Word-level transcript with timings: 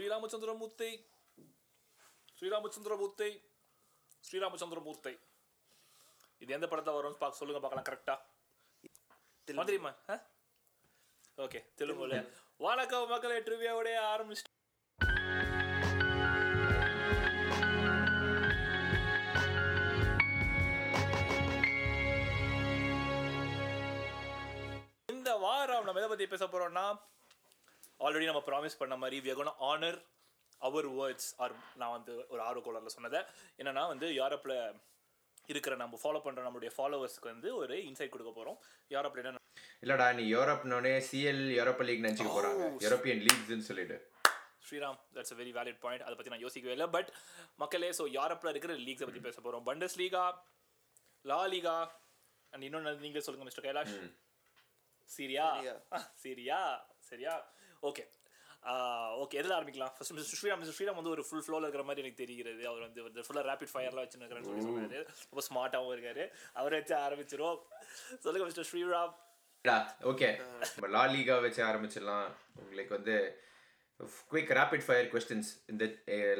ஸ்ரீராமச்சந்திரமூர்த்தி 0.00 0.86
ஸ்ரீராமச்சந்திரமூர்த்தி 2.38 3.28
ஸ்ரீராமச்சந்திரமூர்த்தி. 4.24 5.12
இது 6.42 6.54
எந்த 6.56 6.66
படத்தை 6.66 6.92
வரும்னு 6.94 7.20
பார்க்க 7.22 7.40
சொல்லுங்க 7.40 7.60
பார்க்கலாம் 7.60 7.88
கரெக்டா 7.88 8.14
தெரியுமா? 9.66 9.92
ஓகே 11.38 11.60
தெலுங்குல 11.78 12.20
வணக்கம் 12.60 13.08
மக்களே 13.08 13.38
ட்ரிவியாவுடைய 13.40 13.98
ஆரம்பிச்சு 14.12 14.46
இந்த 25.08 25.30
வாரம் 25.38 25.84
நம்ம 25.84 26.00
எதை 26.00 26.08
பத்தி 26.08 26.26
பேச 26.26 26.44
போறோம்னா 26.46 26.84
ஆல்ரெடி 28.00 28.26
நம்ம 28.30 28.42
ப்ராமிஸ் 28.48 28.80
பண்ண 28.82 28.94
மாதிரி 29.02 29.16
we 29.24 29.30
are 29.32 29.38
going 29.40 29.52
to 29.52 29.58
honor 29.68 29.94
our 30.66 30.86
words 30.98 31.28
are 31.42 31.52
நான் 31.80 31.92
வந்து 31.96 32.14
ஒரு 32.32 32.40
ஆர்வ 32.46 32.60
கோளரில் 32.64 32.94
சொன்னதை. 32.94 33.20
என்னன்னா 33.60 33.82
வந்து 33.92 34.06
யூரோப்பில் 34.18 34.54
இருக்கிற 35.52 35.74
நம்ம 35.82 35.98
ஃபாலோ 36.02 36.20
பண்ணுற 36.24 36.40
நம்மளுடைய 36.46 36.70
ஃபாலோவர்ஸ்க்கு 36.74 37.28
வந்து 37.32 37.48
ஒரு 37.60 37.76
இன்சைட் 37.88 38.12
கொடுக்க 38.14 38.32
போகிறோம் 38.38 38.58
யூரோப்பில் 38.94 39.20
என்ன 39.22 39.40
இல்லடா 39.84 40.06
நீ 40.18 40.24
யூரோப்னோடனே 40.34 40.92
சிஎல் 41.08 41.42
யூரோப்பா 41.58 41.84
லீக் 41.88 42.04
நினைச்சுக்க 42.06 42.32
போறாங்க. 42.36 42.64
யூரோப்பியன் 42.84 43.22
லீக்ஸ்னு 43.26 43.68
சொல்லிட்டு 43.70 43.96
Sriram 44.66 44.98
that's 45.16 45.32
a 45.34 45.38
very 45.40 45.52
valid 45.58 45.80
point 45.84 46.04
அதை 46.06 46.14
பற்றி 46.16 46.32
நான் 46.34 46.44
யோசிக்கவே 46.46 46.74
இல்லை. 46.76 46.88
பட் 46.96 47.08
மக்களே 47.62 47.90
ஸோ 48.00 48.06
யூரோப்பில் 48.18 48.52
இருக்கிற 48.54 48.74
லீக்ஸை 48.86 49.08
பற்றி 49.08 49.22
பேச 49.28 49.36
போகிறோம் 49.46 49.64
Bundes 49.70 49.96
Liga 50.02 50.24
La 51.24 51.40
Liga 51.54 51.76
and 52.52 52.66
இன்னொன்று 52.68 52.92
நீங்கள் 53.06 53.24
சொல்லுங்கள் 53.26 53.50
மிஸ்டர் 53.50 53.66
கைலாஷ். 53.68 53.96
சீரியா 55.08 55.46
சீரியா 56.24 56.60
சரியா 57.10 57.34
ஓகே 57.88 58.04
ஓகே 59.22 59.36
எதில் 59.40 59.54
ஆரம்பிக்கலாம்? 59.56 59.92
First 59.96 60.14
mister 60.16 60.38
Sriram 60.38 60.58
mister 60.60 60.76
Sriram 60.78 60.98
வந்து 60.98 61.12
ஒரு 61.14 61.22
ஃபுல் 61.28 61.44
ஃப்ளோவில் 61.44 61.66
இருக்கிற 61.66 61.84
மாதிரி 61.88 62.02
எனக்கு 62.04 62.22
தெரிகிறது. 62.22 62.62
அவர் 62.70 62.84
வந்து 62.86 63.24
ஃபுல்லாக 63.26 63.44
ரேபிட் 63.50 63.72
ஃபயர்லாம் 63.72 64.04
வச்சுருக்கிறேன்னு 64.04 64.48
சொல்லி 64.48 64.66
சொன்னாரு. 64.66 64.98
ரொம்ப 65.30 65.42
ஸ்மார்ட்டாகவும் 65.48 65.94
இருக்காரு. 65.96 66.24
அவரை 66.60 66.78
வச்சு 66.80 66.94
ஆரம்பிச்சிரும் 67.06 67.60
சொல்லுங்க 68.24 68.46
மிஸ்டர் 68.48 68.68
ஸ்ரீராம் 68.70 69.14
ஓகே 70.10 70.28
நம்ம 70.74 70.90
லா 70.96 71.04
லீகா 71.14 71.34
வச்சு 71.46 71.62
ஆரம்பிச்சிடலாம். 71.70 72.28
உங்களுக்கு 72.62 72.92
வந்து 72.98 73.16
குவிக் 74.32 74.52
ரேபிட் 74.58 74.86
ஃபயர் 74.86 75.10
கொஸ்டின்ஸ் 75.14 75.50
இந்த 75.72 75.84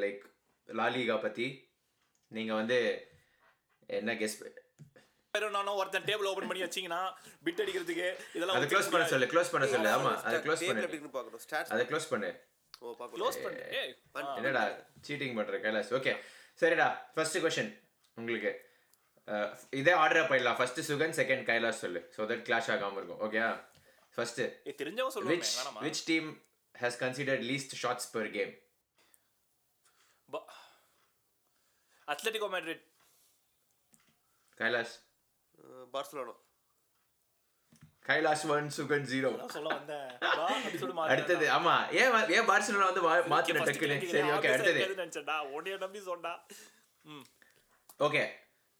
லைக் 0.04 0.22
லா 0.68 0.86
லீகா 0.96 1.16
பத்தி. 1.26 1.48
நீங்க 2.36 2.52
வந்து 2.60 2.78
என்ன 3.98 4.10
கெஸ் 4.20 4.36
நானும் 5.34 5.76
ஒருத்தன் 5.80 6.06
டேபிள் 6.08 6.28
ஓபன் 6.30 6.48
பண்ணி 6.50 6.62
வச்சீங்கன்னா 6.64 7.00
பிட் 7.46 7.60
அடிக்கிறதுக்கு 7.62 8.06
இதெல்லாம் 8.36 8.56
அதை 8.58 8.68
க்ளோஸ் 8.70 8.88
பண்ண 8.92 9.04
சொல்லு 9.10 9.26
க்ளோஸ் 9.32 9.50
பண்ண 9.52 9.66
சொல்லு. 9.72 9.88
ஆமா 9.96 10.12
அதை 10.28 10.38
க்ளோஸ் 10.46 10.62
பண்ணு. 10.68 11.10
பார்க்கணும்? 11.16 11.42
ஸ்டாட்ஸ் 11.44 11.70
அதை 11.74 11.84
க்ளோஸ் 11.90 12.08
பண்ணு. 12.12 12.30
ஓ 12.80 12.94
பார்க்கணும். 13.00 13.18
க்ளோஸ் 13.20 13.38
பண்ணு. 13.44 13.60
ஏய் 13.80 13.92
என்னடா 14.38 14.62
சீட்டிங் 15.08 15.36
பண்ற 15.38 15.58
கைலாஸ். 15.66 15.90
ஓகே 15.98 16.14
சரிடா 16.62 16.88
ஃபர்ஸ்ட் 17.16 17.38
கொஸ்டின் 17.44 17.70
உங்களுக்கு. 18.20 18.52
இதே 19.80 19.92
ஆர்டர் 20.04 20.28
போயிடலாம். 20.30 20.58
ஃபர்ஸ்ட் 20.60 20.80
சுகன் 20.88 21.14
செகண்ட் 21.20 21.44
கைலாஸ் 21.50 21.82
சொல்லு. 21.84 22.00
ஸோ 22.16 22.26
தட் 22.30 22.42
கிளாஷ் 22.48 22.70
ஆகாம 22.74 22.98
இருக்கும். 23.00 23.20
ஓகே 23.26 23.42
ஃபர்ஸ்ட் 24.16 24.40
சொல்லுவேன் 25.16 25.42
which 25.42 25.52
வேணாமா? 25.58 25.82
which 25.86 26.00
team 26.08 26.24
has 26.74 26.96
considered 27.04 27.42
least 27.50 27.70
shots 27.82 28.06
per 28.16 28.24
game? 28.38 28.52
Atletico 32.14 32.48
Madrid 32.56 32.82
Kailash 34.60 34.96
Barcelona. 35.94 36.34
Kailash 38.08 38.44
one 38.54 38.68
Sugan 38.76 39.06
zero. 39.10 39.30
அடுத்தது 41.12 41.46
ஆமா. 41.56 41.74
ஏன் 42.00 42.12
ஏன் 42.36 42.48
பார்சலோனா 42.50 42.86
வந்து 42.90 43.02
மாத்தின 43.32 43.64
கேட்டீங்க, 43.66 44.10
சரி 44.14 44.30
ஓகே 44.36 44.52
அடுத்தது 44.54 44.82
okay 48.08 48.22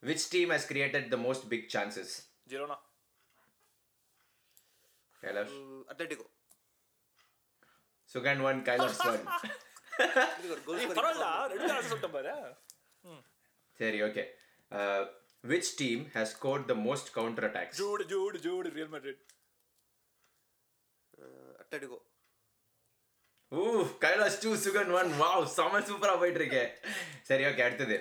which 0.08 0.24
team 0.32 0.48
has 0.54 0.64
created 0.72 1.04
the 1.14 1.20
most 1.26 1.42
big 1.52 1.64
chances? 1.74 2.10
Girona. 2.50 2.76
Kailash. 5.22 5.56
Atletico 5.92 6.26
Sugan 8.14 8.42
one 8.48 8.60
Kailash 8.68 9.00
one. 9.10 9.24
சரி 13.80 13.98
okay 14.06 14.24
which 15.44 15.76
team 15.76 16.10
has 16.14 16.32
scored 16.34 16.64
the 16.68 16.76
most 16.86 17.06
counter 17.14 17.44
attacks 17.48 17.76
Jude, 17.80 18.02
Jude, 18.12 18.38
Jude, 18.46 18.68
Real 18.76 18.92
Madrid. 18.94 19.20
Atletico 21.62 21.98
who 23.52 23.62
Kailash 24.04 24.42
two 24.42 24.50
Sugan 24.64 24.92
one 25.00 25.10
wow 25.22 25.44
செம 25.56 25.80
சூப்பரா 25.88 26.14
போயிட்டு 26.20 26.40
இருக்கே 26.42 26.62
சரி 27.22 27.44
okay 27.44 27.62
அடுத்தது. 27.66 27.96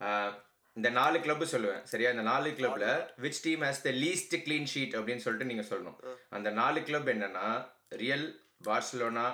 அஹ், 0.00 0.32
இந்த 0.76 0.88
நாலு 0.90 1.20
club 1.20 1.44
சொல்லுவேன். 1.52 1.82
சரியா? 1.82 2.10
இந்த 2.10 2.22
நாலு 2.22 2.50
கிளப்ல 2.50 2.86
which 3.24 3.40
team 3.42 3.60
has 3.60 3.84
the 3.86 3.90
least 4.04 4.34
clean 4.46 4.70
sheet 4.74 4.96
அப்படின்னு 4.98 5.24
சொல்லிட்டு 5.26 5.50
நீங்க 5.52 5.64
சொல்லணும். 5.70 5.98
அந்த 6.28 6.50
நாலு 6.60 6.82
கிளப் 6.82 7.10
என்னன்னா 7.14 7.46
Real 8.02 8.26
Barcelona 8.68 9.26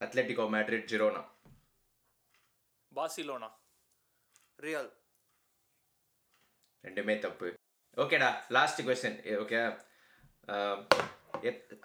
Atletico 0.00 0.46
Madrid 0.54 0.90
Girona 0.92 1.22
Barcelona. 2.92 3.50
Real 4.58 4.90
ரெண்டுமே 6.84 7.14
தப்பு. 7.26 7.48
ஓகேடா 7.96 8.28
last 8.56 8.80
question 8.86 9.18
okay 9.42 9.58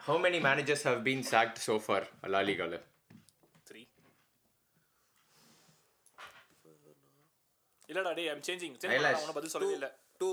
how 0.06 0.18
many 0.26 0.40
managers 0.48 0.86
have 0.90 1.00
been 1.08 1.26
sacked 1.34 1.60
so 1.68 1.76
far 1.86 2.06
லாலிகால? 2.36 2.74
Three. 3.70 3.86
இல்லடா 7.90 8.12
டேய் 8.18 8.32
ஐம் 8.34 8.44
சேஞ்சிங் 8.48 8.76
கைலாஷ். 8.86 9.24
பதில் 9.38 9.54
சொல்லவே 9.54 9.76
இல்ல. 9.78 9.88
டூ 10.22 10.30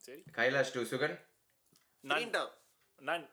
சரி. 0.00 0.22
கைலாஷ் 0.38 0.72
டூ 0.76 0.82
சுகன்? 0.92 1.16
நான் 2.04 2.32
நான் 2.98 3.26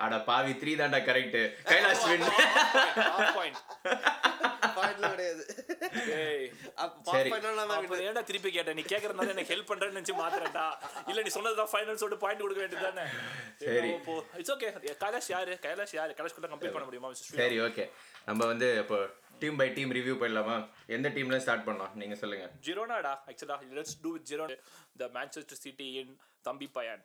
அட 0.00 0.16
பாவி 0.28 0.52
த்ரீ 0.60 0.72
தான்டா 0.80 0.98
கரெக்ட் 1.08 1.38
கைலாஷ் 1.70 2.04
வின் 2.10 2.24
point 3.38 3.56
பாயிண்ட்லாம் 4.76 5.14
கிடையாது. 5.14 5.44
பண்ணலாம் 7.28 7.72
ஏன்டா 8.02 8.22
திருப்பி 8.24 8.50
கேட்ட? 8.50 8.72
நீ 8.72 8.84
கேக்குறதுனால 8.84 9.34
எனக்கு 9.34 9.52
ஹெல்ப் 9.52 9.70
பண்றேன்னு 9.70 9.96
நினைச்சு 9.96 10.16
மாத்துறேன்டா. 10.18 10.66
இல்ல 11.08 11.22
நீ 11.22 11.32
சொன்னதுதான் 11.36 11.70
ஃபைனல் 11.72 12.00
சொல்லிட்டு 12.02 12.24
பாயிண்ட் 12.24 12.44
கொடுக்க 12.44 12.62
வேண்டியதுதானே 12.62 13.06
சரி. 13.64 13.90
இட்ஸ் 14.40 14.54
ஓகே 14.56 14.70
கைலாஷ் 15.02 15.30
யாரு? 15.30 15.54
கைலாஷ் 15.64 15.94
யாரு? 15.94 16.14
கைலாஷ் 16.18 16.36
கூட 16.36 16.50
கம்ப்ளீட் 16.52 16.76
பண்ண 16.76 16.88
முடியுமா 16.88 17.10
சரி 17.36 17.58
ஓகே 17.60 17.86
நம்ம 18.26 18.40
வந்து 18.46 18.70
இப்போ 18.82 18.98
டீம் 19.42 19.58
பை 19.58 19.68
டீம் 19.74 19.92
ரிவ்யூ 19.92 20.14
போயிடலாமா? 20.20 20.56
எந்த 20.94 21.08
டீம்ல 21.10 21.38
ஸ்டார்ட் 21.40 21.66
பண்ணலாம்? 21.66 21.92
நீங்க 21.94 22.16
சொல்லுங்க. 22.16 22.46
ஜிரோனாடா 22.66 23.12
ஆக்சுவலா 23.28 23.58
let's 23.76 23.98
do 24.02 24.12
with 24.14 24.26
Giro 24.30 24.46
the 24.96 25.10
Manchester 25.14 25.62
City 25.62 25.86
in 25.94 26.12
தம்பி 26.44 26.68
பயான். 26.74 27.04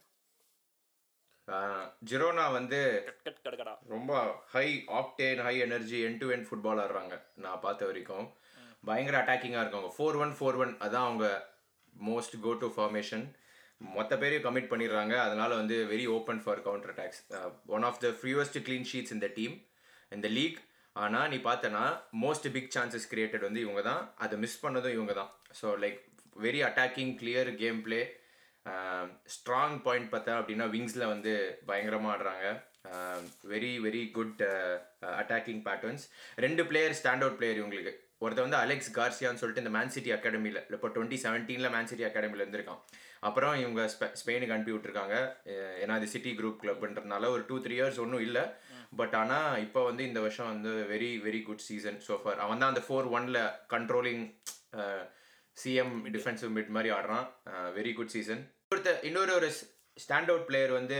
ஆஹ், 1.47 1.87
ஜிரோனா 2.09 2.43
வந்து 2.51 2.77
கட் 3.07 3.23
கட் 3.25 3.39
கடகடா 3.45 3.71
ரொம்ப 3.87 4.11
high 4.51 4.67
octane 4.99 5.41
high 5.41 5.55
energy 5.59 5.97
end 6.01 6.17
to 6.17 6.27
end 6.29 6.45
football 6.47 6.81
ஆடுறாங்க. 6.83 7.15
நான் 7.37 7.59
பார்த்த 7.59 7.85
வரைக்கும். 7.85 8.27
பயங்கர 8.89 9.17
அட்டாக்கிங்காக 9.21 9.63
இருக்காங்க 9.65 9.89
ஃபோர் 9.95 10.17
ஒன் 10.23 10.33
ஃபோர் 10.39 10.59
ஒன் 10.63 10.73
அதான் 10.85 11.07
அவங்க 11.09 11.27
மோஸ்ட் 12.09 12.35
கோ 12.45 12.53
டு 12.63 12.69
ஃபார்மேஷன் 12.75 13.25
மொத்த 13.95 14.13
பேரையும் 14.21 14.45
கமிட் 14.45 14.69
பண்ணிடுறாங்க. 14.71 15.13
அதனால 15.27 15.51
வந்து 15.61 15.77
very 15.93 16.05
open 16.17 16.41
for 16.43 16.61
counter 16.67 16.91
attacks 16.93 17.21
one 17.75 17.85
of 17.89 17.99
the 18.03 18.09
fewest 18.19 18.59
clean 18.67 18.87
sheets 18.91 19.13
இந்த 19.17 19.27
டீம் 19.37 19.55
இந்த 20.17 20.27
லீக் 20.37 20.59
ஆனால் 21.03 21.29
நீ 21.33 21.37
பார்த்தனா 21.47 21.83
மோஸ்ட் 22.23 22.47
பிக் 22.55 22.73
சான்சஸ் 22.75 23.07
கிரியேட்டட் 23.11 23.45
வந்து 23.47 23.63
இவங்க 23.65 23.81
தான். 23.89 24.01
அதை 24.23 24.35
மிஸ் 24.43 24.61
பண்ணதும் 24.65 24.95
இவங்க 24.97 25.13
தான். 25.19 25.31
So 25.59 25.67
like 25.83 25.99
very 26.45 26.59
attacking 26.67 27.13
clear 27.21 27.49
game 27.63 27.79
play 27.87 28.01
strong 29.35 29.77
point 29.87 30.11
பார்த்தா 30.13 30.33
அப்படின்னா 30.41 30.65
விங்ஸில் 30.75 31.11
வந்து 31.13 31.33
பயங்கரமாக 31.69 32.13
ஆடுறாங்க. 32.13 32.47
Very 33.53 33.71
very 33.85 34.03
good 34.17 34.41
attacking 35.21 35.61
patterns 35.67 36.05
ரெண்டு 36.45 36.63
பிளேயர் 36.69 36.97
ஸ்டாண்ட் 36.99 37.25
அவுட் 37.25 37.37
பிளேயர் 37.39 37.59
இவங்களுக்கு. 37.61 37.93
ஒருத்தர் 38.23 38.47
வந்து 38.47 38.61
அலெக்ஸ் 38.63 38.91
கார்சியான்னு 38.97 39.41
சொல்லிட்டு 39.41 39.63
இந்த 39.63 39.73
மேன் 39.77 39.93
சிட்டி 39.95 40.11
அகாடமியில் 40.15 40.59
இப்போ 40.75 40.89
டுவெண்ட்டி 40.95 41.17
செவன்டீனில் 41.23 41.73
மேன் 41.75 41.89
சிட்டி 41.91 42.05
அகாடமியில் 42.09 42.43
இருந்திருக்கான். 42.43 42.81
அப்புறம் 43.27 43.55
இவங்க 43.63 43.81
ஸ்பெ 43.93 44.07
ஸ்பெயினுக்கு 44.21 44.55
அனுப்பி 44.55 44.73
விட்டுருக்காங்க. 44.75 45.15
ஏன்னா 45.81 45.95
அது 45.99 46.07
சிட்டி 46.13 46.31
குரூப் 46.39 46.61
கிளப்ன்றதுனால 46.63 47.29
ஒரு 47.35 47.43
டூ 47.49 47.57
த்ரீ 47.65 47.75
இயர்ஸ் 47.79 47.99
ஒன்றும் 48.05 48.25
இல்லை. 48.27 48.43
பட் 48.99 49.15
ஆனால் 49.21 49.59
இப்போ 49.65 49.81
வந்து 49.89 50.03
இந்த 50.09 50.19
வருஷம் 50.25 50.51
வந்து 50.53 50.71
very 50.93 51.11
very 51.27 51.41
good 51.49 51.63
season 51.67 51.99
so far 52.07 52.41
அவன் 52.45 52.61
தான் 52.61 52.71
அந்த 52.73 52.83
ஃபோர் 52.87 53.07
ஒன்ல 53.17 53.39
கண்ட்ரோலிங் 53.75 54.25
சிஎம் 55.57 55.95
டிஃபென்சிவ் 56.15 56.51
மிட் 56.57 56.73
மாதிரி 56.75 56.91
ஆடுறான். 56.97 57.25
வெரி 57.79 57.93
குட் 57.99 58.13
சீசன் 58.15 58.43
ஒருத்த 58.73 58.91
இன்னொரு 59.09 59.33
ஒரு 59.39 59.49
ஸ்டாண்ட் 60.05 60.31
அவுட் 60.33 60.47
பிளேயர் 60.49 60.71
வந்து 60.79 60.99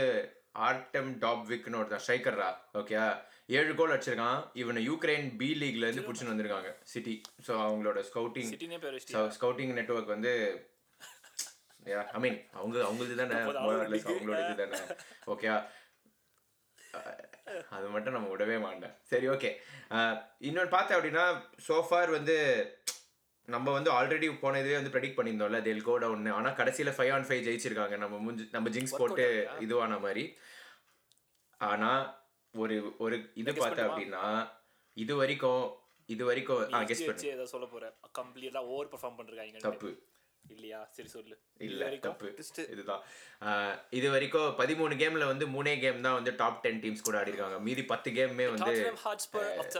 ஆர்டம் 0.68 1.12
டாப்விக்னு 1.24 1.80
ஒருத்தன் 1.81 2.04
ஸ்ட்ரைக்கர்ரா 2.06 2.50
ஓகே 2.80 2.98
ஏழு 3.50 3.72
கோல் 3.78 3.94
அடிச்சிருக்கான். 3.94 4.42
இவனை 4.62 4.81
யூக்ரைன் 4.90 5.25
பி 5.40 5.50
லீக்ல 5.62 5.88
இருந்து 5.88 6.06
பிடிச்சின்னு 6.07 6.34
வந்திருக்காங்க. 6.34 6.69
சிட்டி 6.92 7.16
ஸோ 7.48 7.51
அவங்களோட 7.68 8.01
ஸ்கவுட்டிங்? 8.10 8.51
ஸ்கவுட்டிங் 9.38 9.74
நெட்வொர்க் 9.80 10.13
வந்து 10.16 10.34
ஐ 12.16 12.19
மீன் 12.24 12.40
அவங்க 12.60 12.78
அவங்களது 12.88 13.16
தானே. 13.22 13.40
அவங்களோட 13.63 14.40
இது 14.45 14.56
தானே. 14.63 14.80
ஓகே 15.34 15.50
அது 17.75 17.88
மட்டும் 17.94 18.16
நம்ம 18.16 18.28
விடவே 18.34 18.57
மாட்டேன். 18.66 18.94
சரி 19.12 19.25
ஓகே 19.34 19.50
இன்னொன்று 20.48 20.72
பார்த்தேன் 20.75 20.98
அப்படின்னா 20.98 21.25
சோஃபார் 21.68 22.12
வந்து 22.18 22.36
நம்ம 23.54 23.72
வந்து 23.78 23.90
ஆல்ரெடி 23.98 24.28
போன 24.42 24.60
இதுவே 24.62 24.78
வந்து 24.80 24.92
ப்ரெடிக்ட் 24.94 25.18
பண்ணியிருந்தோம்ல. 25.18 25.60
தேல் 25.68 25.88
கோ 25.88 25.95
டவுன் 26.04 26.28
ஆனால் 26.40 26.57
கடைசியில் 26.60 26.95
ஃபைவ் 26.98 27.13
ஆன் 27.16 27.25
ஃபைவ் 27.30 27.45
ஜெயிச்சிருக்காங்க. 27.48 27.95
நம்ம 28.04 28.19
முஞ்சி 28.25 28.45
நம்ம 28.56 28.69
ஜிங்ஸ் 28.75 29.00
போட்டு 29.01 29.25
இதுவான 29.66 29.98
மாதிரி. 30.06 30.24
ஆனால் 31.72 32.04
ஒரு 32.54 32.76
ஒரு 32.98 33.16
இது 33.34 33.52
பார்த்தேன் 33.54 33.88
அப்படின்னா 33.88 34.24
இது 34.98 35.14
வரைக்கும் 35.16 35.64
இது 36.10 36.24
வரைக்கும் 36.26 36.62
ஆ 36.74 36.82
கெஸ் 36.84 37.06
பண்ணு. 37.06 37.30
ஏதோ 37.30 37.46
சொல்ல 37.46 37.66
போறேன் 37.66 37.94
கம்ப்ளீட்டா 38.20 38.62
ஓவர் 38.72 38.92
பெர்ஃபார்ம் 38.92 39.18
பண்றாங்க 39.18 39.62
தப்பு. 39.64 39.92
இல்லையா? 40.44 40.80
சரி 40.92 41.10
சொல்லு. 41.10 41.36
இல்ல 41.62 41.84
தப்பு. 41.98 42.30
இதுதான். 42.74 43.04
இது 43.92 44.08
வரைக்கும் 44.10 44.50
பதிமூணு 44.60 44.94
கேம்ல 45.02 45.28
வந்து 45.28 45.46
மூணே 45.48 45.74
கேம் 45.80 46.02
தான் 46.02 46.18
வந்து 46.20 46.32
டாப் 46.36 46.62
டென் 46.64 46.82
டீம்ஸ் 46.84 47.06
கூட 47.06 47.18
ஆடி 47.18 47.32
இருக்காங்க 47.34 47.60
மீதி 47.60 47.84
பத்து 47.86 48.12
கேமுமே 48.12 48.48
வந்து 48.50 48.74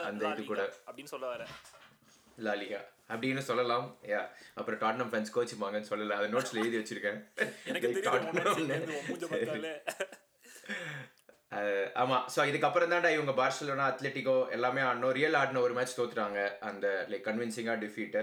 அந்த 0.04 0.24
இது 0.32 0.46
கூட. 0.46 0.62
அப்படின்னு 0.88 1.14
சொல்ல 1.14 1.28
வரேன் 1.34 1.52
லாலிகா 2.38 2.82
அப்படின்னு 3.10 3.42
சொல்லலாம். 3.44 3.86
யா. 4.10 4.22
அப்புறம் 4.56 4.80
டாட்னம் 4.80 5.12
ஃபேன்ஸ் 5.12 5.34
கோச்சுப்பாங்கன்னு 5.36 5.90
சொல்லல. 5.92 6.18
அதை 6.20 6.30
நோட்ஸ்ல 6.34 6.62
எழுதி 6.64 6.80
வச்சிருக்கேன். 6.80 7.20
எனக்கு 11.54 11.80
Like 11.80 11.90
தெரியும் 11.90 12.04
உன் 12.04 12.04
Tottenham. 12.04 12.04
மனசுல 12.04 12.04
இருந்து 12.04 12.04
உன் 12.04 12.04
மூஞ்ச 12.04 12.04
பார்த்தாலே 12.04 12.04
அஹ், 12.04 12.04
ஆமா. 12.04 12.18
ஸோ 12.36 12.50
இதுக்கப்புறம் 12.50 12.92
தான்டா 12.94 13.10
இவங்க 13.10 13.34
பார்சலோனா 13.42 13.86
அத்லெட்டிகோ 13.92 14.38
எல்லாமே 14.52 14.82
ஆடணும் 14.82 15.14
ரியல் 15.14 15.36
ஆடின 15.36 15.62
ஒரு 15.62 15.74
மேட்ச் 15.74 15.98
தோத்துறாங்க 15.98 16.40
அந்த 16.62 16.86
like 17.10 17.26
கன்வின்சிங்காக 17.26 17.78
defeat 17.80 18.22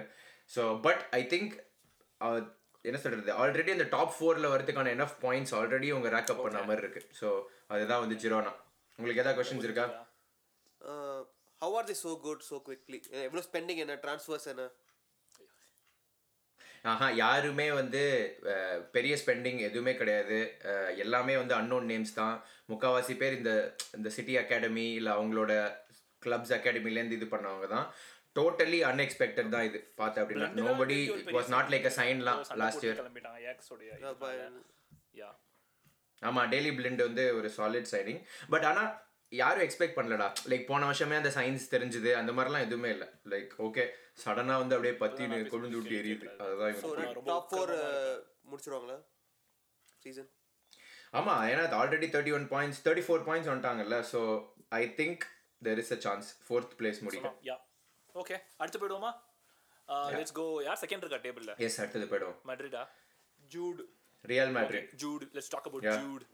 so 0.50 0.62
but 0.80 1.02
I 1.12 1.26
think 1.26 1.52
என்ன 2.84 2.98
சொல்றது? 2.98 3.32
ஆல்ரெடி 3.34 3.70
அந்த 3.72 3.86
டாப் 3.90 4.14
ஃபோரில் 4.16 4.52
வரதுக்கான 4.52 4.92
எனஃப் 4.94 5.16
பாயிண்ட்ஸ் 5.22 5.54
ஆல்ரெடி 5.54 5.90
உங்க 5.92 6.08
ரேக்கப் 6.08 6.44
பண்ண 6.44 6.60
மாதிரி 6.62 6.82
இருக்கு. 6.84 7.02
ஸோ 7.20 7.28
அதுதான் 7.68 8.00
வந்து 8.00 8.16
ஜிரோனா 8.16 8.52
உங்களுக்கு 8.98 9.22
ஏதாவது 9.22 9.38
கொஸ்டின்ஸ் 9.38 9.66
இருக்கா? 9.68 9.86
How 11.62 11.74
are 11.74 11.88
the 11.88 11.96
so 12.02 12.12
good 12.20 12.44
so 12.48 12.56
quickly 12.66 12.98
எவ்வளோ 13.26 13.42
ஸ்பெண்டிங் 13.48 13.76
என்ன? 13.76 13.94
ட்ரான்ஸ்ஃபர்ஸ் 14.04 14.46
என்ன? 14.46 14.64
ஆஹா 16.84 17.06
யாருமே 17.22 17.66
வந்து 17.78 18.02
பெரிய 18.94 19.14
ஸ்பெண்டிங் 19.22 19.58
எதுவுமே 19.68 19.92
கிடையாது. 20.00 20.38
எல்லாமே 21.04 21.34
வந்து 21.40 21.54
அன்னோன் 21.58 21.88
நேம்ஸ் 21.90 22.14
தான். 22.20 22.36
முக்கால்வாசி 22.72 23.14
பேர் 23.22 23.36
இந்த 23.40 23.52
இந்த 23.98 24.08
சிட்டி 24.16 24.36
அகாடமி 24.42 24.86
இல்லை 25.00 25.12
அவங்களோட 25.16 25.52
கிளப்ஸ் 26.22 26.54
அகாடமிலேருந்து 26.58 27.18
இது 27.18 27.28
பண்ணவங்க 27.34 27.68
தான். 27.74 27.86
டோட்டலி 28.38 28.80
அன்எக்ஸ்பெக்டட் 28.90 29.52
தான் 29.56 29.66
இது. 29.68 29.78
பார்த்தேன் 30.00 30.22
அப்படின்னா. 30.24 30.48
Nobody 30.62 30.98
was 31.36 31.52
not 31.56 31.70
like 31.74 31.88
a 31.90 31.94
சைன்லாம் 32.00 32.42
last 32.62 32.84
year 32.86 32.98
கிளம்பிட்டாங்க. 33.02 33.40
ஏக்ஸ் 33.52 33.70
உடைய 33.76 33.92
யா 35.20 35.30
ஆமா 36.22 36.42
டெய்லி 36.52 36.70
பிளிண்ட் 36.78 37.02
வந்து 37.08 37.22
ஒரு 37.36 37.48
சாலிட் 37.58 37.92
சைனிங் 37.94 38.20
பட் 38.54 38.66
ஆனா 38.70 38.82
யாரும் 39.32 39.64
எக்ஸ்பெக்ட் 39.64 39.96
பண்ணலடா. 39.96 40.26
லைக் 40.50 40.66
போன 40.68 40.86
வருஷமே 40.88 41.16
அந்த 41.18 41.30
சயின்ஸ் 41.36 41.64
தெரிஞ்சுது. 41.74 42.10
அந்த 42.20 42.30
மாதிரிலாம் 42.32 42.64
எதுவுமே 42.66 42.90
இல்லை. 42.94 43.08
லைக் 43.32 43.52
ஓகே 43.66 43.84
சடனா 44.22 44.54
வந்து 44.62 44.76
அப்படியே 44.76 44.94
பத்தி 45.02 45.22
கொழுந்து 45.52 45.76
விட்டு 45.78 45.94
எரியுது 46.00 46.28
அதுதான் 46.44 47.24
டாப் 47.28 47.48
ஃபோர் 47.50 47.72
முடிச்சிருவாங்களா? 48.50 48.96
சீசன் 50.02 50.30
ஆமா 51.12 51.34
ஏன்னா 51.50 51.62
already 51.78 52.08
thirty 52.12 52.32
one 52.36 52.46
points 52.52 52.80
thirty 52.84 53.04
four 53.06 53.24
points 53.28 53.50
வந்துட்டாங்கல்ல 53.50 53.96
so 54.10 54.20
I 54.78 54.82
think 54.98 55.22
there 55.62 55.80
is 55.82 55.92
a 55.96 56.00
chance 56.04 56.28
fourth 56.44 56.74
place 56.78 57.00
முடிக்கும் 57.06 57.36
யா 57.48 57.56
ஓகே 58.14 58.36
அடுத்து 58.60 58.80
போயிடுவோமா? 58.80 59.12
லெட்ஸ் 60.14 60.36
கோ 60.36 60.44
யார் 60.66 60.80
செகண்ட் 60.82 61.02
இருக்கா 61.04 61.20
டேபிள்ல 61.24 61.52
எஸ் 61.66 61.78
அடுத்தது 61.82 62.06
போயிடும் 62.12 62.36
மட்ரிடா 62.50 62.82
Jude 63.50 63.80
Real 64.24 64.52
Madrid 64.56 64.90
Jude 65.02 65.24
let's 65.36 65.52
talk 65.54 65.66
about. 65.70 65.86
Jude 65.98 66.24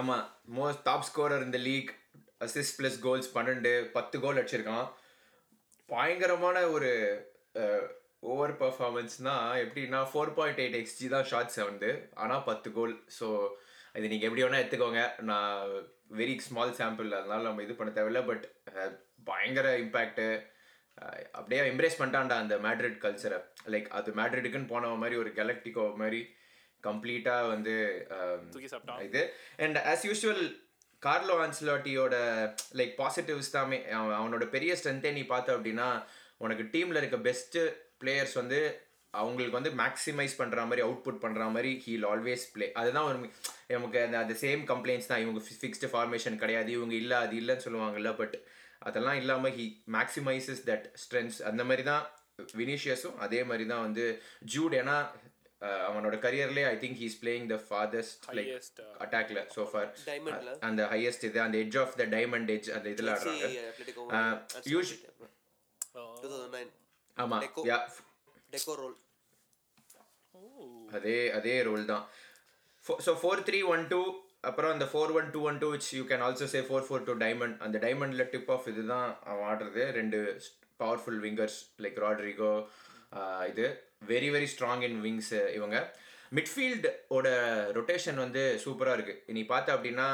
ஆமாம் 0.00 0.24
மோஸ்ட் 0.56 0.82
டாப் 0.86 1.06
ஸ்கோரர் 1.08 1.44
இந்த 1.46 1.58
league 1.66 1.90
assist 2.44 2.76
plus 2.78 2.98
goals 3.04 3.28
பன்னெண்டு 3.36 3.70
பத்து 3.96 4.16
கோல் 4.22 4.38
அடிச்சிருக்கான். 4.40 4.88
பயங்கரமான 5.88 6.56
ஒரு 6.76 6.90
ஓவர் 8.32 8.54
பர்ஃபார்மன்ஸ்னா 8.62 9.34
எப்படின்னா 9.64 10.00
ஃபோர் 10.10 10.32
பாயிண்ட் 10.38 10.60
எயிட் 10.62 10.78
எக்ஸ்ஜி 10.80 11.06
தான் 11.14 11.28
ஷார்ட்ஸ் 11.30 11.60
வந்து 11.70 11.90
ஆனால் 12.22 12.44
பத்து 12.50 12.68
கோல் 12.78 12.94
ஸோ 13.18 13.26
இது 13.98 14.10
நீங்கள் 14.12 14.28
எப்படி 14.28 14.44
வேணால் 14.44 14.62
எடுத்துக்கோங்க. 14.62 15.02
நான் 15.30 15.60
வெரி 16.20 16.34
ஸ்மால் 16.46 16.76
சாம்பிள் 16.80 17.10
அதனால 17.20 17.46
நம்ம 17.48 17.62
இது 17.66 17.76
பண்ண 17.78 17.92
தேவையில்ல. 17.98 18.22
பட் 18.30 18.44
பயங்கர 19.30 19.68
இம்பேக்ட்டு 19.84 20.26
அப்படியே 21.38 21.62
எம்ப்ரேஸ் 21.70 22.00
பண்ணிட்டான்டா 22.00 22.36
அந்த 22.42 22.56
மேட்ரிட் 22.66 23.02
கல்ச்சரை 23.04 23.38
லைக் 23.72 23.88
அது 23.98 24.10
மேட்ரிட்டுக்குன்னு 24.20 24.72
போன 24.74 24.92
மாதிரி 25.02 25.16
ஒரு 25.22 25.30
கெலக்டிகோ 25.38 25.84
மாதிரி 26.02 26.20
கம்ப்ளீட்டாக 26.88 27.50
வந்து 27.54 27.74
இது. 29.08 29.22
அண்ட் 29.64 29.78
ஆஸ் 29.92 30.06
யூஷுவல் 30.08 30.44
கார்லோ 31.02 31.34
ஆன்ஸ்லாட்டியோட 31.44 32.14
லைக் 32.78 32.94
பாசிட்டிவ்ஸ் 33.00 33.50
அவன் 33.60 33.84
அவனோட 34.18 34.44
பெரிய 34.54 34.72
ஸ்ட்ரென்த்தே 34.80 35.12
நீ 35.12 35.22
பார்த்த 35.26 35.56
அப்படின்னா 35.56 35.88
உனக்கு 36.40 36.64
டீமில் 36.74 37.00
இருக்க 37.00 37.18
பெஸ்ட்டு 37.28 37.60
பிளேயர்ஸ் 38.02 38.36
வந்து 38.40 38.58
அவங்களுக்கு 39.14 39.58
வந்து 39.58 39.70
மேக்ஸிமைஸ் 39.80 40.38
பண்ணுற 40.40 40.64
மாதிரி 40.68 40.82
அவுட்புட் 40.86 41.22
பண்ணுற 41.22 41.44
மாதிரி 41.52 41.70
ஹீல் 41.84 42.06
ஆல்வேஸ் 42.08 42.44
ப்ளே 42.54 42.66
அதுதான் 42.80 43.06
ஒரு 43.08 43.18
நமக்கு 43.70 43.98
அந்த 44.02 44.16
அந்த 44.18 44.34
சேம் 44.42 44.62
கம்ப்ளைண்ட்ஸ் 44.72 45.08
தான். 45.10 45.22
இவங்க 45.24 45.40
ஃபிக்ஸ்டு 45.60 45.90
ஃபார்மேஷன் 45.92 46.36
கிடையாது 46.36 46.70
இவங்க 46.72 46.94
இல்லை 46.94 47.18
அது 47.18 47.34
இல்லைன்னு 47.40 47.64
சொல்லுவாங்கல்ல 47.66 48.10
பட் 48.16 48.36
அதெல்லாம் 48.80 49.18
இல்லாமல் 49.22 49.54
ஹி 49.56 49.64
மேக்ஸிமைசஸ் 49.96 50.62
தட் 50.68 50.86
ஸ்ட்ரென்த்ஸ் 51.02 51.40
அந்த 51.50 51.64
மாதிரி 51.64 51.84
தான் 51.84 52.04
வினிஷியஸும் 52.58 53.16
அதே 53.18 53.40
மாதிரி 53.44 53.66
தான் 53.72 53.84
வந்து 53.86 54.04
ஜூட் 54.54 54.76
ஏன்னா 54.80 54.96
அவனோட 55.88 56.16
கரியர்லேயே 56.24 56.66
I 56.72 56.76
think 56.82 56.98
he's 57.02 57.16
playing 57.22 57.46
the 57.52 57.58
furthest 57.66 58.24
like 58.38 58.50
அட்டாக்ல 59.04 59.42
சோ 59.56 59.64
ஃபார் 59.72 59.88
அந்த 60.68 60.82
ஹையஸ்ட் 60.92 61.26
இது 61.28 61.40
அந்த 61.46 61.58
edge 61.64 61.78
of 61.82 61.94
the 62.00 62.06
diamond 62.16 62.50
edge 62.56 62.70
அந்த 62.76 62.88
இதுல 62.94 63.14
ஆடுறாங்க. 63.14 63.46
Atletico 63.70 64.04
use 64.74 64.92
two 65.94 66.04
thousand 66.26 66.54
nine 66.58 66.70
ஆமா 67.16 67.36
Deco. 67.44 67.62
யா 67.70 67.78
டெக்கோ 68.54 68.76
ரோல் 68.80 68.96
அதே 70.96 71.18
அதே 71.36 71.54
ரோல் 71.68 71.84
தான். 71.90 72.04
So 73.06 73.12
four 73.20 73.42
three 73.46 73.60
one 73.74 73.84
two 73.92 74.00
அப்புறம் 74.48 74.72
அந்த 74.74 74.86
four 74.90 75.12
one 75.18 75.28
two 75.34 75.40
one 75.50 75.58
two 75.62 75.68
which 75.72 75.88
you 75.96 76.02
can 76.10 76.22
also 76.26 76.46
say 76.52 76.60
four 76.68 76.84
four 76.88 77.06
two 77.08 77.14
diamond 77.24 77.56
அந்த 77.66 77.76
டைமண்டில் 77.84 78.28
டிப் 78.34 78.50
ஆஃப் 78.56 78.68
இதுதான் 78.72 79.08
அவன் 79.30 79.46
ஆடுறது. 79.50 79.82
ரெண்டு 79.98 80.18
பவர்ஃபுல் 80.82 81.20
விங்கர்ஸ் 81.24 81.58
லைக் 81.84 81.98
ராட்ரிகோ 82.04 82.52
இது. 83.52 83.66
Very 84.02 84.28
very 84.34 84.48
strong 84.54 84.84
in 84.88 84.98
wings 85.06 85.34
இவங்க. 85.58 85.76
மிட்ஃபீல்டோட 86.36 87.28
ரொட்டேஷன் 87.78 88.18
வந்து 88.24 88.42
சூப்பராக 88.64 88.96
இருக்குது 88.98 89.34
நீ 89.36 89.42
பார்த்த 89.52 89.76
அப்படின்னா 89.76 90.08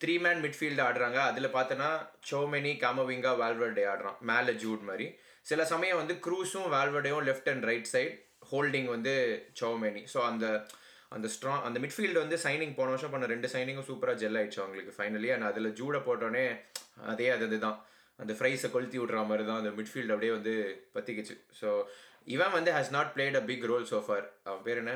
த்ரீ 0.00 0.14
மேன் 0.24 0.40
மிட்ஃபீல்டு 0.44 0.82
ஆடுறாங்க. 0.86 1.18
அதில் 1.30 1.54
பார்த்தோன்னா 1.56 1.90
சோமெனி 2.30 2.72
காமவிங்கா 2.82 3.32
வால்வர்டே 3.42 3.84
ஆடுறான். 3.92 4.18
மேலே 4.30 4.52
ஜூட் 4.64 4.82
மாதிரி. 4.88 5.06
சில 5.50 5.62
சமயம் 5.72 6.00
வந்து 6.00 6.14
க்ரூஸும் 6.24 6.68
வால்வர்டேயும் 6.74 7.24
left 7.28 7.50
and 7.52 7.66
right 7.70 7.90
side 7.94 8.16
holding 8.50 8.88
வந்து 8.96 9.14
சோமெனி 9.60 10.02
ஸோ 10.14 10.18
அந்த 10.30 10.46
அந்த 11.16 11.26
ஸ்ட்ராங் 11.34 11.62
அந்த 11.66 11.78
மிட்ஃபீல்டு 11.84 12.18
வந்து 12.24 12.36
சைனிங் 12.44 12.74
போன 12.78 12.90
வருஷம் 12.94 13.12
பண்ண 13.12 13.28
ரெண்டு 13.34 13.48
சைனிங்கும் 13.52 13.88
சூப்பராக 13.90 14.20
ஜெல் 14.22 14.38
ஆயிடுச்சு 14.40 14.60
அவங்களுக்கு 14.62 14.92
ஃபைனலி 14.96 15.30
அண்ட் 15.34 15.46
அதில் 15.50 15.68
ஜூடை 15.78 16.00
போட்டோன்னே 16.08 16.44
அதே 17.12 17.28
அது 17.36 17.46
இதுதான் 17.48 17.78
அந்த 18.18 18.32
ஃப்ரைஸை 18.38 18.68
கொளுத்தி 18.74 18.98
விட்ற 19.00 19.22
மாதிரி 19.30 19.44
தான் 19.48 19.60
அந்த 19.62 19.70
மிட்ஃபீல்டு 19.78 20.14
அப்படியே 20.14 20.32
வந்து 20.36 20.54
பற்றிக்கிச்சு 20.96 21.34
ஸோ 21.60 21.68
இவன் 22.28 22.52
வந்து 22.56 22.70
has 22.76 22.92
not 22.96 23.12
played 23.14 23.38
a 23.40 23.44
big 23.50 23.64
role 23.70 23.86
so 23.92 24.00
far. 24.08 24.20
அவன் 24.48 24.64
பேர் 24.66 24.80
என்ன? 24.82 24.94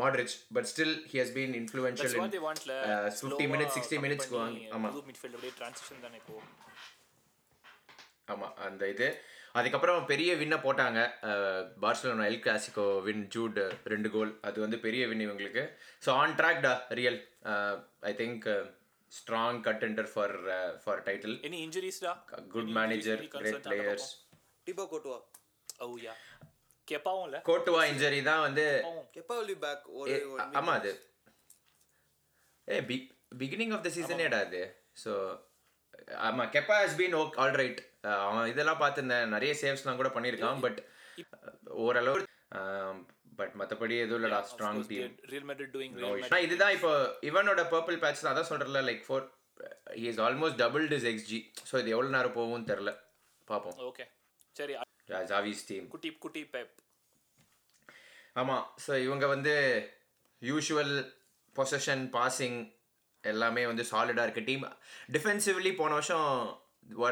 Modric 0.00 0.34
but 0.56 0.68
still 0.70 0.94
he 1.10 1.16
has 1.22 1.32
been 1.34 1.54
influential 1.58 2.14
in 2.18 2.32
they 2.34 2.42
wantல 2.46 2.74
ஃபிஃப்டி 3.18 3.46
மினிட்ஸ் 3.52 3.74
சிக்ஸ்டி 3.76 3.98
மினிட்ஸ்க்கு 4.04 4.36
வாங்கி 4.38 4.62
புது 4.86 5.02
மிட்ஃபீல்ட் 5.08 5.34
அப்படியே 5.36 5.54
ட்ரான்சிஷன் 5.58 6.00
தானே 6.04 6.18
இப்போ? 6.22 6.36
அந்த 8.66 8.82
இது. 8.94 9.08
அதுக்கப்புறம் 9.58 10.06
பெரிய 10.10 10.30
வின்னை 10.40 10.58
போட்டாங்க. 10.64 11.00
Barcelona 11.82 12.28
El 12.30 12.42
Clasico 12.44 12.86
win 13.06 13.24
Jude 13.34 13.58
ரெண்டு 13.92 14.08
கோல் 14.14 14.32
அது 14.48 14.58
வந்து 14.64 14.78
பெரிய 14.86 15.02
வின் 15.10 15.24
இவங்களுக்கு. 15.26 15.64
ஸோ 16.04 16.10
ஆன் 16.20 16.34
ட்ராக் 16.38 16.62
டா 16.66 16.72
Real 17.00 17.18
I 18.10 18.14
think 18.22 18.46
strong 19.12 19.60
contender 19.68 20.10
for 20.12 20.34
for 20.84 21.02
title 21.08 21.36
any 21.48 21.60
இன்ஜுரிஸ்டா 21.66 22.12
good 22.54 22.72
manager 22.78 23.22
great 23.34 23.62
players 23.66 24.08
Thibaut 24.66 24.86
Courtois 24.92 25.18
oh 25.82 25.88
yeah 26.04 26.14
கேப்பாவும் 26.88 27.26
இல்ல 27.28 27.38
கோட்டுவா 27.48 27.82
இன்ஜரி 27.92 28.20
தான் 28.28 28.44
வந்து 28.46 28.64
எப்போ 29.20 29.34
வில் 29.40 29.62
பேக் 29.64 29.84
ஒரு 30.00 30.14
ஆமா 30.60 30.72
அது. 30.80 30.92
ஏ 32.68 32.78
பிகினிங் 33.40 33.72
ஆஃப் 33.76 33.84
த 33.86 33.90
சீசனேடா 33.96 34.38
அது. 34.46 34.62
ஸோ 35.02 35.12
ஆமா 36.28 36.44
Kepa 36.54 36.76
has 36.82 36.98
been 37.00 37.16
okay 37.20 37.36
all 37.42 37.56
right 37.60 37.80
அவன் 38.24 38.50
இதெல்லாம் 38.52 38.80
பார்த்துருந்தேன். 38.82 39.32
நிறைய 39.34 39.52
சேவ்ஸ்லாம் 39.62 40.00
கூட 40.00 40.10
பண்ணியிருக்கான் 40.16 40.62
பட் 40.66 40.80
ஓரளவு 41.84 42.22
பட் 43.38 43.54
மற்றபடி 43.60 43.94
எதுவும் 44.04 44.20
இல்லடா 44.20 44.40
strong 44.50 44.80
team 44.90 45.14
Real 45.32 45.46
Madrid 45.50 45.72
doing 45.76 45.94
ஆனால் 46.26 46.44
இதுதான் 46.46 46.74
இப்போ 46.76 46.90
இவனோட 47.30 47.62
பர்பிள் 47.74 48.02
பேட்ச் 48.02 48.24
தான். 48.24 48.32
அதான் 48.34 48.50
சொல்கிறல 48.50 48.82
like 48.88 49.04
for 49.06 49.24
he 50.00 50.06
is 50.12 50.20
almost 50.26 50.60
double 50.64 50.86
this 50.92 51.08
XG 51.12 51.38
so 51.70 51.74
இது 51.82 51.94
எவ்வளோ 51.96 52.10
நேரம் 52.16 52.36
போகும்னு 52.38 52.70
தெரில. 52.72 52.92
பார்ப்போம். 53.48 53.78
ஓகே 53.90 54.06
சரி 54.56 54.74
ஜாவிஸ் 55.28 55.66
டீம் 55.68 55.86
குட்டி 55.88 56.10
குட்டி 56.18 56.42
பெப் 56.54 56.76
ஆமாம் 58.34 58.64
ஸோ 58.86 58.92
இவங்க 59.02 59.26
வந்து 59.26 59.54
யூஷுவல் 60.42 60.94
பொசஷன் 61.56 62.04
பாசிங் 62.14 62.58
எல்லாமே 63.24 63.62
வந்து 63.66 63.84
சாலிடாக 63.84 64.26
இருக்குது 64.26 64.46
டீம் 64.46 64.64
டிஃபென்சிவ்லி 65.10 65.72
போன 65.74 65.92
வருஷம் 65.92 66.28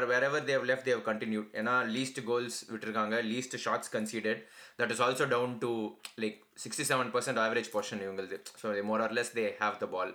wherever 0.25 0.45
they 0.45 0.63
left 0.65 0.87
they 0.89 1.01
continue 1.05 1.41
ஏன்னா 1.53 1.75
லீஸ்ட் 1.87 2.19
கோல்ஸ் 2.25 2.57
விட்டுருக்காங்க 2.71 3.17
least 3.23 3.55
shots 3.57 3.91
conceded 3.95 4.41
that 4.79 4.91
is 4.91 5.01
also 5.01 5.27
down 5.27 5.53
to 5.59 5.71
like 6.19 6.39
sixty 6.57 6.85
seven 6.91 7.11
percent 7.11 7.39
average 7.39 7.69
possession 7.73 8.01
இவங்களுது 8.01 8.39
so 8.61 8.73
more 8.89 9.01
or less 9.01 9.33
they 9.35 9.45
have 9.61 9.77
the 9.79 9.87
ball 9.87 10.11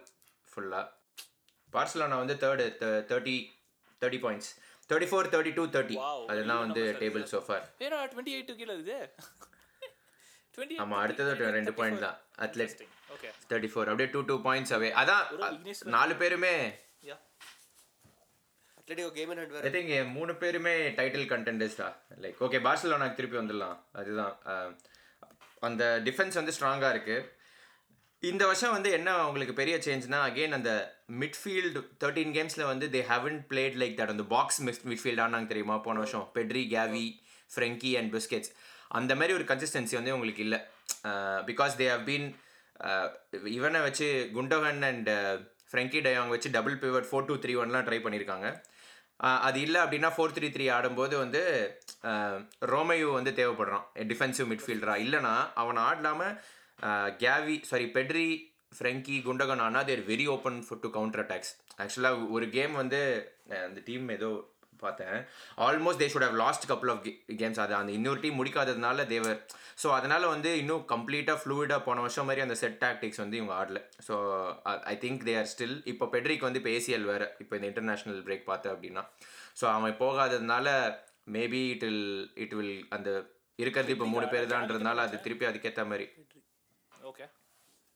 ஃபுல்லாக 0.49 0.85
Barcelona 1.73 2.19
வந்து 2.19 2.37
third 2.45 2.67
thirty 3.11 3.37
thirty 4.03 4.21
points 4.23 4.51
thirty 4.91 5.09
four 5.11 5.31
thirty 5.35 5.53
two 5.59 5.65
thirty 5.77 5.97
அதெல்லாம் 6.33 6.63
வந்து 6.65 6.83
table 7.03 7.27
so far 7.35 7.65
ஏன்னா 7.87 7.99
twenty 8.13 8.35
eight 8.37 8.53
கீழே 8.61 8.73
இருக்குது. 8.77 8.99
Twenty 10.55 10.77
ஆமாம் 10.83 11.01
அடுத்தது 11.05 11.53
ரெண்டு 11.59 11.73
பாயிண்ட் 11.79 12.05
தான். 12.07 12.19
அத்லெட் 12.47 12.83
ஓகே 13.15 13.31
தேர்ட்டி 13.51 13.71
ஃபோர் 13.73 13.91
அப்படியே 13.93 14.11
டூ 14.17 14.23
டூ 14.31 14.37
பாயிண்ட்ஸ் 14.49 14.75
அவே. 14.79 14.91
அதான் 15.03 15.25
நாலு 15.97 16.15
பேருமே. 16.23 16.57
ஐ 19.67 19.71
திங்க் 19.75 19.93
மூணு 20.17 20.33
பேருமே 20.43 20.75
டைட்டில் 20.99 21.31
கண்டென்டர்ஸ் 21.33 21.79
தான் 21.81 21.95
லைக் 22.25 22.43
ஓகே 22.47 22.59
பார்சலோனாக்கு 22.67 23.19
திருப்பி 23.21 23.39
வந்துடலாம். 23.41 23.79
அதுதான் 24.01 24.35
அந்த 25.69 25.85
டிஃபென்ஸ் 26.09 26.39
வந்து 26.41 26.55
ஸ்ட்ராங்காக 26.57 26.93
இருக்குது 26.95 27.25
இந்த 28.29 28.43
வருஷம் 28.49 28.75
வந்து 28.75 28.91
என்ன 28.99 29.11
உங்களுக்கு 29.29 29.55
பெரிய 29.61 29.77
சேஞ்ச்னா 29.87 30.19
அகெயின் 30.29 30.57
அந்த 30.59 30.71
மிட்ஃபீல்டு 31.23 31.81
தேர்ட்டீன் 32.03 32.33
கேம்ஸில் 32.37 32.71
வந்து 32.71 32.87
they 32.95 33.01
haven't 33.11 33.37
played 33.51 33.77
like 33.83 33.97
that 33.99 34.13
அந்த 34.15 34.25
பாக்ஸ் 34.35 34.61
மிட் 34.67 34.87
மிட்ஃபீல்டானாங்க 34.91 35.49
தெரியுமா? 35.53 35.77
போன 35.87 36.01
வருஷம் 36.03 36.25
Pedri 36.37 36.63
Gavi 36.75 37.07
Frenkie 37.55 37.93
and 38.01 38.11
Busquets 38.15 38.51
அந்த 38.99 39.13
மாதிரி 39.19 39.35
ஒரு 39.39 39.45
கன்சிஸ்டன்சி 39.51 39.95
வந்து 39.99 40.15
உங்களுக்கு 40.17 40.43
இல்லை. 40.47 40.61
பிகாஸ் 41.51 41.77
தே 41.81 41.89
ஹவ் 41.93 42.07
பீன் 42.11 42.27
இவனை 43.59 43.83
வச்சு 43.89 44.09
Gundogan 44.39 44.83
and 44.91 45.11
Frenkie 45.71 46.01
de Jong 46.07 46.33
வச்சு 46.35 46.49
double 46.57 46.77
pivot 46.83 47.09
four 47.11 47.29
two 47.29 47.37
three 47.45 47.55
ஒன்லாம் 47.63 47.87
try 47.89 48.01
பண்ணியிருக்காங்க 48.05 48.49
அது 49.49 49.59
இல்லை 49.67 49.79
அப்படின்னா 49.85 50.09
ஃபோர் 50.15 50.35
த்ரீ 50.37 50.49
த்ரீ 50.55 50.65
ஆடும்போது 50.77 51.15
வந்து 51.23 51.43
ரோமையோ 52.73 53.09
வந்து 53.19 53.33
தேவைப்படுறான். 53.39 53.85
டிஃபென்சிவ் 54.11 54.49
மிட்ஃபீல்டரா 54.53 54.95
இல்லைனா 55.05 55.35
அவன் 55.63 55.81
ஆடலாமல் 55.89 56.35
Gavi 57.23 57.57
sorry 57.71 57.87
Pedri 57.97 58.27
Frenkie 58.77 59.17
Gundogan 59.29 59.63
ஆனா 59.67 59.81
they're 59.89 60.03
very 60.13 60.27
open 60.35 60.59
for 60.69 60.77
to 60.83 60.89
counter 60.97 61.23
attacks 61.23 61.53
ஆக்சுவலாக 61.83 62.29
ஒரு 62.37 62.47
கேம் 62.57 62.75
வந்து 62.83 63.01
அந்த 63.67 63.81
டீம் 63.89 64.07
ஏதோ 64.17 64.31
பார்த்தேன். 64.83 65.19
Almost 65.67 66.01
they 66.03 66.09
should 66.13 66.27
have 66.27 66.39
lost 66.43 66.67
couple 66.71 66.91
of 66.95 67.05
games 67.41 67.61
அது 67.65 67.75
அந்த 67.79 67.93
இன்னொரு 67.99 68.21
டீம் 68.25 68.39
முடிக்காததுனால 68.41 69.07
தேவர் 69.13 69.39
ஸோ 69.83 69.89
அதனால் 69.99 70.27
வந்து 70.33 70.51
இன்னும் 70.63 70.83
கம்ப்ளீட்டாக 70.93 71.39
ஃப்ளூயிடாக 71.43 71.81
போன 71.87 72.03
வருஷம் 72.05 72.29
மாதிரி 72.29 72.45
அந்த 72.47 72.57
செட் 72.63 72.79
டாக்டிக்ஸ் 72.85 73.23
வந்து 73.23 73.39
இவங்க 73.41 73.55
ஆடல. 73.61 73.81
So 74.07 74.15
I 74.93 74.95
think 75.05 75.25
they 75.29 75.35
are 75.41 75.51
still 75.53 75.77
இப்போ 75.93 76.07
பெட்ரிக்கு 76.15 76.47
வந்து 76.49 76.61
இப்போ 76.63 76.73
ஏசிஎல் 76.79 77.09
வேறு 77.13 77.29
இப்போ 77.45 77.57
இந்த 77.59 77.69
இன்டர்நேஷ்னல் 77.73 78.21
பிரேக் 78.29 78.47
பார்த்தேன் 78.53 78.75
அப்படின்னா. 78.75 79.05
ஸோ 79.61 79.67
அவன் 79.77 79.97
போகாததுனால 80.05 80.69
maybe 81.37 81.63
it 81.75 81.87
will 81.89 82.07
it 82.45 82.57
will 82.61 82.77
அந்த 82.97 83.11
இருக்கிறது 83.59 83.95
இப்போ 83.97 84.09
மூணு 84.15 84.29
பேர் 84.35 84.53
தான்றதுனால 84.55 85.05
அது 85.09 85.25
திருப்பி 85.27 85.47
அதுக்கேற்ற 85.51 85.85
மாதிரி. 85.93 86.07
Okay 87.11 87.27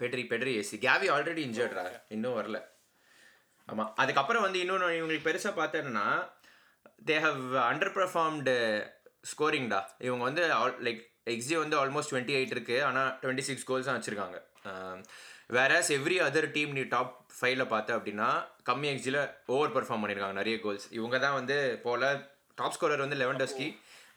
petri 0.01 0.23
Pedri 0.31 0.53
AC 0.61 0.77
Gavi 0.85 1.07
already 1.15 1.43
இன்ஜர்ட்ரா 1.47 1.85
இன்னும் 2.15 2.37
வரல. 2.39 2.59
ஆமாம் 3.69 3.91
அதுக்கப்புறம் 4.03 4.45
வந்து 4.47 4.59
இன்னொன்று 4.63 4.99
இவங்களுக்கு 4.99 5.29
பெருசாக 5.29 5.55
பார்த்தேன்னா 5.59 6.05
தே 7.09 7.17
ஹவ் 7.27 7.43
அண்டர் 7.71 7.95
பர்ஃபார்ம்டு 7.99 8.55
ஸ்கோரிங்டா 9.33 9.81
இவங்க 10.07 10.25
வந்து 10.29 10.43
லைக் 10.87 11.03
எக்ஸி 11.35 11.55
வந்து 11.63 11.77
ஆல்மோஸ்ட் 11.81 12.13
டுவெண்ட்டி 12.13 12.37
எயிட் 12.39 12.55
இருக்குது 12.57 12.85
ஆனால் 12.89 13.11
டுவெண்ட்டி 13.23 13.47
சிக்ஸ் 13.49 13.67
கோல்ஸ் 13.71 13.89
தான் 13.89 13.99
வச்சுருக்காங்க. 13.99 14.39
வேறஸ் 15.57 15.91
எவ்ரி 15.97 16.17
அதர் 16.27 16.49
டீம் 16.57 16.73
நீ 16.77 16.83
டாப் 16.95 17.15
ஃபைவ்ல 17.37 17.65
பார்த்த 17.75 17.97
அப்படின்னா 17.99 18.29
கம்மி 18.69 18.89
எக்ஸியில் 18.93 19.21
ஓவர் 19.55 19.75
பெர்ஃபார்ம் 19.77 20.03
பண்ணியிருக்காங்க 20.03 20.39
நிறைய 20.41 20.57
கோல்ஸ் 20.65 20.87
இவங்க 20.99 21.19
தான் 21.19 21.39
வந்து 21.41 21.57
போல 21.87 22.11
டாப் 22.59 22.75
ஸ்கோரர் 22.77 23.05
வந்து 23.05 23.21
லெவன் 23.23 23.41
டஸ்கி 23.43 23.69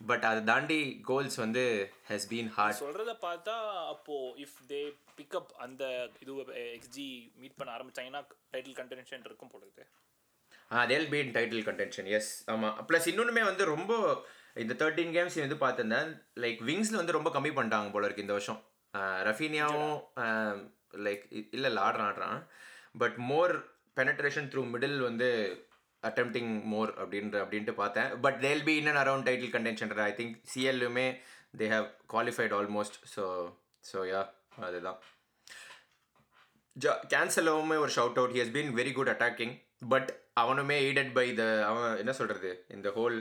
பட் 0.06 0.24
அதை 0.24 0.40
தாண்டி 0.44 1.00
கோல்ஸ் 1.02 1.36
வந்து 1.36 1.64
ஹஸ் 2.08 2.28
பீன் 2.30 2.48
ஹார்ட் 2.48 2.80
சொல்றத 2.82 3.14
பார்த்தா 3.26 3.56
அப்போ 3.88 4.16
இஃப் 4.36 4.56
தே 4.68 4.80
பிக்கப் 5.18 5.52
அந்த 5.56 6.10
இது 6.18 6.32
எக்ஸ்ஜி 6.78 7.08
மீட் 7.34 7.56
பண்ண 7.56 7.72
ஆரம்பிச்சாங்கன்னா 7.76 8.22
டைட்டில் 8.52 8.78
கண்டென்ஷன் 8.80 9.24
இருக்கும் 9.24 9.52
போல 9.52 9.64
இருக்குது 9.66 9.90
they'll 10.86 11.08
be 11.08 11.18
in 11.18 11.34
title 11.34 11.66
contention 11.66 12.08
yes 12.18 12.32
ஆமாம் 12.46 12.76
ப்ளஸ் 12.88 13.08
இன்னொன்றுமே 13.10 13.42
வந்து 13.44 13.64
ரொம்ப 13.64 13.92
இந்த 14.62 14.74
தேர்ட்டீன் 14.80 15.14
கேம்ஸ் 15.16 15.36
வந்து 15.44 15.62
பார்த்துருந்தேன் 15.62 16.10
லைக் 16.34 16.60
விங்ஸில் 16.68 17.00
வந்து 17.00 17.16
ரொம்ப 17.16 17.30
கம்மி 17.30 17.50
பண்ணிட்டாங்க 17.56 17.90
போல 17.90 18.04
இருக்கு 18.04 18.24
இந்த 18.26 18.36
வருஷம். 18.36 18.60
ரஃபீனியாவும் 19.28 19.96
லைக் 21.06 21.24
இல்லை 21.50 21.68
இல்லை 21.70 21.82
ஆடுறான் 21.82 22.08
ஆடுறான். 22.10 22.38
But 22.98 23.16
more 23.30 23.54
penetration 23.96 24.48
through 24.52 24.62
middle 24.72 24.98
வந்து 24.98 25.28
அட்டெம்ப்டிங் 26.08 26.50
மோர் 26.72 26.90
அப்படின்ற 27.02 27.36
அப்படின்ட்டு 27.44 27.72
பார்த்தேன். 27.80 28.08
But 28.24 28.38
they'll 28.44 28.62
be 28.68 28.74
in 28.80 28.88
and 28.90 29.00
around 29.02 29.26
title 29.28 29.52
contention 29.56 29.92
I 30.06 30.12
think 30.20 30.34
சிஎல்லுமே 30.52 31.06
they 31.60 31.66
have 31.74 31.86
qualified 32.14 32.54
almost 32.58 32.96
so 33.14 33.24
so 33.90 34.00
yeah 34.12 34.22
அதுதான். 34.68 34.98
ஜா 36.76 36.94
கேன்சலோவுமே 37.14 37.76
ஒரு 37.84 37.92
shout 37.98 38.18
out 38.22 38.34
he 38.36 38.42
has 38.44 38.54
been 38.58 38.72
very 38.80 38.94
good 38.98 39.12
attacking 39.14 39.54
but 39.92 40.10
அவனுமே 40.42 40.78
aided 40.86 41.12
by 41.18 41.26
the 41.42 41.44
அவன் 41.68 41.98
என்ன 42.04 42.14
சொல்கிறது 42.20 42.52
இந்த 42.76 42.90
ஹோல் 42.98 43.18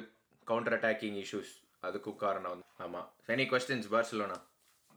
கவுண்டர் 0.47 0.77
அட்டாக்கிங் 0.77 1.19
இஷ்யூஸ் 1.25 1.53
அதுக்கும் 1.89 2.21
காரணம். 2.25 2.53
வந்து 2.55 2.67
ஆமாம் 2.85 3.07
எனி 3.35 3.45
கொஸ்டின்ஸ் 3.53 3.91
பார்சலோனா? 3.95 4.39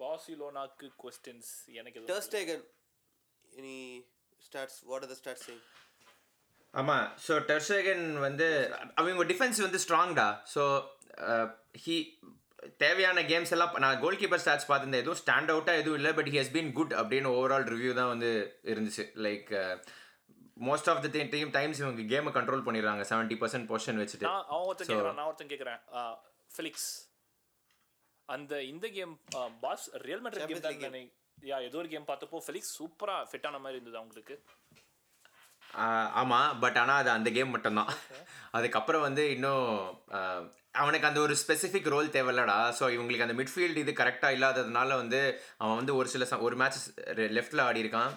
பார்சிலோனாக்கு 0.05 0.89
கொஸ்டின்ஸ் 1.05 1.53
எனக்கு. 1.81 2.57
Any 3.61 3.77
stats? 4.47 4.75
What 4.89 5.01
are 5.05 5.09
the 5.11 5.17
stats 5.19 5.43
saying? 5.47 5.61
ஆமாம் 6.81 7.07
ஸோ 7.27 7.35
டெர்சேகன் 7.51 8.07
வந்து 8.27 8.47
அவங்க 9.01 9.27
டிஃபென்ஸ் 9.33 9.61
வந்து 9.67 9.81
ஸ்ட்ராங்டா 9.85 10.29
ஸோ 10.55 10.63
ஹீ 11.85 11.97
தேவையான 12.83 13.19
கேம்ஸ் 13.31 13.53
எல்லாம் 13.55 13.75
நான் 13.83 14.01
கோல் 14.03 14.19
கீப்பர் 14.21 14.43
ஸ்டாட்ஸ் 14.43 14.69
பார்த்துருந்தேன். 14.69 15.03
எதுவும் 15.05 15.21
ஸ்டாண்ட் 15.21 15.51
அவுட்டாக 15.53 15.81
எதுவும் 15.83 15.99
இல்லை 15.99 16.11
but 16.19 16.31
he 16.33 16.39
has 16.41 16.55
been 16.57 16.71
good 16.79 16.95
அப்படின்னு 17.01 17.29
ஓவரால் 17.39 17.67
ரிவ்யூ 17.73 17.93
தான் 18.01 18.11
வந்து 18.13 18.31
இருந்துச்சு. 18.73 19.05
Like 19.27 19.51
most 20.69 20.89
of 20.93 21.03
the 21.05 21.09
team 21.35 21.53
times 21.59 21.81
இவங்க 21.83 22.05
கேமை 22.13 22.31
கண்ட்ரோல் 22.39 22.65
பண்ணிடுறாங்க. 22.69 23.03
செவன்ட்டி 23.13 23.37
பர்சன்ட் 23.43 23.69
பொசிஷன் 23.73 24.01
வச்சுட்டு. 24.03 24.27
நான் 24.31 24.47
அவன் 24.53 24.67
ஒருத்தன் 24.71 24.91
கேட்குறான் 24.93 25.19
நான் 25.21 25.29
ஒருத்தன் 25.31 25.53
கேட்குறேன் 25.53 25.81
ஃபிலிக்ஸ் 26.57 26.89
அந்த 28.29 28.53
இந்த 28.73 28.87
game 28.99 29.15
pass 29.65 29.87
Real 30.07 30.25
Madrid 30.25 30.51
game 30.53 30.67
தான் 30.67 31.11
யா 31.51 31.57
ஏதோ 31.69 31.79
ஒரு 31.83 31.89
கேம் 31.95 32.07
பார்த்தப்போ 32.11 32.39
ஃபிலிக்ஸ் 32.45 32.75
சூப்பரா 32.79 33.17
ஃபிட் 33.31 33.47
ஆன 33.49 33.59
மாதிரி 33.65 33.79
இருந்தது 33.79 33.99
அவங்களுக்கு. 34.01 34.37
ஆமாம் 36.21 36.53
பட் 36.63 36.79
ஆனால் 36.83 37.01
அது 37.03 37.11
அந்த 37.17 37.31
கேம் 37.37 37.55
மட்டும்தான். 37.55 37.91
அதுக்கப்புறம் 38.59 39.05
வந்து 39.07 39.23
இன்னும் 39.35 39.67
அவனுக்கு 40.83 41.09
அந்த 41.09 41.21
ஒரு 41.27 41.35
ஸ்பெசிஃபிக் 41.43 41.93
ரோல் 41.95 42.15
தேவையில்லடா. 42.17 42.57
ஸோ 42.79 42.85
இவங்களுக்கு 42.95 43.27
அந்த 43.27 43.37
மிட்ஃபீல்டு 43.41 43.83
இது 43.85 43.93
கரெக்டாக 44.01 44.37
இல்லாததுனால 44.37 44.97
வந்து 45.03 45.21
அவன் 45.63 45.79
வந்து 45.81 45.95
ஒரு 46.01 46.09
சில 46.15 46.27
ஒரு 46.49 46.57
மேட்சஸ் 46.63 46.89
லெஃப்டில் 47.39 47.65
ஆடி 47.69 47.85
இருக்கான் 47.85 48.13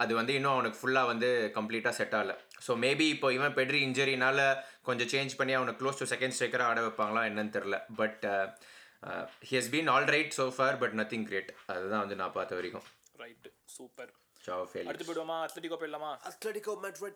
அது 0.00 0.12
வந்து 0.18 0.32
இன்னும் 0.38 0.54
அவனுக்கு 0.54 0.78
ஃபுல்லாக 0.80 1.10
வந்து 1.10 1.28
கம்ப்ளீட்டாக 1.56 1.94
செட் 1.98 2.14
ஆகலை 2.18 2.34
ஸோ 2.66 2.72
மேபி 2.84 3.06
இப்போ 3.14 3.28
இவன் 3.32 3.56
பெட்ரி 3.58 3.80
இன்ஜரினால 3.88 4.40
கொஞ்சம் 4.88 5.10
சேஞ்ச் 5.12 5.36
பண்ணி 5.40 5.52
அவனை 5.58 5.74
க்ளோஸ் 5.80 6.00
டு 6.02 6.08
செகண்ட் 6.12 6.34
ஸ்ட்ரைக்கராக 6.36 6.70
ஆட 6.70 6.80
வைப்பாங்களா 6.86 7.22
என்னன்னு 7.30 7.54
தெரில 7.58 7.78
but 8.00 8.24
he 9.48 9.54
has 9.60 9.70
been 9.74 9.90
all 9.94 10.08
right 10.14 10.34
so 10.38 10.46
far 10.56 10.78
but 10.82 10.96
nothing 11.00 11.26
great 11.30 11.52
அதுதான் 11.74 12.02
வந்து 12.04 12.18
நான் 12.22 12.36
பார்த்த 12.38 12.58
வரைக்கும். 12.58 12.86
ரைட் 13.24 13.48
சூப்பர் 13.76 14.12
ஜாவ் 14.46 14.66
ஃபெயிலியர் 14.68 14.86
அடுத்து 14.86 15.06
போயிடுவோமா? 15.08 15.36
அத்லட்டிகோ 15.46 15.76
போயிடலாமா? 15.80 16.10
Atletico 16.30 16.72
Madrid. 16.82 17.14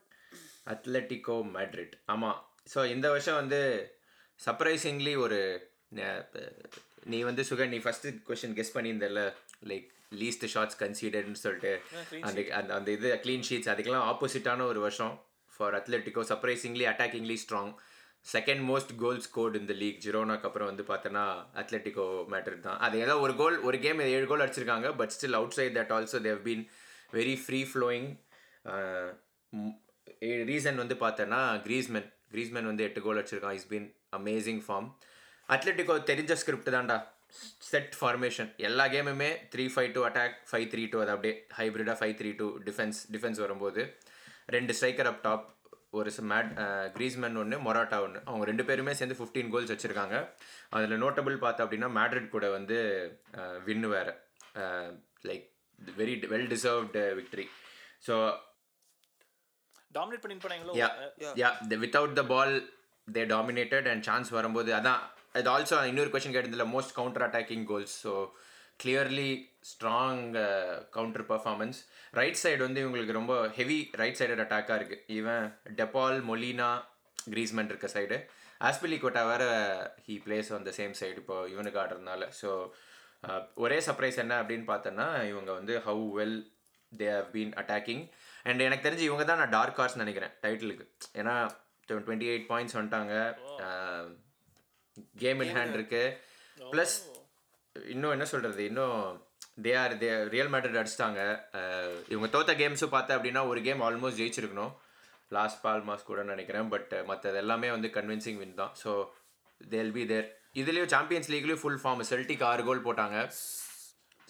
அத்லட்டிகோ 0.67 1.37
மேட்ரிட் 1.55 1.93
ஆமாம் 2.07 2.39
ஸோ 2.75 2.87
இந்த 2.87 3.11
வருஷம் 3.11 3.35
வந்து 3.35 3.61
சர்ப்ரைசிங்லி 4.41 5.17
ஒரு 5.17 5.39
ந- 5.95 7.23
வந்து 7.23 7.43
சுகர் 7.43 7.69
நீ 7.69 7.77
ஃபஸ்ட்டு 7.77 8.13
கொஷின் 8.29 8.57
கெஸ் 8.57 8.75
பண்ணியிருந்தல 8.75 9.21
லைக் 9.65 9.87
லீஸ்ட் 10.13 10.47
ஷார்ட்ஸ் 10.47 10.83
கன்சீடட்னு 10.83 11.33
சொல்லிட்டு. 11.33 11.73
அந்த 12.21 12.55
அந்த 12.55 12.75
அந்த 12.75 12.91
இது 12.91 13.21
க்ளீன் 13.25 13.45
ஷீட்ஸ் 13.49 13.69
அதுக்கெல்லாம் 13.69 14.09
ஆப்போசிட்டான 14.11 14.63
ஒரு 14.63 14.81
வருஷம் 14.81 15.15
for 15.57 15.75
Atletico 15.75 16.23
surprisingly 16.29 16.87
attackingly 16.87 17.37
strong 17.45 17.73
second 18.27 18.63
most 18.67 18.95
goal 18.97 19.21
scored 19.21 19.57
இந்த 19.57 19.73
லீக் 19.73 20.03
ஜிரோனாக்கு 20.05 20.43
அப்புறம் 20.43 20.67
வந்து 20.67 20.83
பார்த்தோன்னா 20.83 21.25
அத்லட்டிகோ 21.55 22.05
மேட்ரிட் 22.31 22.61
தான். 22.61 22.79
அது 22.79 22.99
ஏதோ 22.99 23.19
ஒரு 23.19 23.37
கோல் 23.37 23.61
ஒரு 23.61 23.79
கேம் 23.79 24.01
ஏழு 24.01 24.27
கோல் 24.27 24.41
அடிச்சிருக்காங்க 24.41 24.97
but 24.97 25.13
still 25.17 25.33
outside 25.51 25.79
that 25.79 25.93
also 25.93 26.19
they've 26.21 26.41
been 26.45 26.65
very 27.17 27.35
free 27.45 27.61
flowing 27.71 28.09
reason 30.51 30.81
வந்து 30.83 30.95
பார்த்தோன்னா 31.03 31.41
கிரீஸ்மென் 31.67 32.09
கிரீஸ்மென் 32.33 32.69
வந்து 32.71 32.87
எட்டு 32.87 33.01
goal 33.05 33.19
அடிச்சிருக்கான். 33.21 33.57
Is 33.59 33.69
been 33.73 33.89
amazing 34.19 34.63
form 34.67 34.89
Atletico 35.49 35.97
தெரிஞ்ச 36.11 36.33
ஸ்கிரிப்ட் 36.43 36.73
தான்டா. 36.77 36.97
செட் 37.71 37.95
ஃபார்மேஷன் 37.99 38.51
எல்லா 38.69 38.85
கேமுமே 38.95 39.31
three 39.53 39.65
five 39.75 39.91
two 39.97 40.03
attack 40.09 40.37
five 40.51 40.67
three 40.73 40.83
two 40.93 40.99
அது 41.05 41.13
அப்படியே 41.15 41.35
ஹைப்ரிடாக 41.59 41.97
five 42.01 42.15
three 42.21 42.31
two 42.41 42.47
defence 42.69 42.99
defence 43.15 43.41
வரும்போது. 43.45 43.83
ரெண்டு 44.57 44.75
ஸ்ட்ரைக்கர் 44.79 45.11
அப் 45.11 45.23
டாப் 45.27 45.47
ஒரு 45.99 46.11
மேட் 46.31 46.51
கிரீஸ்மென் 46.97 47.37
ஒன்று 47.43 47.57
மொராட்டா 47.67 47.99
ஒன்று 48.07 48.21
அவங்க 48.29 48.45
ரெண்டு 48.51 48.65
பேருமே 48.69 48.93
சேர்ந்து 48.99 49.19
ஃபிஃப்டீன் 49.19 49.51
கோல்ஸ் 49.53 49.73
வச்சுருக்காங்க 49.75 50.17
அதில் 50.77 51.03
நோட்டபிள் 51.05 51.37
பார்த்தோம் 51.45 51.67
அப்படின்னா 51.67 51.91
மேட்ரிட் 51.99 52.35
கூட 52.35 52.47
வந்து 52.57 52.79
வின்னு 53.69 53.91
வேறு. 53.97 54.15
Like 55.29 55.47
very 55.99 56.15
well 56.33 56.49
deserved 56.55 57.03
victory 57.19 57.47
so 58.07 58.15
dominate 59.91 60.23
பண்ணிட்டு 60.23 60.47
போனாங்களோ 60.47 60.73
yeah 60.81 60.89
yeah 61.43 61.51
without 61.85 62.19
the 62.21 62.25
ball 62.33 62.55
they 63.09 63.23
dominated 63.35 63.89
and 63.93 64.05
chance 64.09 64.31
வரும்போது 64.31 64.71
அதான் 64.79 65.03
இது 65.41 65.51
ஆல்சோ 65.55 65.79
இன்னொரு 65.91 66.11
question 66.13 66.37
கேட்டதில்ல 66.37 66.67
most 66.75 66.97
counter 66.99 67.27
attacking 67.27 67.67
goals 67.71 67.95
so 68.05 68.13
clearly 68.81 69.31
strong 69.63 70.25
counter 70.91 71.27
performance 71.31 71.79
right 72.15 72.41
side 72.43 72.61
வந்து 72.67 72.83
இவங்களுக்கு 72.83 73.19
ரொம்ப 73.21 73.35
ஹெவி 73.59 73.79
ரைட் 74.01 74.19
சைடட் 74.21 74.43
அட்டாக்காக 74.45 74.79
இருக்குது 74.81 75.05
even 75.17 75.47
De Paul 75.81 76.19
Molina 76.31 76.71
Griezmann 77.19 77.71
இருக்க 77.73 77.89
சைடு 77.95 78.19
ஆஸ்பிலி 78.61 78.99
கோட்டா 78.99 79.23
வேற 79.31 79.45
he 80.05 80.15
plays 80.27 80.51
on 80.57 80.67
the 80.69 80.73
same 80.79 80.95
side 81.01 81.19
இப்போ 81.23 81.37
இவனுக்கு 81.49 81.81
ஆடுறதுனால. 81.83 82.23
ஸோ 82.41 82.51
ஒரே 83.65 83.79
சர்ப்ரைஸ் 83.87 84.23
என்ன 84.25 84.35
அப்படின்னு 84.43 84.67
பார்த்தோன்னா 84.73 85.07
இவங்க 85.33 85.51
வந்து 85.59 85.75
how 85.87 86.05
well 86.19 86.39
they 86.93 87.09
have 87.17 87.31
been 87.37 87.53
attacking 87.63 88.03
and 88.49 88.67
எனக்கு 88.67 88.87
தெரிஞ்சு 88.87 89.09
இவங்க 89.09 89.25
தான் 89.31 89.41
நான் 89.43 89.55
டார்க் 89.57 89.81
ஹார்ஸ் 89.81 90.01
நினைக்கிறேன் 90.03 90.35
டைட்டிலுக்கு 90.45 90.87
ஏன்னா 91.21 91.35
டுவெண்ட்டி 91.91 92.29
எயிட் 92.33 92.49
பாயிண்ட்ஸ் 92.53 92.77
வந்துட்டாங்க. 92.77 93.15
கேம் 95.23 95.41
இன் 95.45 95.55
ஹேண்ட் 95.57 95.77
இருக்கு. 95.79 96.03
ப்ளஸ் 96.59 96.97
இன்னும் 97.95 98.15
என்ன 98.17 98.27
சொல்கிறது 98.33 98.63
இன்னும் 98.71 99.01
they 99.65 99.73
are 99.83 99.95
they 100.03 100.09
Real 100.35 100.51
Madrid 100.53 100.81
அடிச்சிட்டாங்க. 100.81 101.21
இவங்க 102.13 102.29
தோத்த 102.35 102.55
கேம்ஸும் 102.61 102.95
பார்த்தேன் 102.95 103.17
அப்படின்னா 103.19 103.43
ஒரு 103.51 103.61
கேம் 103.67 103.85
ஆல்மோஸ்ட் 103.89 104.21
ஜெயிச்சிருக்கணும். 104.21 104.73
லாஸ்ட் 105.37 105.63
பால் 105.65 105.87
மாஸ் 105.89 106.09
கூட 106.11 106.23
நினைக்கிறேன் 106.33 106.69
பட் 106.75 106.93
மற்றது 107.11 107.39
எல்லாமே 107.43 107.71
வந்து 107.77 107.89
கன்வின்சிங் 107.99 108.41
வின் 108.43 108.59
தான். 108.63 108.75
ஸோ 108.83 108.91
தேல் 109.61 109.95
பி 109.97 110.05
தேர் 110.13 110.29
இதுலேயும் 110.61 110.93
சாம்பியன்ஸ் 110.95 111.31
லீக்லேயும் 111.35 111.63
ஃபுல் 111.63 111.81
ஃபார்ம் 111.83 112.03
செல்டிக் 112.11 112.45
ஆறு 112.51 112.63
கோல் 112.69 112.85
போட்டாங்க. 112.89 113.17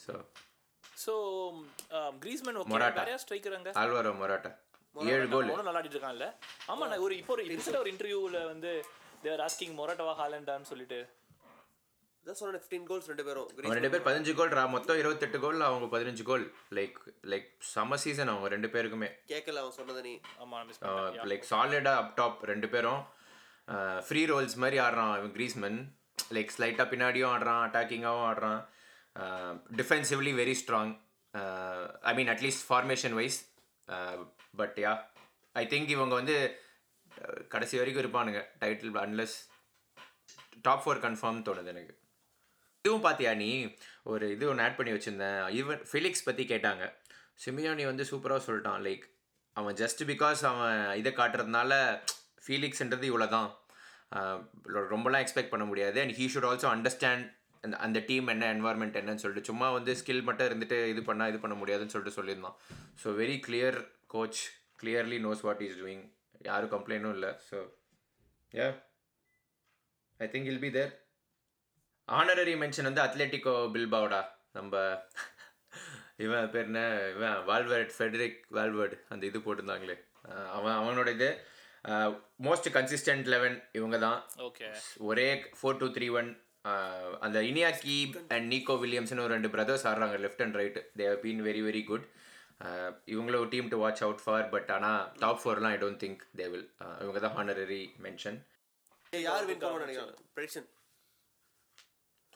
So 0.04 0.14
so 1.04 1.12
Griezmann 2.22 2.58
okay. 2.60 2.78
நிறைய 3.00 3.16
ஸ்ட்ரைக்கர் 3.24 3.56
அங்க. 3.58 3.72
Alvaro 3.82 4.12
Morata. 4.22 4.52
ஏழு 5.14 5.26
கோல் 5.32 5.48
நல்லா 5.68 5.80
ஆடிட்டு 5.80 5.96
இருக்கான்ல 5.96 6.26
ஆமா 6.72 6.84
நான் 6.90 7.04
ஒரு 7.06 7.14
இப்போ 7.20 7.32
ஒரு 7.36 7.42
ரீசெண்டாக 7.52 7.82
ஒரு 7.84 7.90
இன்டர்வியூல 7.94 8.38
வந்து 8.52 8.70
தேர் 9.24 9.42
ஆஸ்கிங் 9.46 9.74
மொராட்டோவா 9.80 10.14
ஹாலண்டான்னு 10.20 10.68
சொல்லிட்டு. 10.72 11.00
இதான் 12.24 12.38
சொன்னேன் 12.38 12.62
ஃபிஃப்டீன் 12.62 12.86
கோல்ஸ் 12.90 13.08
ரெண்டு 13.10 13.24
பேரும். 13.26 13.48
ரெண்டு 13.74 13.90
பேர் 13.92 14.06
பதினஞ்சு 14.06 14.32
கோல் 14.38 14.54
ரா 14.58 14.62
மொத்தம் 14.76 15.00
இருபத்தெட்டு 15.02 15.38
கோல் 15.44 15.60
அவங்க 15.66 15.88
பதினஞ்சு 15.92 16.24
கோல் 16.30 16.46
லைக் 16.78 16.96
லைக் 17.32 17.50
சம்ம 17.74 17.98
சீசன் 18.04 18.32
அவங்க 18.32 18.48
ரெண்டு 18.54 18.70
பேருக்குமே. 18.74 19.10
கேட்கல 19.32 19.60
அவன் 19.64 19.76
சொன்னதை 19.78 20.02
நீ. 20.08 20.14
லைக் 21.32 21.46
சாலிடாக 21.52 22.00
அப் 22.02 22.16
டாப் 22.20 22.40
ரெண்டு 22.52 22.70
பேரும். 22.74 23.02
ஃப்ரீ 24.08 24.24
ரோல்ஸ் 24.32 24.56
மாதிரி 24.64 24.78
ஆடுறான் 24.86 25.14
இவன் 25.20 25.34
கிரீஸ்மன் 25.36 25.78
லைக் 26.34 26.54
ஸ்லைட்டாக 26.56 26.86
பின்னாடியும் 26.92 27.32
ஆடுறான் 27.34 27.62
அட்டாக்கிங்காகவும் 27.66 28.28
ஆடுறான். 28.30 28.62
Defensively 29.80 30.32
very 30.42 30.54
strong 30.62 30.92
I 32.10 32.12
mean 32.18 32.30
at least 32.34 32.64
formation 32.68 33.14
wise 33.20 33.38
but 34.60 34.78
ya 34.84 34.92
I 35.62 35.64
think 35.72 35.92
இவங்க 35.96 36.14
வந்து 36.20 36.36
uh, 37.18 37.38
கடைசி 37.52 37.74
வரைக்கும் 37.80 38.04
இருப்பானுங்க. 38.04 38.40
Title 38.62 38.98
unless 39.04 39.36
top 40.66 40.82
four 40.84 41.00
confirm 41.06 41.44
தோணுது 41.46 41.72
எனக்கு. 41.74 41.94
இதுவும் 42.84 43.04
பார்த்தியா 43.04 43.32
நீ? 43.42 43.50
ஒரு 44.12 44.24
இது 44.34 44.44
ஒன்று 44.50 44.64
ஆட் 44.64 44.76
பண்ணி 44.78 44.92
வச்சுருந்தேன். 44.94 45.40
ஈவன் 45.60 45.82
ஃபிலிக்ஸ் 45.90 46.26
பற்றி 46.28 46.44
கேட்டாங்க. 46.52 46.84
சிமியோனி 47.44 47.84
வந்து 47.90 48.04
சூப்பராக 48.10 48.40
சொல்லிட்டான். 48.46 48.82
லைக் 48.86 49.04
அவன் 49.56 49.76
ஜஸ்ட் 49.80 50.02
பிகாஸ் 50.10 50.40
அவன் 50.50 50.80
இதை 51.00 51.12
காட்டுறதுனால 51.20 51.72
ஃபீலிக்ஸ்ன்றது 52.44 53.06
இவ்வளோ 53.10 53.28
தான் 53.36 53.48
ரொம்பலாம் 54.92 55.22
எக்ஸ்பெக்ட் 55.24 55.52
பண்ண 55.54 55.64
முடியாது. 55.70 55.98
And 56.02 56.14
he 56.18 56.26
should 56.34 56.48
also 56.50 56.68
understand 56.74 57.24
அந்த 57.64 57.76
அந்த 57.86 57.98
டீம் 58.08 58.26
என்ன 58.34 58.48
என்வாயர்மெண்ட் 58.54 58.98
என்னன்னு 59.00 59.22
சொல்லிட்டு 59.22 59.48
சும்மா 59.50 59.68
வந்து 59.76 59.92
ஸ்கில் 60.00 60.26
மட்டும் 60.28 60.48
இருந்துட்டு 60.48 60.76
இது 60.92 61.00
பண்ணால் 61.08 61.30
இது 61.32 61.38
பண்ண 61.44 61.54
முடியாதுன்னு 61.62 61.94
சொல்லிட்டு 61.94 62.18
சொல்லியிருந்தான். 62.18 62.58
So 63.02 63.14
very 63.22 63.36
clear 63.46 63.78
coach 64.14 64.42
clearly 64.82 65.18
knows 65.26 65.42
what 65.46 65.64
is 65.68 65.80
doing 65.82 66.04
யாரும் 66.48 66.72
கம்ப்ளைண்டும் 66.74 67.16
இல்லை. 67.16 67.32
So 67.48 67.58
yeah 68.52 68.68
I 70.20 70.28
think 70.34 70.50
he'll 70.52 70.62
be 70.66 70.70
there 70.78 70.92
honorary 72.08 72.54
mention 72.62 72.88
வந்து 72.90 73.04
அத்லெட்டிகோ 73.06 73.54
பில்பாவோடா 73.76 74.22
நம்ம 74.58 74.74
இவன் 76.24 76.50
பேர் 76.52 76.68
என்ன? 76.68 76.82
இவன் 77.14 77.38
வால்வர்ட் 77.48 77.90
ஃபெடரிக் 77.96 78.38
வால்வர்ட் 78.56 78.94
அந்த 79.12 79.22
இது 79.30 79.38
போட்டிருந்தாங்களே. 79.46 79.96
அவன் 80.56 80.76
அவனோட 80.80 81.08
இது 81.16 81.28
மோஸ்ட் 82.46 82.68
கன்சிஸ்டன்ட் 82.74 83.28
லெவன் 83.32 83.56
இவங்க 83.72 83.96
தான். 83.98 84.18
ஓகே 84.46 84.68
ஒரே 85.08 85.26
ஃபோர் 85.58 85.78
டூ 85.80 85.88
த்ரீ 85.94 86.08
ஒன் 86.16 86.30
அந்த 87.24 87.38
இனியாக்கி 87.48 87.96
அண்ட் 88.30 88.46
நீகோ 88.52 88.74
வில்லியம்ஸ்னு 88.80 89.24
ஒரு 89.24 89.34
ரெண்டு 89.34 89.50
பிரதர்ஸ் 89.54 89.86
ஆடுறாங்க 89.90 90.16
left 90.24 90.42
and 90.44 90.56
right 90.56 90.78
they 90.98 91.04
have 91.08 91.20
been 91.24 91.42
very 91.46 91.62
very 91.66 91.82
good 91.90 92.06
இவங்கள 93.12 93.36
ஒரு 93.40 93.50
team 93.50 93.68
to 93.68 93.78
watch 93.82 94.02
out 94.02 94.22
for 94.24 94.46
but 94.52 94.70
ஆனால் 94.76 95.00
top 95.18 95.40
ஃபோர்லாம் 95.42 95.72
I 95.72 95.80
don't 95.82 96.00
think 96.04 96.22
they 96.38 96.46
will 96.52 96.66
இவங்க 97.02 97.20
தான் 97.24 97.36
ஹானரரி 97.36 97.82
மென்ஷன் 98.06 98.38
யார் 99.12 99.46
win 99.50 99.62
prediction 100.34 100.66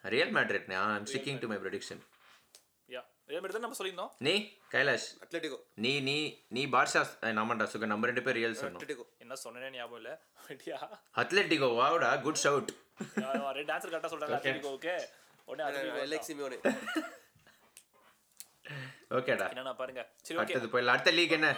Real 0.04 0.32
Madrid 0.36 0.68
I'm 0.78 1.08
sticking 1.08 1.40
to 1.42 1.48
my 1.48 1.58
prediction 1.64 2.02
இதே 3.30 3.40
மாதிரி 3.40 3.54
தான் 3.54 3.64
நம்ம 3.64 3.76
சொல்லியிருந்தோம். 3.78 4.12
நீ 4.26 4.32
கைலாஷ். 4.74 5.08
அட்லெட்டிகோ 5.24 5.58
நீ 5.84 5.92
நீ 6.08 6.16
நீ 6.56 6.62
பார்ஷா 6.74 7.02
நாமண்டா 7.38 7.66
சுக 7.72 7.88
நம்ம 7.92 8.08
ரெண்டு 8.10 8.24
பேர் 8.26 8.38
ரியல் 8.38 8.58
சொன்னோம் 8.62 9.04
என்ன 9.24 9.36
சொன்னேனே 9.44 9.70
ஞாபகம் 9.76 10.00
இல்லை. 10.00 10.14
யா 10.70 10.78
அத்லெட்டிகோ 11.22 11.68
வாவுடா 11.80 12.10
குட் 12.26 12.42
ஷவுட் 12.44 12.70
ரெண்டு 13.60 13.72
ஆன்சர் 13.74 13.92
கரெக்டாக 13.92 14.12
சொல்கிறாங்க 14.14 14.72
ஓகே 14.74 14.94
உடனே 15.50 15.64
ஐ 16.02 16.08
லைக் 16.12 16.22
அது 16.22 16.28
சிமியோனே 16.30 16.58
ஓகேடா 19.18 19.46
என்னன்னா 19.52 19.74
பாருங்க. 19.78 20.02
சரி 20.26 20.36
ஓகே 20.40 20.52
அடுத்தது 20.54 20.72
போயிடலாம். 20.72 20.96
அடுத்த 20.96 21.12
லீக் 21.16 21.32
என்ன? 21.38 21.48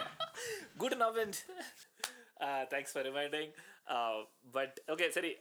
good 0.81 0.97
நவென்ட் 1.03 1.39
thanks 2.71 2.93
for 2.93 3.05
reminding 3.09 3.51
but 4.55 4.75
okay 4.93 5.07
சரி 5.17 5.31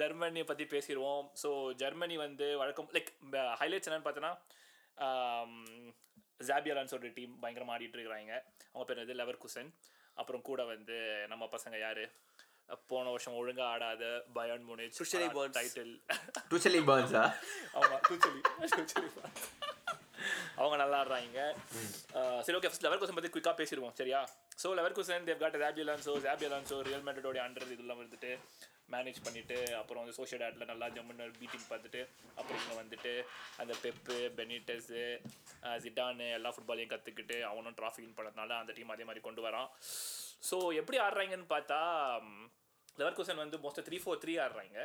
ஜெர்மனியை 0.00 0.46
பற்றி 0.50 0.64
பேசிடுவோம். 0.74 1.24
ஸோ 1.42 1.50
ஜெர்மனி 1.82 2.16
வந்து 2.26 2.46
வழக்கம் 2.62 2.90
லைக் 2.96 3.10
ஹைலைட்ஸ் 3.60 3.88
என்னன்னு 3.88 4.06
பார்த்தோன்னா 4.08 4.32
ஜாபியலான்னு 6.40 6.92
சொல்கிற 6.92 7.12
டீம் 7.16 7.34
பயங்கரமாக 7.42 7.76
ஆடிட்டு 7.76 7.96
இருக்கிறாங்க 7.98 8.32
அவங்க 8.72 8.86
பேர் 8.88 9.02
வந்து 9.02 9.18
லெவர் 9.20 9.42
குசன் 9.44 9.70
அப்புறம் 10.16 10.46
கூட 10.48 10.60
வந்து 10.74 10.96
நம்ம 11.32 11.44
பசங்க 11.54 11.78
யாரு? 11.78 12.04
போன 12.90 13.04
வருஷம் 13.12 13.36
ஒழுங்கா 13.40 13.64
ஆடாத 13.72 14.04
Bayern 14.36 14.66
Munich 14.70 14.96
Tuchel 14.98 15.22
Burns. 15.36 15.54
Title 15.58 15.92
டுச்சலி 16.50 16.80
பான்ஸா 16.88 17.22
ஆமா 17.78 17.96
துச்சலி 18.08 18.40
துச்சலி 18.74 19.08
அவங்க 20.58 20.76
நல்லா 20.82 20.96
ஆடுறாங்க. 21.00 21.40
சரி 22.46 22.56
ஓகே 22.58 22.68
ஃபர்ஸ்ட் 22.68 22.84
லெவர் 22.86 23.00
கோசன் 23.00 23.18
பற்றி 23.18 23.30
குயிக்காக 23.34 23.56
பேசிடுவோம் 23.60 23.94
சரியா? 24.00 24.20
So 24.62 24.68
Leverkusen 24.98 25.26
they've 25.28 25.42
got 25.42 25.58
Xabi Alonso 25.64 26.14
Xabi Alonso 26.26 26.78
Real 26.88 27.04
மேட்டோடைய 27.08 27.42
under 27.46 27.74
இதெல்லாம் 27.76 28.00
வந்துட்டு 28.02 28.30
மேனேஜ் 28.94 29.18
பண்ணிவிட்டு 29.26 29.56
அப்புறம் 29.78 30.02
வந்து 30.02 30.16
சோஷியல் 30.18 30.44
ஆட்டில் 30.46 30.70
நல்லா 30.70 30.86
ஜம்முன்னு 30.96 31.26
பீட்டிங் 31.40 31.66
பார்த்துட்டு 31.72 32.00
அப்புறம் 32.38 32.60
இங்கே 32.62 32.76
வந்துட்டு 32.82 33.12
அந்த 33.62 33.74
பெப்பு 33.84 34.16
பெனிட்டஸு 34.38 35.02
ஜிடானு 35.84 36.28
எல்லா 36.38 36.52
ஃபுட்பாலையும் 36.54 36.92
கற்றுக்கிட்டு 36.92 37.36
அவனும் 37.50 37.76
ட்ராஃபி 37.80 38.06
பண்ணதுனால 38.18 38.56
அந்த 38.60 38.74
டீம் 38.78 38.94
அதே 38.94 39.06
மாதிரி 39.10 39.22
கொண்டு 39.26 39.42
வரான். 39.48 39.68
ஸோ 40.48 40.58
எப்படி 40.80 40.98
ஆடுறாங்கன்னு 41.06 41.48
பார்த்தா 41.54 41.80
லெவர் 43.00 43.18
கோசன் 43.18 43.44
வந்து 43.44 43.62
மோஸ்ட்டாக 43.64 43.86
த்ரீ 43.88 43.98
ஃபோர் 44.02 44.22
த்ரீ 44.24 44.34
ஆடுறாங்க. 44.44 44.78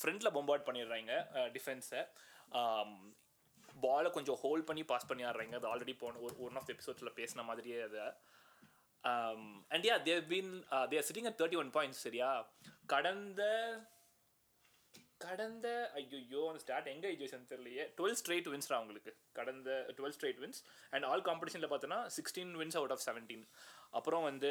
ஃப்ரண்டில் 0.00 0.34
பொம்பார்ட் 0.36 0.68
பண்ணிடுறாங்க 0.68 1.12
டிஃபென்ஸை 1.56 2.02
பாலை 3.84 4.08
கொஞ்சம் 4.14 4.38
ஹோல்ட் 4.40 4.66
பண்ணி 4.68 4.82
பாஸ் 4.90 5.06
பண்ணி 5.10 5.22
ஆடுறாங்க. 5.28 5.54
அது 5.60 5.68
ஆல்ரெடி 5.72 5.94
போன 6.00 6.20
ஒரு 6.26 6.34
ஒன் 6.46 6.58
ஆஃப் 6.60 6.70
எபிசோட்ஸில் 6.74 7.16
பேசின 7.20 7.44
மாதிரியே 7.50 7.78
அதை. 7.88 8.04
And 9.70 9.86
yeah 9.86 9.96
they've 10.04 10.22
been 10.28 10.50
there 10.90 11.06
sitting 11.06 11.28
at 11.28 11.38
thirty 11.40 11.58
one 11.58 11.72
points 11.74 12.04
சரியா? 12.04 12.30
கடந்த 12.92 13.42
கடந்த 15.20 15.66
ஐயோ 15.96 16.40
அந்த 16.48 16.60
ஸ்டார்ட் 16.62 16.88
எங்கே 16.92 17.08
எஜுகேஷன் 17.10 17.44
தெரியலையே. 17.50 17.84
டுவெல் 17.98 18.16
ஸ்ட்ரைட் 18.20 18.48
வின்ஸ்ரா 18.52 18.76
அவங்களுக்கு 18.78 19.10
கடந்த 19.32 19.68
twelve 19.98 20.14
straight 20.16 20.40
wins 20.42 20.60
and 20.92 21.06
all 21.08 21.24
காம்படிஷனில் 21.28 21.70
பார்த்தோன்னா 21.70 22.00
sixteen 22.16 22.52
wins 22.60 22.78
out 22.80 22.94
of 22.94 23.04
seventeen 23.06 23.44
அப்புறம் 23.92 24.24
வந்து 24.28 24.50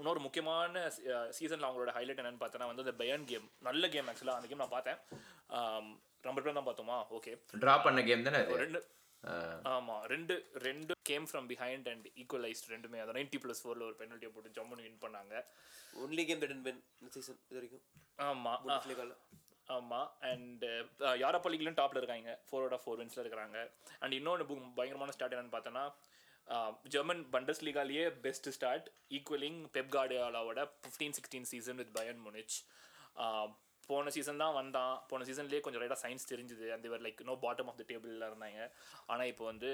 இன்னொரு 0.00 0.20
முக்கியமான 0.22 0.78
சீசனில் 1.36 1.66
அவங்களோட 1.66 1.92
ஹைலைட் 1.96 2.20
என்னன்னு 2.20 2.40
பார்த்தோன்னா 2.40 2.68
வந்து 2.70 2.84
அந்த 2.84 2.94
பயன் 3.00 3.26
கேம் 3.28 3.46
நல்ல 3.62 3.88
கேம் 3.88 4.08
ஆக்சுவலாக 4.10 4.38
அந்த 4.38 4.48
கேம் 4.50 4.62
நான் 4.62 4.74
பார்த்தேன். 4.74 4.98
Um, 5.56 5.86
ரொம்ப 6.24 6.38
பேர் 6.38 6.54
தான் 6.54 6.66
பார்த்தோமா? 6.66 6.98
ஓகே 7.16 7.32
ட்ரா 7.62 7.74
பண்ண 7.82 8.02
கேம் 8.04 8.26
தானே 8.26 8.40
ரெண்டு 8.56 8.80
அஹ், 9.24 9.58
ஆமா 9.72 9.96
ரெண்டு 10.08 10.34
ரெண்டு 10.62 10.93
game 11.10 11.26
from 11.30 11.46
behind 11.52 11.88
and 11.92 12.06
equalised 12.22 12.68
ரெண்டுமே. 12.74 12.98
அதை 13.04 13.12
நைன்டி 13.18 13.38
ப்ளஸ் 13.44 13.62
ஃபோரில் 13.62 13.86
ஒரு 13.88 13.96
பெனல்ட்டியை 14.00 14.30
போட்டு 14.34 14.56
ஜம்முன்னு 14.58 14.86
வின் 14.86 15.02
பண்ணாங்க. 15.04 15.34
ஒன்லி 16.04 16.24
கேம் 16.30 16.42
தட் 16.42 16.54
இந்த 16.56 16.72
சீசன் 17.16 17.40
இது 17.48 17.58
வரைக்கும். 17.58 17.84
ஆமா. 18.28 18.54
புண்டஸ்லீகால 18.64 19.14
ஆமா. 19.76 20.00
அண்ட் 20.30 20.64
யூரோப்பா 21.22 21.50
லீக்லையும் 21.52 21.80
டாப்ல 21.82 22.00
இருக்காங்க. 22.02 22.32
ஃபோர் 22.48 22.62
அவுட் 22.64 22.76
ஆஃப் 22.76 22.84
ஃபோர் 22.86 23.00
வின்ஸ்ல 23.02 23.22
இருக்கிறாங்க 23.24 23.58
அண்ட் 24.02 24.16
இன்னொன்று 24.18 24.46
பயங்கரமான 24.78 25.14
ஸ்டார்ட் 25.16 25.36
என்னன்னு 25.36 25.56
பார்த்தோன்னா 25.56 25.84
ஜெர்மன் 26.94 27.22
பண்டஸ் 27.34 27.62
லீகாலேயே 27.66 28.06
best 28.24 28.48
start 28.56 28.88
equalling 29.18 29.60
Pep 29.76 29.92
கார்டியாலாவோட 29.94 30.62
fifteen 30.82 31.14
sixteen 31.18 31.46
season 31.52 31.78
with 31.80 31.94
Bayern 31.98 32.20
Munich 32.26 32.56
போன 33.90 34.10
சீசன் 34.16 34.42
தான் 34.42 34.54
வந்தான். 34.58 34.94
போன 35.10 35.24
சீசன்லேயே 35.28 35.62
கொஞ்சம் 35.64 35.82
ரைட்டாக 35.82 36.00
சயின்ஸ் 36.04 36.30
தெரிஞ்சுது. 36.32 36.66
அந்த 36.76 36.86
where 36.92 37.04
like 37.06 37.20
no 37.30 37.34
bottom 37.44 37.68
of 37.70 37.78
the 37.80 37.84
டேபிளில் 37.90 38.28
இருந்தாங்க. 38.30 38.68
ஆனால் 39.12 39.28
இப்போ 39.32 39.44
வந்து 39.52 39.70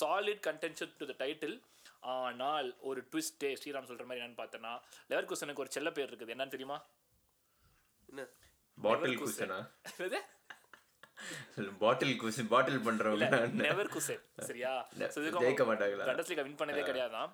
solid 0.00 0.42
contention 0.48 0.92
to 1.00 1.06
the 1.12 1.16
title 1.22 1.56
ஆனால் 2.16 2.68
ஒரு 2.90 3.00
ட்விஸ்டே 3.12 3.50
ஸ்ரீராம் 3.60 3.88
சொல்ற 3.90 4.04
மாதிரி 4.08 4.22
என்னன்னு 4.22 4.40
பார்த்தேன்னா 4.42 4.72
லெவர் 5.10 5.30
குசனுக்கு 5.30 5.64
ஒரு 5.64 5.72
செல்ல 5.76 5.90
பேர் 5.98 6.10
இருக்குது. 6.10 6.34
என்னன்னு 6.36 6.54
தெரியுமா? 6.56 6.78
என்ன? 8.12 8.26
பாட்டில். 8.78 9.18
குசனா? 9.22 9.58
பாட்டில் 11.82 12.14
குசன் 12.22 12.50
பாட்டில் 12.52 12.84
பண்றவங்க 12.86 13.26
நெவர் 13.62 13.92
குசன் 13.96 14.22
சரியா? 14.48 14.72
ஜெயிக்க 15.00 15.64
மாட்டாங்களா? 15.70 16.44
வின் 16.48 16.60
பண்ணதே 16.62 16.82
கிடையாதான். 16.90 17.30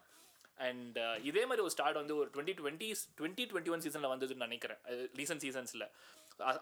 அண்ட் 0.68 0.96
இதே 1.28 1.42
மாதிரி 1.48 1.64
ஒரு 1.66 1.72
ஸ்டார்ட் 1.74 1.98
வந்து 2.00 2.14
ஒரு 2.20 2.28
twenty 2.34 2.54
twenty 2.60 2.88
twenty 3.18 3.44
twenty 3.50 3.72
one 3.74 3.84
சீசனில் 3.84 4.12
வந்ததுன்னு 4.12 4.46
நினைக்கிறேன். 4.48 4.80
ரீசன்ட் 5.20 5.44
சீசன்ஸில் 5.46 5.86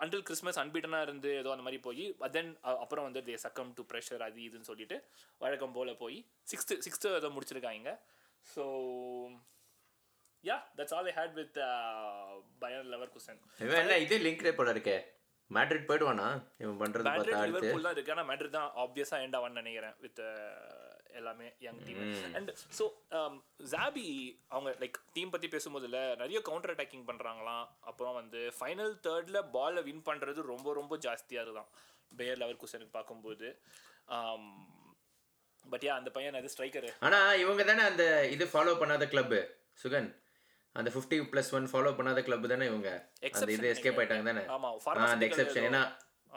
அண்டில் 0.04 0.24
கிறிஸ்மஸ் 0.28 0.60
அன்பீட்டனாக 0.62 1.06
இருந்து 1.08 1.30
ஏதோ 1.42 1.50
அந்த 1.54 1.64
மாதிரி 1.66 1.80
போய் 1.86 2.04
தென் 2.36 2.50
அப்புறம் 2.84 3.06
வந்து 3.08 3.22
தே 3.28 3.36
சக்கம் 3.46 3.70
டு 3.78 3.84
ப்ரெஷர் 3.92 4.24
அது 4.28 4.40
இதுன்னு 4.48 4.70
சொல்லிட்டு 4.70 4.98
வழக்கம் 5.44 5.76
போல் 5.76 5.92
போய் 6.04 6.18
சிக்ஸ்த்து 6.52 6.80
சிக்ஸ்த்து 6.86 7.14
ஏதோ 7.20 7.30
முடிச்சிருக்காங்க. 7.36 7.92
So 8.54 8.64
yeah 10.44 10.56
that's 10.78 10.96
all 10.96 11.10
I 11.12 11.14
had 11.20 11.36
with 11.42 11.56
Bayer 12.64 12.90
Leverkusen 13.14 13.40
இவன் 13.66 13.80
என்ன 13.84 13.98
இது 14.06 14.18
லிங்க் 14.26 14.44
போல 14.60 14.74
இருக்கே. 14.76 14.98
மேட்ரிட் 15.50 15.86
போயிடுவானா? 15.88 16.26
இவன் 16.62 16.78
பண்றது 16.80 17.06
மேட்ரிட் 17.08 17.44
லிவர்பூல் 17.50 17.86
தான் 17.86 17.94
இருக்கு. 17.96 18.12
ஆனால் 18.14 18.26
மேட்ரிட் 18.30 18.56
தான் 18.56 18.72
ஆப்வியஸாக 18.82 19.24
எண்ட் 19.26 19.36
ஆவான்னு 19.38 19.60
நினைக்கிறேன் 19.62 19.94
வித் 20.04 20.20
எல்லாமே 21.10 21.48
young 21.60 21.80
team 21.84 22.00
and 22.36 22.50
so 22.78 22.84
Xabi 23.70 24.06
அவங்க 24.50 24.70
லைக் 24.80 24.98
டீம் 25.12 25.30
பற்றி 25.30 25.48
பேசும்போதுல 25.50 26.00
நிறைய 26.16 26.40
கவுண்டர் 26.44 26.72
அட்டாக்கிங் 26.74 27.08
பண்ணுறாங்களாம் 27.08 27.64
அப்புறம் 27.84 28.14
வந்து 28.14 28.40
ஃபைனல் 28.56 28.94
தேர்டில் 29.06 29.40
பாலை 29.54 29.82
வின் 29.86 30.06
பண்ணுறது 30.06 30.42
ரொம்ப 30.50 30.74
ரொம்ப 30.74 30.96
ஜாஸ்தியாக 31.04 31.44
இருக்குதான் 31.44 31.70
பேயர் 32.12 32.40
லெவர் 32.40 32.60
குசனுக்கு 32.60 32.94
பார்க்கும்போது 32.94 33.48
பட் 35.64 35.84
யா 35.84 35.94
அந்த 35.96 36.10
பையன் 36.12 36.38
அது 36.38 36.52
ஸ்ட்ரைக்கரு 36.52 36.90
ஆனா 37.02 37.18
இவங்க 37.36 37.62
தானே 37.64 37.82
அந்த 37.86 38.04
இது 38.30 38.44
ஃபாலோ 38.52 38.74
பண்ணாத 38.80 39.06
கிளப் 39.08 39.36
சுகன் 39.80 40.08
அந்த 40.76 40.90
50 40.92 41.18
பிளஸ் 41.30 41.50
ஒன் 41.54 41.66
ஃபாலோ 41.70 41.90
பண்ணாத 41.94 42.20
கிளப் 42.22 42.44
தானே 42.46 42.66
இவங்க? 42.66 42.90
அந்த 43.32 43.52
இது 43.52 43.70
எஸ்கேப் 43.70 43.98
ஆயிட்டாங்க 44.00 44.24
தானே? 44.24 44.42
ஆமா 44.54 44.68
ஆ, 44.90 45.06
அந்த 45.06 45.24
எக்ஸெப்ஷன் 45.28 45.66
ஏன்னா 45.68 45.80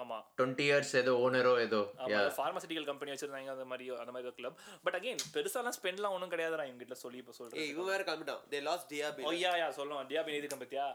ஆமா. 0.01 0.17
டுவெண்ட்டி 0.37 0.65
இயர்ஸ் 0.67 0.93
ஏதோ 0.99 1.11
ஓனரோ 1.23 1.53
ஏதோ. 1.63 1.81
ஆமா 2.03 2.19
ஃபார்மசிட்டிக்கல் 2.37 2.87
கம்பெனி 2.89 3.11
வச்சிருந்தாங்க 3.13 3.51
அந்த 3.55 3.65
மாதிரி 3.65 3.85
அந்த 4.01 4.11
மாதிரி 4.11 4.33
கிளப் 4.37 4.55
பட் 4.85 4.97
அகைன் 4.99 5.23
பெருசாலாம் 5.33 5.75
ஸ்பெண்ட்லாம் 5.77 6.15
ஒன்றும் 6.15 6.31
கிடையாதுடா 6.33 6.65
எங்க 6.67 6.81
கிட்ட 6.83 6.97
சொல்லி 7.01 7.19
இப்போ 7.21 7.35
சொல்றேன் 7.37 7.67
இவன் 7.71 7.89
வேற 7.91 8.01
கிளம்பிட்டான். 8.03 8.43
தே 8.51 8.61
லாஸ்ட் 8.63 8.89
டியாபி 8.93 9.25
ஓ 9.27 9.33
யா 9.39 9.53
யா 9.57 9.69
சொல்லுவோம் 9.71 10.07
டியாபி 10.11 10.35
எதுக்கு 10.37 10.61
பத்தியா? 10.61 10.85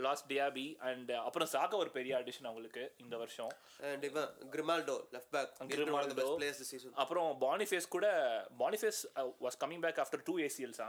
லாஸ்ட் 0.00 0.28
டியாபி 0.30 0.66
அண்ட் 0.88 1.12
அப்புறம் 1.22 1.50
சாக்கா 1.54 1.76
ஒரு 1.76 1.90
பெரிய 1.90 2.14
அடிஷன் 2.20 2.48
அவங்களுக்கு 2.48 2.84
இந்த 2.96 3.16
வருஷம். 3.16 3.52
அண்ட் 3.88 4.04
இவன் 4.04 4.30
கிரிமால்டோ 4.54 4.96
லெஃப்ட் 5.14 5.32
பேக் 5.34 5.52
சீசன் 6.64 6.96
அப்புறம் 7.02 7.28
பானிஃபேஸ் 7.42 7.88
கூட 7.88 8.06
Boniface 8.58 9.02
was 9.44 9.58
coming 9.62 9.84
back 9.84 10.00
after 10.04 10.24
two 10.26 10.36
ஏசிஎல்ஸா 10.40 10.88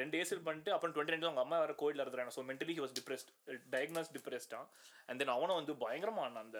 ரெண்டு 0.00 0.16
ஏசிஎல் 0.22 0.42
பண்ணிட்டு 0.46 0.70
அப்புறம் 0.74 0.92
டுவெண்ட்டி 0.94 1.14
ரெண்டு 1.14 1.26
அவங்க 1.28 1.42
அம்மா 1.44 1.56
வேற 1.62 1.72
கோயிலில் 1.82 2.02
இருக்கிறாங்க 2.04 2.32
so 2.36 2.42
mentally 2.50 2.74
he 2.76 2.82
was 2.84 2.94
depressed 2.98 3.30
diagnose 3.74 4.10
டிப்ரெஸ்டா 4.16 4.60
and 5.08 5.20
then 5.22 5.32
அவனும் 5.36 5.58
வந்து 5.60 5.74
பயங்கரமா 5.84 6.22
ஆனான் 6.26 6.42
அந்த 6.44 6.58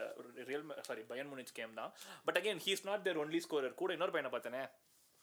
real 0.50 0.64
sorry 0.88 1.02
Bayern 1.10 1.30
Munich 1.32 1.54
game 1.58 1.74
தான். 1.80 1.92
But 2.28 2.38
again 2.40 2.62
he's 2.66 2.84
not 2.90 3.04
there 3.08 3.20
only 3.24 3.40
scorer 3.46 3.80
கூட 3.82 3.92
இன்னொரு 3.96 4.14
பையனை 4.16 4.32
பார்த்தேனே? 4.36 4.62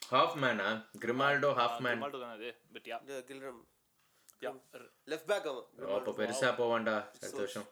ஹாஃப் 0.02 0.36
மேனா 0.44 0.68
கிரிமால்டோ 1.04 1.50
ஹாஃப் 1.60 1.80
மேன் 1.86 1.98
ரிமால்டோ 1.98 2.20
தானே 2.24 2.36
அது? 2.40 2.50
பட் 2.76 2.86
யா 2.92 2.98
கில்ரம் 3.30 3.60
யா 4.46 4.52
லெஃப்ட் 5.12 5.30
பேக் 5.32 5.48
அவன். 5.52 5.66
அப்போ 5.98 6.14
பெருசா 6.20 6.50
போவான்டா 6.60 6.96
அடுத்த 7.22 7.40
வருஷம். 7.44 7.68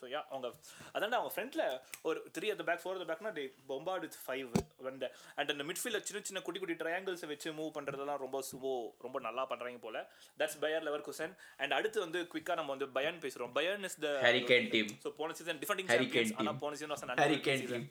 ஸோ 0.00 0.06
யா 0.12 0.20
அவங்க 0.30 0.48
அதான்டா 0.94 1.16
அவங்க 1.18 1.32
ஃப்ரண்ட்ல 1.34 1.62
ஒரு 2.08 2.18
three 2.34 2.46
at 2.52 2.58
the 2.60 2.66
back 2.68 2.82
four 2.82 2.96
at 2.96 3.02
the 3.02 3.08
பேக்னா 3.10 3.30
டே 3.38 3.42
பொம்பார்டு 3.70 4.04
வித் 4.06 4.18
ஃபைவ் 4.24 4.46
வந்த 4.86 5.04
அண்ட் 5.38 5.50
அந்த 5.54 5.64
மிட்ஃபீல்டில் 5.70 6.04
சின்ன 6.08 6.22
சின்ன 6.28 6.42
குட்டி 6.46 6.60
குட்டி 6.60 6.76
ட்ரையாங்கிள்ஸை 6.82 7.28
வச்சு 7.32 7.50
மூவ் 7.58 7.72
பண்ணுறதெல்லாம் 7.76 8.20
ரொம்ப 8.24 8.40
சுவோ 8.50 8.74
ரொம்ப 9.06 9.20
நல்லா 9.26 9.42
பண்ணுறாங்க 9.50 9.80
போல. 9.86 9.98
That's 10.38 10.58
fire 10.64 10.86
lever 10.88 11.04
Kusan 11.08 11.34
and 11.62 11.74
அடுத்து 11.78 11.98
வந்து 12.06 12.20
குயிக்காக 12.32 12.58
நம்ம 12.60 12.72
வந்து 12.74 12.88
பயன் 12.98 13.20
பேசுகிறோம் 13.24 13.52
Bayern 13.58 13.84
is 13.88 13.98
the 14.04 14.10
Hurricane 14.26 14.70
team 14.74 14.90
so 15.04 15.10
போன 15.20 15.34
சீசன் 15.40 15.60
team. 15.60 16.32
ஆனால் 16.40 16.60
போன 16.64 16.76
சீசன் 16.76 17.20
Hurricane 17.24 17.64
team. 17.72 17.84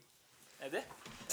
அது 0.60 0.80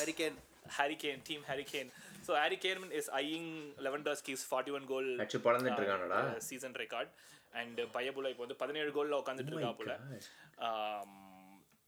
Hurricane 0.00 0.36
Hurricane 0.76 1.22
team 1.28 1.44
Hurricane 1.50 1.88
so 2.26 2.32
Hurricane 2.42 2.84
is 3.00 3.10
ஐயிங் 3.18 3.50
eleven 3.86 4.04
டாஸ்கிஸ் 4.06 4.44
ஃபார்ட்டி 4.50 4.74
ஒன் 4.76 4.86
கோல் 4.92 5.08
அச்சு 5.24 5.38
பழந்துட்டு 5.46 5.80
இருக்கானடா. 5.82 6.20
சீசன் 6.48 6.76
ரெக்கார்ட் 6.82 7.10
அண்ட் 7.60 7.80
பையபுல 7.96 8.30
இப்போ 8.32 8.44
வந்து 8.44 8.60
பதினேழு 8.62 8.90
கோல்ல 8.96 9.20
உட்காந்துட்டு 9.22 9.52
இருக்கா 9.52 9.72
போல 9.72 9.94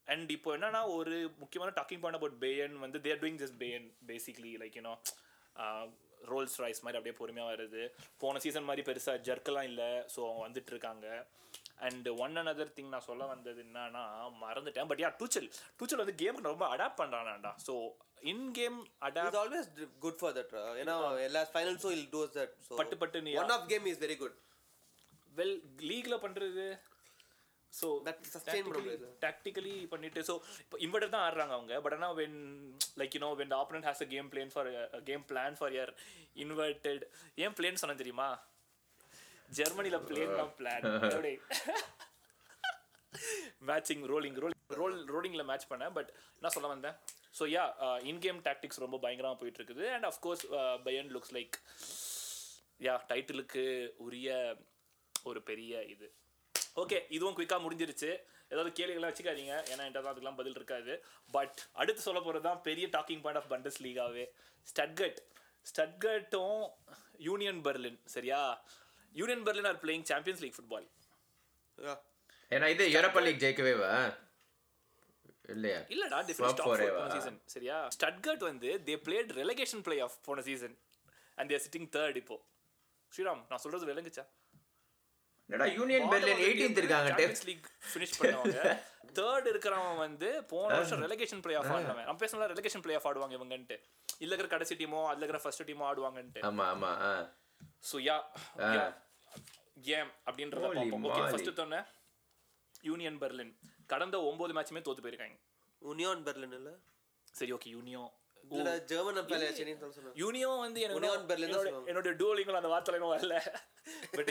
அண்ட் 0.09 0.31
இப்போ 0.31 0.51
என்னன்னா 0.57 0.83
ஒரு 0.97 1.17
முக்கியமான 1.39 1.73
டாக்கிங் 1.79 2.03
பாயிண்ட் 2.03 2.19
அபவுட் 2.19 2.39
பேயன் 2.45 2.77
வந்து 2.79 2.99
there 3.01 3.21
doing 3.23 3.41
just 3.43 3.59
Bayern 3.63 3.89
basically 4.11 4.53
like 4.63 4.77
you know 4.79 4.95
Rolls 6.31 6.57
Royce 6.63 6.83
மாதிரி 6.85 6.99
அப்படியே 6.99 7.17
பொறுமையாக 7.19 7.51
வருது. 7.51 7.83
போன 8.23 8.39
சீசன் 8.39 8.69
மாதிரி 8.69 8.83
பெருசாக 8.89 9.23
ஜர்க்கெல்லாம் 9.29 9.69
இல்லை 9.71 9.91
ஸோ 10.15 10.21
அவங்க 10.27 10.43
வந்துட்டு 10.47 10.73
இருக்காங்க. 10.75 11.07
அண்ட் 11.87 12.09
ஒன் 12.25 12.37
another 12.37 12.67
திங் 12.77 12.93
நான் 12.95 13.07
சொல்ல 13.09 13.27
வந்தது 13.27 13.61
என்னன்னா 13.67 14.03
மறந்துட்டேன் 14.43 14.89
பட் 14.91 15.03
யா 15.05 15.11
டூச்சல் 15.21 15.49
டூச்சல் 15.79 16.03
வந்து 16.03 16.17
கேமுக்கு 16.23 16.53
ரொம்ப 16.53 16.67
adapt 16.75 17.01
பண்ணுறானாண்டா 17.03 17.53
so 17.67 17.75
in 18.33 18.47
game 18.53 18.79
adapt 19.09 19.39
always 19.43 19.69
good 19.99 20.19
for 20.21 20.35
that 20.39 20.55
ஏன்னா 20.83 20.95
எல்லா 21.29 21.43
ஃபைனல்ஸும் 21.55 21.95
இல் 21.97 22.09
டூஸ் 22.15 22.35
தட் 22.39 22.55
பட்டு 22.81 22.97
பட்டுன்னு 22.97 23.37
one 23.45 23.55
of 23.57 23.69
game 23.69 23.87
is 23.93 24.03
very 24.07 24.17
good 24.17 24.37
well 25.41 25.57
லீக்ல 25.91 26.17
பண்றது. 26.27 26.67
ஸோ. 27.73 27.89
டாக்டிக்கலி 29.25 29.75
பண்ணிட்டு 29.93 30.21
ஸோ 30.29 30.35
இப்போ 30.63 30.77
இன்வெர்டர் 30.85 31.13
தான் 31.15 31.25
ஆடுறாங்க 31.27 31.55
அவங்க. 31.57 31.75
பட் 31.85 31.95
ஆனால் 31.97 32.15
when 32.21 32.39
like 33.01 33.17
you know 33.17 33.31
when 33.41 33.53
opponent 33.61 33.87
has 33.89 34.03
a 34.07 34.09
game 34.15 34.29
plane 34.35 34.53
for 34.55 34.69
game 35.09 35.25
plan 35.31 35.59
for 35.59 35.75
your 35.79 35.93
inverted 36.45 37.05
ஏன் 37.45 37.57
பிளேன் 37.59 37.81
சொன்னேன் 37.83 38.01
தெரியுமா? 38.03 38.29
ஜெர்மனியில் 39.59 40.07
பிளேன் 40.09 40.35
தான் 40.41 40.55
plan 40.59 40.87
matching 43.69 44.03
rolling 44.13 44.39
role 44.43 44.57
role 44.81 44.97
ரோலிங்கில் 45.15 45.49
match 45.51 45.71
பண்ணேன். 45.71 45.95
பட் 45.99 46.11
என்ன 46.39 46.51
சொல்ல 46.57 46.69
வந்தேன். 46.75 46.97
So 47.39 47.45
yeah 47.57 47.65
in 48.11 48.23
game 48.25 48.41
tactics 48.49 48.83
ரொம்ப 48.85 48.97
பயங்கரமாக 49.05 49.39
போயிட்டு 49.43 49.61
இருக்குது. 49.61 49.85
And 49.97 50.09
of course 50.11 50.45
Bayern 50.87 51.11
looks 51.17 51.35
like 51.39 51.57
yeah 52.87 52.95
டைட்டிலுக்கு 53.13 53.65
உரிய 54.07 54.31
ஒரு 55.31 55.41
பெரிய 55.51 55.83
இது. 55.95 56.09
ஓகே 56.83 56.99
இதுவும் 57.17 57.37
குயிக்காக 57.39 57.61
முடிஞ்சிருச்சு. 57.65 58.11
ஏதாவது 58.53 58.71
கேள்விகள்லாம் 58.79 59.13
வச்சுக்காதீங்க. 59.13 59.55
ஏன்னா 59.71 59.83
என்கிட்ட 59.85 60.03
தான் 60.05 60.13
அதுக்கெல்லாம் 60.13 60.41
பதில் 60.41 60.59
இருக்காது. 60.59 60.93
பட் 61.37 61.59
அடுத்து 61.81 62.07
சொல்ல 62.07 62.21
போகிறது 62.21 62.47
தான் 62.49 62.61
பெரிய 62.69 62.87
டாக்கிங் 62.97 63.23
பாயிண்ட் 63.25 63.41
ஆஃப் 63.41 63.51
பண்டஸ் 63.55 63.81
லீகாவே 63.87 64.27
ஸ்டட்கட் 64.73 65.19
ஸ்டட்கட்டும் 65.71 66.63
யூனியன் 67.29 67.61
பெர்லின் 67.67 67.99
சரியா 68.15 68.41
Union 69.15 69.45
Berlin 69.49 69.69
are 69.71 69.81
playing 69.85 70.07
Champions 70.13 70.43
League 70.45 70.57
football 70.59 70.89
ஏன்னா 72.51 72.69
இது 72.75 72.85
யூரோப்பா 72.95 73.21
லீக் 73.27 73.43
ஜெயிக்கவேவா? 73.45 73.93
இல்லையா? 75.55 75.81
இல்லடா 75.95 76.19
டிஃபரெண்ட் 76.29 76.59
டாப். 76.61 76.69
போன 76.69 77.11
சீசன் 77.17 77.39
சரியா? 77.55 77.77
ஸ்டட்கட் 77.97 78.43
வந்து 78.49 78.71
they 78.87 78.95
played 79.07 79.31
relegation 79.41 79.83
play 79.87 79.97
off 80.07 80.17
போன 80.27 80.43
season 80.49 80.75
and 81.39 81.51
they're 81.53 81.63
sitting 81.67 81.89
third 81.97 82.19
இப்போ. 82.23 82.37
ஸ்ரீராம் 83.13 83.43
நான் 83.51 83.63
சொல்றது 83.65 83.89
விளங்குச்சா? 83.91 84.25
என்னடா 85.49 85.67
யூனியன் 85.73 86.07
பெர்லின் 86.13 86.41
18th 86.41 86.79
இருக்காங்க 86.81 87.11
டெப் 87.11 87.19
சாம்பியன்ஸ் 87.19 87.45
லீக் 87.49 87.67
ஃபினிஷ் 87.91 88.17
பண்ணவங்க. 88.19 88.59
தேர்ட் 89.19 89.47
இருக்கிறவன் 89.53 89.99
வந்து 89.99 90.29
போன 90.45 90.71
வருஷம் 90.75 91.03
ரெலகேஷன் 91.05 91.41
பிளே 91.41 91.55
ஆஃப் 91.55 91.71
ஆடுனவன். 91.75 92.05
நம்ம 92.05 92.21
பேசலாம் 92.23 92.51
ரெலகேஷன் 92.53 92.83
பிளே 92.83 92.95
ஆஃப் 92.95 93.07
ஆடுவாங்க 93.07 93.37
இவங்கன்ட்டு. 93.39 93.77
இல்ல 94.19 94.33
இருக்கிற 94.35 94.49
கடைசி 94.49 94.75
டீமோ 94.75 95.01
அதுல 95.07 95.25
இருக்கிற 95.25 95.41
ஃபர்ஸ்ட் 95.45 95.65
டீமோ 95.71 95.87
ஆடுவாங்கன்ட்டு. 95.91 96.43
ஆமா 96.49 96.67
ஆமா 96.75 96.91
ஸோ 97.91 97.97
யா 98.09 98.17
கேம் 99.81 100.11
அப்படின்றத 100.29 100.63
பார்ப்போம். 100.69 101.05
ஓகே. 101.09 101.25
ஃபர்ஸ்ட் 101.31 101.57
சொன்ன 101.57 101.83
யூனியன் 102.83 103.19
பெர்லின் 103.21 103.53
கடந்த 103.87 104.17
ஒன்பது 104.23 104.55
மேட்சுமே 104.55 104.83
தோத்து 104.87 105.05
போயிருக்காங்க. 105.05 105.37
யூனியான் 105.83 106.25
பெர்லின் 106.27 106.57
இல்ல? 106.59 106.71
சரி 107.35 107.53
ஓகே 107.53 107.71
யூனியோ 107.77 108.05
இல்ல 108.45 108.71
ஜெர்மன் 108.91 109.19
அப்பல 109.21 109.47
சரின்னு 109.57 109.81
சொல்ல. 109.81 109.95
சொன்னேன் 109.97 110.15
யூனியோ 110.21 110.51
வந்து 110.59 110.81
தான் 110.83 110.93
என்னோட- 111.89 112.15
டூலிங்கில் 112.21 112.61
அந்த 112.61 112.71
வார்த்தை 112.73 113.01
வரல. 113.09 113.35
பட் 114.17 114.31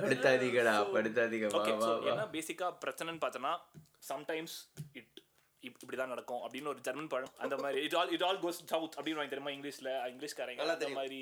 படுத்தாதீங்கடா 0.00 0.74
படுத்தாதீங்க 0.94 1.46
வா 1.48 1.58
ஓகே 1.58 1.72
வா 1.74 1.86
ஸோ 1.86 1.92
வா. 1.96 2.10
என்ன 2.12 2.26
பேசிக்காக 2.34 2.72
பிரச்சனைன்னு 2.84 3.22
பார்த்தோன்னா 3.24 3.52
சம்டைம்ஸ் 4.10 4.56
இட் 4.98 5.08
இப்படி 5.62 5.96
தான் 5.96 6.12
நடக்கும் 6.12 6.42
அப்படின்னு 6.44 6.70
ஒரு 6.70 6.80
ஜெர்மன் 6.86 7.10
பழம் 7.10 7.34
அந்த 7.44 7.56
மாதிரி 7.56 7.80
it 7.86 7.96
all 7.98 8.12
it 8.14 8.24
all 8.28 8.40
goes 8.44 8.60
south 8.72 8.96
அப்படின்னு 8.98 9.32
தெரியுமா 9.32 9.52
இங்கிலீஷ்ல? 9.56 9.90
இங்கிலீஷ்காரங்க 10.12 10.64
அந்த. 10.66 10.88
மாதிரி 10.96 11.20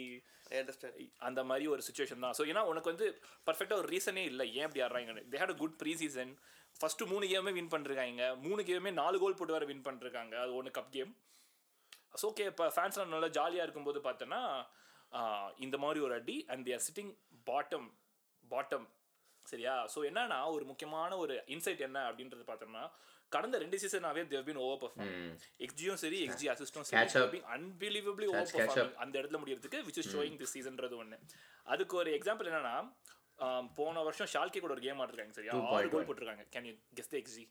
ஐ 0.53 0.59
அண்டர்ஸ்டாண்ட் 0.61 0.97
அந்த 1.29 1.41
மாதிரி 1.49 1.65
ஒரு 1.75 1.83
சுச்சுவேஷன் 1.89 2.25
தான். 2.25 2.35
ஸோ 2.39 2.45
ஏன்னா 2.51 2.63
உனக்கு 2.71 2.91
வந்து 2.93 3.07
பர்ஃபெக்டாக 3.47 3.81
ஒரு 3.83 3.89
ரீசனே 3.93 4.25
இல்லை. 4.31 4.47
ஏன் 4.57 4.67
இப்படி 4.69 4.83
ஆடுறாங்கன்னு 4.87 5.25
they 5.33 5.41
had 5.43 5.55
good 5.61 5.77
pre 5.83 5.93
season 6.01 6.33
first 6.81 7.05
மூணு 7.13 7.25
கேமே 7.33 7.53
வின் 7.59 7.73
பண்ணிருக்காங்க. 7.75 8.25
மூணு 8.45 8.63
கேமே 8.69 8.93
நாலு 9.01 9.17
கோல் 9.23 9.39
போட்டு 9.39 9.57
வர 9.57 9.67
வின் 9.71 9.87
பண்ணிருக்காங்க. 9.87 10.35
அது 10.45 10.55
ஒன்று 10.61 10.77
கப் 10.79 10.93
கேம் 10.97 11.13
ஸோ 12.21 12.27
ஓகே 12.31 12.47
இப்போ 12.51 12.65
ஃபேன்ஸ்லாம் 12.77 13.15
நல்லா 13.15 13.31
ஜாலியாக 13.37 13.67
இருக்கும்போது 13.67 13.99
பார்த்தோன்னா 14.07 14.41
இந்த 15.67 15.77
மாதிரி 15.85 16.01
ஒரு 16.07 16.15
அடி 16.21 16.37
and 16.53 16.65
they're 16.69 16.85
sitting 16.87 17.13
bottom 17.51 17.89
bottom 18.45 18.87
சரியா? 19.47 19.75
ஸோ 19.93 19.99
என்னன்னா 20.09 20.39
ஒரு 20.57 20.65
முக்கியமான 20.71 21.17
ஒரு 21.23 21.35
இன்சைட் 21.55 21.87
என்ன 21.89 21.99
அப்படின்றது 22.09 22.45
பார்த்தோம்னா 22.51 22.85
கடந்த 23.33 23.57
ரெண்டு 23.63 23.79
சீசனாவே 23.83 24.23
தேவ் 24.33 24.47
பீன் 24.49 24.61
ஓவர் 24.65 24.81
பர்ஃபார்ம் 24.83 25.13
எக்ஜியும் 25.67 26.01
சரி 26.03 26.19
எக்ஜி 26.27 26.47
அசிஸ்டும். 26.53 26.87
சரி 26.89 27.41
அன்பிலீவபிளி 27.57 28.27
ஓவர் 28.33 28.51
பர்ஃபார்ம் 28.55 28.97
அந்த 29.05 29.15
இடத்துல 29.21 29.41
முடியறதுக்கு 29.43 29.81
விச் 29.89 30.01
இஸ் 30.03 30.13
ஷோயிங் 30.15 30.39
திஸ் 30.41 30.55
சீசன்றது 30.57 30.97
ஒன்று 31.03 31.19
அதுக்கு 31.67 31.97
ஒரு 32.03 32.13
எக்ஸாம்பிள் 32.19 32.51
என்னன்னா 32.51 32.77
போன 33.79 34.03
வருஷம் 34.07 34.31
ஷால்கே 34.35 34.61
கூட 34.63 34.73
ஒரு 34.77 34.85
கேம் 34.87 35.01
ஆடிருக்காங்க 35.03 35.35
சரியா? 35.39 35.53
ஆறு 35.69 35.87
2.1. 35.87 35.93
கோல் 35.95 36.07
போட்டிருக்காங்க. 36.09 36.45
Can 36.55 36.67
you 36.69 36.75
guess 36.99 37.13
the 37.13 37.17
xG 37.23 37.45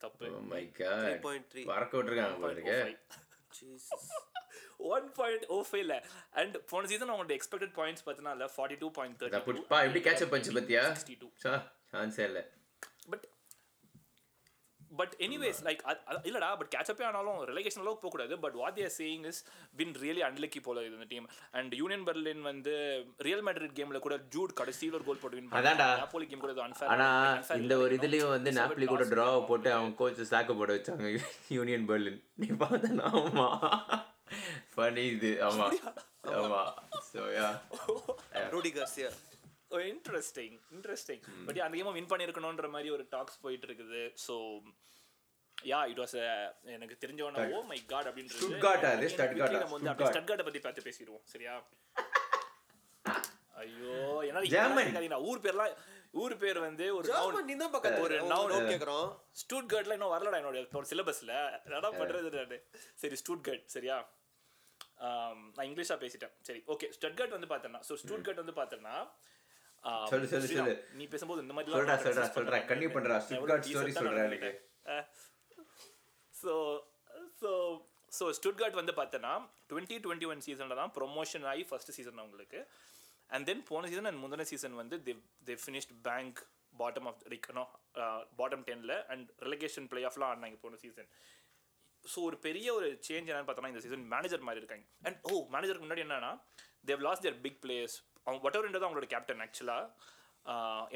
தப்பு. 0.00 0.26
Oh 0.36 0.42
my 0.52 0.62
god. 0.80 1.06
3.3. 1.06 1.64
பறக்க 1.70 1.92
விட்டுருக்காங்க 1.96 2.80
Jesus. 3.58 4.04
ஒன் 4.94 5.06
பாயிண்ட் 5.18 5.44
ஓ 5.54 5.56
ஃபைவ்ல 5.68 5.94
அண்ட் 6.40 6.54
போன 6.70 6.88
சீசன் 6.90 7.10
அவங்களோட 7.12 7.34
எக்ஸ்பெக்டட் 7.38 7.74
பாயிண்ட்ஸ் 7.78 8.04
பார்த்தீங்கன்னா 8.06 8.48
ஃபார்ட்டி 8.56 8.78
டூ 8.82 8.88
பாயிண்ட் 8.98 9.16
தேர்ட்டி 9.22 9.38
எப்படி 9.88 10.02
கேட்சப் 10.08 10.32
பண்ணிச்சு 10.32 10.56
பத்தியா? 10.58 10.82
சிக்ஸ்டி 10.92 11.16
டூ 11.20 11.28
சா 11.44 11.52
சான்ஸே 11.92 12.24
இல்லை. 12.30 12.42
பட் 13.12 13.26
பட் 14.90 15.14
எனிவேஸ் 15.24 15.60
லைக் 15.66 15.82
இல்லடா 16.28 16.48
பட் 16.60 16.70
கேட்சப்பே 16.72 17.04
ஆனாலும் 17.08 17.38
ரெலகேஷன் 17.50 17.82
அளவுக்கு 17.82 18.02
போகக்கூடாது 18.02 18.36
but 18.44 18.56
what 18.60 18.76
they're 18.78 18.94
saying 18.96 19.26
is 19.30 19.40
been 19.78 19.94
really 20.02 20.22
unlucky 20.28 20.60
போல 20.60 20.84
இது 20.86 20.96
இந்த 20.98 21.08
டீம் 21.12 21.26
அண்ட் 21.58 21.74
யூனியன் 21.80 22.04
பெர்லின் 22.08 22.42
வந்து 22.48 22.74
ரியல் 23.26 23.44
மேட்ரிட் 23.48 23.76
கேம்ல 23.78 24.00
கூட 24.06 24.18
ஜூட் 24.34 24.54
கடைசியில் 24.60 24.96
ஒரு 24.98 25.06
கோல் 25.08 25.22
போட்டு 25.22 25.38
வின் 25.38 25.56
அதான்டா. 25.60 25.88
நாப்போலி 26.00 26.28
கேம் 26.30 26.44
கூட 26.44 26.54
அன்ஃபேர் 26.66 26.92
ஆனா 26.94 27.08
இந்த 27.58 27.76
ஒரு 27.84 27.94
இதுலயும் 27.98 28.34
வந்து 28.36 28.52
நாப்லி 28.58 28.88
கூட 28.88 29.06
டிரா 29.12 29.28
போட்டு 29.50 29.70
அவங்க 29.76 29.98
கோச் 30.00 30.22
சாக்க 30.32 30.54
போட 30.54 30.70
வச்சாங்க. 30.76 31.10
யூனியன் 31.56 31.88
பெர்லின் 31.90 32.20
நீ 32.36 32.48
பார்த்தா 32.62 33.10
ஆமா. 33.14 33.48
ஃபனி 34.74 35.04
இது. 35.14 35.32
ஆமா. 35.46 35.66
ஆமா. 36.40 36.60
So 37.06 37.20
yeah 37.36 37.48
Rudy 38.52 38.70
Garcia. 38.70 39.08
Interesting 39.90 40.56
interesting 40.76 41.22
but 41.46 41.60
அந்த 41.66 41.74
கேமும் 41.78 41.98
வின் 41.98 42.10
பண்ணியிருக்கணுன்ற 42.12 42.68
மாதிரி 42.70 42.90
ஒரு 42.90 43.04
டாக்ஸ் 43.10 43.42
போயிட்டு 43.44 43.68
இருக்குது 43.68 44.02
ஸோ 44.26 44.36
யா 45.58 45.80
இட் 45.92 46.00
வாஸ் 46.02 46.16
எனக்கு 46.76 46.96
தெரிஞ்சவன 47.02 47.46
ஓ 47.56 47.60
மை 47.70 47.78
காட் 47.92 48.08
அப்படின்றது 48.10 48.44
Stuttgart 48.44 48.84
அது, 48.86 49.62
நம்ம 49.62 49.74
வந்து 49.76 49.88
Stuttgart. 49.88 50.12
ஸ்டட்கார்ட்டை 50.12 50.46
பத்தி 50.48 50.60
பார்த்து 50.66 50.86
பேசிடுவோம் 50.88 51.24
சரியா? 51.34 51.54
ஐயோ. 53.62 53.96
கேட்காதீங்க 54.44 55.18
ஊர் 55.30 55.42
பேர்லாம் 55.46 55.74
ஊர் 56.14 56.34
பேர் 56.42 56.58
வந்து 56.58 56.86
ஒரு 56.98 57.06
German, 57.08 57.44
நீ 57.48 57.54
தான் 57.56 57.74
பக்கத்துல 57.74 58.04
ஒரு 58.06 58.16
noun. 58.22 58.46
noun 58.52 58.64
கேக்குறோம். 58.70 59.08
ஸ்டூட்கர்ட்ல 59.42 59.96
இன்னும் 59.96 60.14
வரலடா 60.14 60.38
என்னோட 60.40 60.62
ஒரு 60.80 60.88
சிலபஸ்ல 60.92 61.32
என்னடா 61.66 61.90
பண்றது 62.00 62.30
நானு 62.36 62.58
சரி 63.02 63.18
ஸ்டூட்கர்ட் 63.22 63.66
சரியா? 63.76 63.98
நான் 65.54 65.66
இங்கிலீஷா 65.68 65.96
பேசிட்டேன். 66.02 66.32
சரி 66.48 66.60
ஓகே 66.74 66.88
ஸ்டட்கர்ட் 66.96 67.36
வந்து 67.36 67.50
பார்த்தேன்னா 67.52 67.80
ஸோ 67.88 67.94
ஸ்டூட்கர்ட் 68.02 68.42
வந்து 68.42 68.56
பார்த்தேன்னா 68.58 68.96
சொல்லு, 70.10 70.26
சொல்லு, 70.30 70.48
சொல்லு. 70.50 70.74
நீ 70.98 71.04
பேசும்போது 71.12 71.42
இந்த 71.44 71.54
மாதிரி 71.56 71.72
சொல்றா, 71.74 71.94
சொல்றா, 72.04 72.24
சொல்றா. 72.36 72.58
continue 72.70 72.90
பண்றா. 72.96 73.16
Stuttgart 73.26 73.64
story 73.68 73.92
சொல்றா 73.98 74.24
எனக்கு. 74.28 74.50
ஸோ 76.34 76.52
ஸோ 77.42 77.50
ஸோ 78.12 78.24
ஸ்டுட்கார்ட் 78.38 78.78
வந்து 78.78 78.92
பார்த்தோன்னா 78.98 79.32
டுவெண்ட்டி 79.70 79.96
டுவெண்ட்டி 80.04 80.28
ஒன் 80.32 80.40
சீசனில் 80.46 80.80
தான் 80.80 80.92
ப்ரொமோஷன் 80.96 81.44
ஆகி 81.50 81.62
ஃபர்ஸ்ட் 81.68 81.92
சீசன் 81.98 82.20
அவங்களுக்கு 82.22 82.60
அண்ட் 83.30 83.46
தென் 83.48 83.62
போன 83.68 83.88
சீசன் 83.90 84.08
அண்ட் 84.10 84.20
முந்தின 84.22 84.46
சீசன் 84.52 84.74
வந்து 84.80 84.96
they 85.06 85.12
they 85.48 85.54
finished 85.64 85.92
bank 86.08 86.40
bottom 86.72 87.08
of 87.10 87.20
ரிக்கனோ 87.32 87.64
bottom 88.40 88.64
டென்னில் 88.68 88.96
அண்ட் 89.12 89.28
ரெலகேஷன் 89.46 89.86
பிளே 89.92 90.02
ஆஃப்லாம் 90.08 90.30
ஆடினாங்க 90.32 90.58
போன 90.64 90.80
சீசன் 90.84 91.08
ஸோ 92.04 92.18
ஒரு 92.28 92.36
பெரிய 92.46 92.68
ஒரு 92.78 92.88
சேஞ்ச் 93.08 93.30
என்னன்னு 93.30 93.48
பார்த்தோம்னா 93.48 93.72
இந்த 93.74 93.82
சீசன் 93.86 94.04
மேனேஜர் 94.14 94.46
மாதிரி 94.48 94.62
இருக்காங்க 94.62 94.86
அண்ட் 95.08 95.18
ஓ 95.30 95.42
மேனேஜருக்கு 95.54 95.86
முன்னாடி 95.86 96.04
என்னன்னா 96.06 96.32
they've 96.90 97.06
lost 97.08 97.26
their 97.26 97.40
big 97.46 97.60
players 97.64 97.96
அவங்க 98.26 98.42
வட்டவர் 98.46 98.74
தான் 98.74 98.88
அவங்களோட 98.88 99.08
கேப்டன் 99.14 99.44
ஆக்சுவலாக 99.46 99.84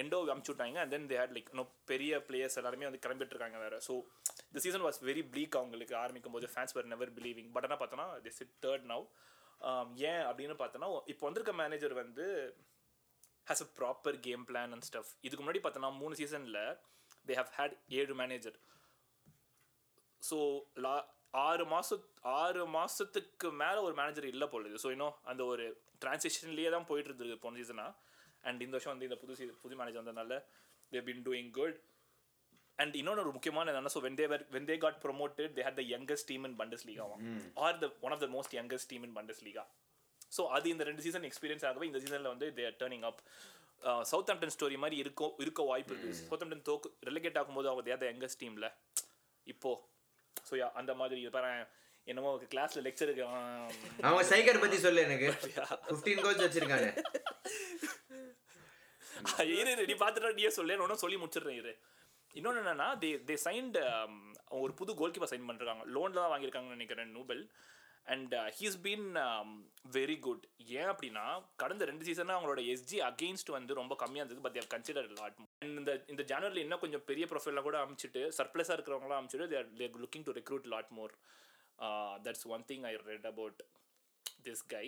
எண்டோ 0.02 0.18
அமுச்சு 0.32 0.50
விட்டாங்க. 0.52 0.78
And 0.82 0.92
then 0.94 1.08
they 1.10 1.16
had 1.20 1.34
like 1.36 1.50
இன்னும் 1.52 1.72
பெரிய 1.90 2.18
பிளேயர்ஸ் 2.28 2.58
எல்லாருமே 2.60 2.86
வந்து 2.88 3.02
கிளம்பிட்டு 3.04 3.34
இருக்காங்க 3.34 3.58
வேறு. 3.64 3.78
ஸோ 3.88 3.94
இந்த 4.50 4.60
சீசன் 4.64 4.84
வாஸ் 4.86 5.00
வெரி 5.08 5.22
ப்ளீக் 5.32 5.58
அவங்களுக்கு 5.60 5.94
ஆரம்பிக்கும் 6.02 6.36
போது 6.36 6.46
fans 6.52 6.74
were 6.76 6.90
never 6.92 7.12
believing 7.18 7.50
but 7.56 7.66
ஆனால் 7.68 7.80
பார்த்தோன்னா 7.82 8.08
திஸ் 8.26 8.40
இட் 8.44 8.54
தேர்ட் 8.66 8.86
நவ் 8.92 9.04
ஏன் 10.10 10.22
அப்படின்னு 10.28 10.54
பார்த்தோன்னா 10.62 10.88
இப்போ 11.12 11.24
வந்திருக்க 11.26 11.52
மேனேஜர் 11.62 11.94
வந்து 12.02 12.26
has 13.46 13.64
a 13.64 13.68
proper 13.78 14.18
game 14.26 14.44
plan 14.50 14.72
and 14.74 14.86
stuff 14.90 15.12
இதுக்கு 15.20 15.42
முன்னாடி 15.44 15.62
பார்த்தோன்னா 15.64 15.90
மூணு 16.02 16.14
சீசனில் 16.20 16.62
தே 17.26 17.36
ஹவ் 17.40 17.52
ஹேட் 17.58 17.76
ஏழு 18.00 18.14
மேனேஜர் 18.14 18.56
ஸோ 20.22 20.38
லா 20.76 20.94
ஆறு 21.46 21.64
மாச 21.64 21.96
ஆறு 22.40 22.62
மாதத்துக்கு 22.76 23.48
மேலே 23.62 23.80
ஒரு 23.86 23.94
மேனேஜர் 23.94 24.26
இல்லை 24.26 24.46
போல 24.48 24.82
ஸோ 24.84 24.90
இன்னும் 24.90 25.16
அந்த 25.24 25.44
ஒரு 25.44 25.66
டிரான்சிஷன்லேயே 26.02 26.70
தான் 26.70 26.86
போயிட்டு 26.88 27.10
இருந்தது 27.10 27.36
போன 27.40 27.58
சீசனா 27.60 27.86
அண்ட் 28.44 28.62
இந்த 28.62 28.74
வருஷம் 28.76 28.92
வந்து 28.92 29.08
இந்த 29.08 29.18
புது 29.20 29.34
season- 29.34 29.58
புது 29.60 29.76
மேனேஜர் 29.76 30.02
வந்ததுனால 30.02 30.38
they 30.92 31.00
been 31.06 31.22
doing 31.26 31.50
good 31.54 31.76
and 32.78 32.94
இன்னொன்று 33.00 33.22
ஒரு 33.22 33.32
முக்கியமான 33.34 33.70
என்னன்னா 33.72 33.92
so 33.92 34.02
when 34.04 34.18
they were 34.20 34.42
when 34.50 34.68
they 34.68 34.76
got 34.80 34.98
promoted 35.02 35.52
they 35.56 35.64
had 35.66 35.78
the 35.78 35.86
youngest 35.90 36.28
team 36.30 36.44
in 36.48 36.56
Bundes 36.60 36.84
லீகாவும் 36.88 37.22
are 37.64 37.78
the 37.82 37.88
one 38.02 38.14
of 38.14 38.22
the 38.22 38.30
most 38.32 38.54
youngest 38.58 38.90
team 38.92 39.04
in 39.06 39.16
Bundesliga 39.46 39.64
so 40.32 40.44
அது 40.56 40.66
இந்த 40.70 40.84
ரெண்டு 40.84 41.04
season 41.04 41.26
experience 41.28 41.64
ஆகவே 41.66 41.86
இந்த 41.86 42.00
சீசனில் 42.02 42.32
வந்து 42.32 42.46
they 42.56 42.66
turning 42.80 43.06
up 43.08 43.20
Southampton 44.32 44.54
story 44.54 44.76
மாதிரி 44.78 44.96
இருக்கும் 45.02 45.32
இருக்க 45.38 45.62
வாய்ப்பு 45.64 45.92
இருக்கு. 45.94 46.10
சவுத் 46.20 46.44
ஆம்டன் 46.44 46.64
தோக்கு 46.68 46.88
ரெலிகேட் 47.08 47.38
ஆகும்போது 47.40 47.68
அவங்க 47.70 47.84
தேர் 47.88 48.02
த 48.02 48.08
யங்கஸ்ட் 48.10 48.40
டீமில் 48.42 48.68
இப்போ 49.46 49.70
ஸோ 50.36 50.52
அந்த 50.74 50.92
மாதிரி 51.00 51.22
பாரு 51.30 51.50
என்னமோ 52.10 52.30
கிளாஸ்ல 52.52 52.80
லெக்சருக்கு 52.86 53.24
அவங்க 54.06 54.22
சைகர் 54.32 54.62
பத்தி 54.64 54.78
சொல்லு 54.86 55.04
எனக்கு. 55.08 55.28
15 55.90 56.24
கோல்ஸ் 56.24 56.44
வச்சிருக்காங்க. 56.44 56.88
இரு 59.58 59.70
நீ 59.90 59.94
பார்த்துட்டா 60.02 60.32
நீயே 60.38 60.50
சொல்லு. 60.58 60.78
நான் 60.80 61.02
சொல்லி 61.04 61.18
முடிச்சிடுறேன் 61.22 61.60
இரு. 61.62 61.74
இன்னொன்று 62.34 62.62
என்னன்னா 62.62 62.88
தே 63.02 63.10
தே 63.28 63.34
சைன்டு 63.46 63.82
ஒரு 64.62 64.72
புது 64.80 64.92
கோல் 65.00 65.14
கீப்பர் 65.14 65.32
சைன் 65.32 65.46
பண்ணிருக்காங்க 65.48 65.84
லோனில் 65.96 66.22
தான் 66.22 66.32
வாங்கியிருக்காங்கன்னு 66.32 66.78
நினைக்கிறேன் 66.78 67.14
நூபல். 67.18 67.42
And 68.12 68.34
he's 68.56 68.76
been 68.86 69.06
very 69.96 70.16
good 70.24 70.42
ஏன் 70.78 70.88
அப்படின்னா 70.92 71.22
கடந்த 71.62 71.84
ரெண்டு 71.90 72.06
சீசனாக 72.08 72.36
அவங்களோட 72.36 72.62
எஸ்ஜி 72.72 72.98
அகெயின்ஸ்ட் 73.10 73.50
வந்து 73.56 73.78
ரொம்ப 73.78 73.94
கம்மியாக 74.02 74.22
இருந்தது 74.24 74.44
பட் 74.46 74.56
தேவ் 74.56 74.68
கன்சிடர் 74.74 75.08
லாட் 75.20 75.38
இந்த 75.68 75.92
இந்த 76.12 76.22
ஜனவரியில் 76.32 76.64
இன்னும் 76.64 76.82
கொஞ்சம் 76.84 77.04
பெரிய 77.10 77.26
ப்ரொஃபைலாக 77.30 77.64
கூட 77.68 77.78
அமைச்சிட்டு 77.84 78.22
சர்ப்ளஸாக 78.38 78.76
இருக்கிறவங்களாம் 78.78 79.20
அமைச்சிட்டு 79.20 79.48
they're 79.54 79.70
they're 79.80 79.96
looking 80.04 80.26
to 80.28 80.34
recruit 80.40 80.68
lot 80.74 80.92
more 80.98 81.14
that's 82.26 82.46
one 82.56 82.64
thing 82.70 82.84
I 82.90 82.92
read 83.12 83.28
about 83.32 83.60
this 84.46 84.64
guy 84.74 84.86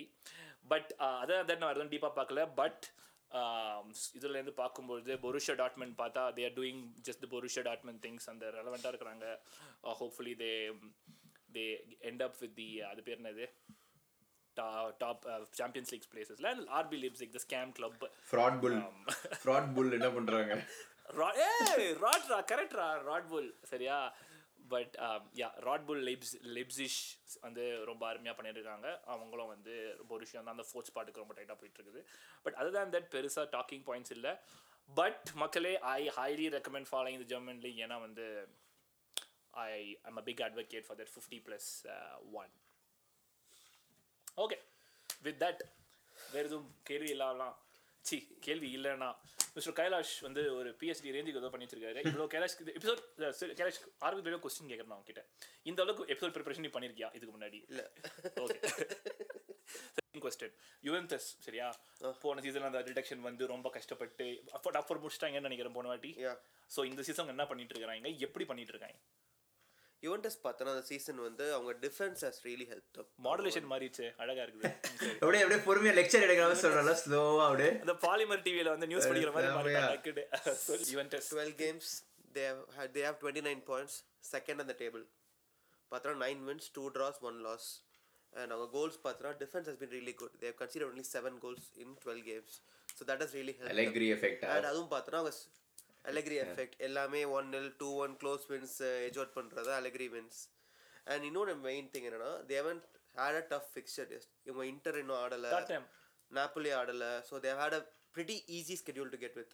but 0.73 0.89
அதை 1.21 1.35
அதை 1.43 1.55
நான் 1.61 1.73
எதுவும் 1.75 1.91
டீப்பாக 1.95 2.13
பார்க்கல. 2.19 2.43
பட் 2.61 2.85
இதுலேருந்து 4.17 4.53
பார்க்கும்பொழுது 4.61 5.13
பொருஷா 5.23 5.53
டாட்மெண்ட் 5.61 5.95
பார்த்தா 6.01 6.21
they 6.37 6.43
are 6.49 6.57
doing 6.59 6.83
just 7.07 7.25
Borussia 7.33 7.63
Dortmund 7.69 8.01
things 8.05 8.29
அந்த 8.33 8.45
ரெலவெண்ட்டாக 8.57 8.93
இருக்கிறாங்க. 8.93 9.25
Hopefully 10.01 10.35
they 10.43 10.51
they 11.57 11.65
end 12.11 12.23
up 12.27 12.37
with 12.43 12.55
the 12.61 12.69
அது 12.91 13.03
பேர் 13.07 13.19
என்னது? 13.21 13.47
Top 15.01 15.25
champions 15.57 15.91
leagues 15.93 16.09
பிளேசஸில் 16.13 16.47
and 16.51 16.63
RB 16.77 16.97
Leipzig 17.03 17.33
the 17.35 17.41
scam 17.43 17.71
club 17.79 18.05
fraud 18.29 18.57
bull 18.63 18.77
fraud 19.41 19.69
bull 19.75 19.91
என்ன 19.97 20.09
பண்றாங்க? 20.15 20.53
ராட்ரா 22.03 22.39
கரெக்ட்ரா 22.51 22.87
ராட் 23.09 23.27
புல் 23.33 23.51
சரியா? 23.71 23.97
But 24.69 24.95
yeah 25.35 25.49
red 25.59 25.85
bull 25.85 26.03
Leipzig 26.03 26.33
Leipzig 26.57 26.99
வந்து 27.41 27.63
ரொம்ப 27.85 28.03
அருமையாக 28.07 28.35
பண்ணிட்டுருக்காங்க 28.37 28.87
அவங்களும் 29.05 29.47
வந்து 29.47 29.73
ஒரு 30.09 30.21
விஷயம் 30.25 30.45
தான் 30.45 30.55
அந்த 30.57 30.67
ஃபோர்த் 30.69 30.89
ஸ்பாட்டுக்கு 30.91 31.23
ரொம்ப 31.23 31.35
டைட்டாக 31.37 31.57
போயிட்டு 31.59 31.79
இருக்குது 31.79 32.01
பட் 32.45 32.53
அதர் 32.53 32.77
தேன் 32.77 32.93
தட் 32.95 33.09
பெருசாக 33.15 33.47
டாக்கிங் 33.57 33.85
பாயிண்ட்ஸ் 33.87 34.15
இல்லை. 34.17 34.33
பட் 34.89 35.25
மக்களே 35.35 35.73
I 35.93 36.01
highly 36.17 36.47
recommend 36.49 36.89
following 36.91 37.21
the 37.23 37.27
German 37.33 37.59
league 37.59 37.81
ஏன்னா 37.85 37.97
வந்து 38.01 38.25
I 39.65 39.71
I'm 40.03 40.17
a 40.17 40.21
big 40.21 40.43
advocate 40.47 40.85
for 40.87 40.99
that 41.01 41.13
fifty 41.15 41.39
plus 41.47 41.69
one 42.33 42.53
okay 44.37 44.57
with 45.23 45.39
that 45.43 45.63
வேறு 46.17 46.47
எதுவும் 46.47 46.69
கேள்வி 46.83 47.09
இல்லாமலாம் 47.15 47.55
சி 48.07 48.17
கேள்வி 48.45 48.69
இல்லைன்னா. 48.77 49.09
மிஸ்டர் 49.55 49.75
கைலாஷ் 49.77 50.13
வந்து 50.25 50.41
ஒரு 50.57 50.69
பிஹெச்டி 50.79 51.13
ரேஞ்சுக்கு 51.15 51.41
ஏதோ 51.41 51.49
பண்ணி 51.53 51.65
வச்சிருக்காரு 51.65 52.01
இவ்வளோ 52.05 52.25
கைலாஷ் 52.33 52.55
எபிசோட் 52.73 53.01
கைலாஷ் 53.59 53.79
ஆர்வத்தில் 54.07 54.43
கொஸ்டின் 54.43 54.69
கேட்குறேன் 54.71 54.93
நான் 54.93 55.07
கிட்ட 55.07 55.21
இந்த 55.65 55.81
அளவுக்கு 55.85 56.11
எபிசோட் 56.13 56.35
ப்ரிப்பரேஷன் 56.35 56.65
நீ 56.67 56.71
பண்ணியிருக்கியா 56.75 57.09
இதுக்கு 57.17 57.33
முன்னாடி. 57.35 57.59
இல்ல. 57.69 57.83
ஓகே 58.43 58.59
கொஸ்டின் 60.23 60.53
யுவென்டஸ் 60.83 61.27
சரியா? 61.45 61.65
போன 62.21 62.41
சீசன் 62.41 62.67
அந்த 62.69 62.79
டிடக்ஷன் 62.87 63.25
வந்து 63.25 63.43
ரொம்ப 63.47 63.67
கஷ்டப்பட்டு 63.75 64.25
அப்போ 64.57 64.69
டஃபர் 64.77 65.01
முடிச்சிட்டாங்கன்னு 65.01 65.49
நினைக்கிறேன் 65.49 65.75
போன 65.75 65.89
வாட்டி. 65.91 66.11
ஸோ 66.71 66.83
இந்த 66.91 67.01
சீசன் 67.07 67.33
என்ன 67.33 67.45
பண்ணிட்டு 67.51 67.75
இருக்காங்க 67.75 68.13
எப்படி 68.27 68.45
பண்ணிட்டு 68.45 68.73
இருக்காங்க 68.75 68.97
யுவென்டஸ் 70.03 70.37
பார்த்தோன்னா 70.43 70.73
அந்த 70.75 70.85
சீசன் 70.89 71.19
வந்து 71.27 71.45
அவங்க 71.53 71.71
defence 71.85 72.21
has 72.27 72.41
really 72.47 72.65
help 72.71 72.97
modulation 73.27 73.67
மாறிடுச்சு. 73.71 74.07
அழகா 74.23 74.43
இருக்குது. 74.45 74.69
அப்படியே 75.21 75.41
அப்படியே 75.43 75.61
பொறுமையா 75.67 75.93
லெக்சர் 75.99 76.25
எடுக்கிற 76.25 76.57
சொல்றல 76.63 76.93
ஸ்லோவா 77.03 77.45
அப்படியே. 77.49 77.71
அந்த 77.85 77.95
பாலிமர் 78.05 78.43
டிவில 78.47 78.73
வந்து 78.75 78.89
நியூஸ் 78.91 79.09
படிக்கிற 79.11 79.33
மாதிரி. 79.35 79.51
மாறிட்டாங்க 79.57 80.25
Juventus 80.93 81.29
12 81.33 81.55
games 81.63 81.87
they 82.35 82.45
have 82.49 82.61
had 82.77 82.89
they 82.95 83.03
have 83.07 83.17
29 83.21 83.61
points 83.71 83.93
second 84.33 84.57
on 84.63 84.69
the 84.71 84.77
table. 84.83 85.03
பார்த்தோன்னா 85.91 86.21
nine 86.25 86.41
wins 86.49 86.65
two 86.77 86.85
draws 86.95 87.17
one 87.29 87.37
loss 87.47 87.67
and 88.33 88.51
அவங்க 88.53 88.69
கோல்ஸ் 88.77 88.97
பார்த்தோன்னா 89.05 89.33
defence 89.43 89.69
has 89.71 89.77
been 89.83 89.93
really 89.97 90.15
good. 90.21 90.33
They 90.41 90.49
have 90.51 90.59
considered 90.63 90.89
only 90.91 91.05
seven 91.13 91.37
goals 91.45 91.65
in 91.83 91.89
12 91.97 92.23
games. 92.31 92.53
So 92.97 93.05
that 93.09 93.19
has 93.23 93.31
really 93.39 93.55
helped 93.57 93.69
them. 93.69 93.77
Allegri 93.77 94.09
effect 94.15 94.43
and 94.55 94.67
அதுவும் 94.71 94.91
பார்த்தோன்னா 94.93 95.21
அவங்க 95.23 95.33
Allegri 96.07 96.37
effect 96.43 96.77
எல்லாமே 96.87 97.21
one 97.37 97.49
nil 97.55 97.71
two 97.81 97.89
one 98.03 98.13
close 98.21 98.45
wins 98.51 98.77
edge 99.07 99.19
out 99.21 99.35
பண்ணுறது 99.37 99.71
Allegri 99.79 100.07
wins 100.15 100.39
and 101.07 101.25
இன்னொரு 101.29 101.55
main 101.67 101.87
thing 101.93 102.07
என்னன்னா 102.09 102.31
they haven't 102.53 102.79
had 103.15 103.39
a 103.41 103.45
tough 103.53 103.69
fixture 103.73 104.11
இவங்க 104.49 104.65
Inter 104.73 104.99
இன்னும் 105.03 105.19
ஆடலை. 105.23 105.51
Napoli 106.31 106.71
ஆடலை. 106.79 107.11
So 107.29 107.35
they've 107.45 107.59
had 107.63 107.77
a 107.79 107.83
pretty 108.15 108.37
easy 108.57 108.77
schedule 108.81 109.11
to 109.13 109.19
get 109.23 109.37
with 109.41 109.53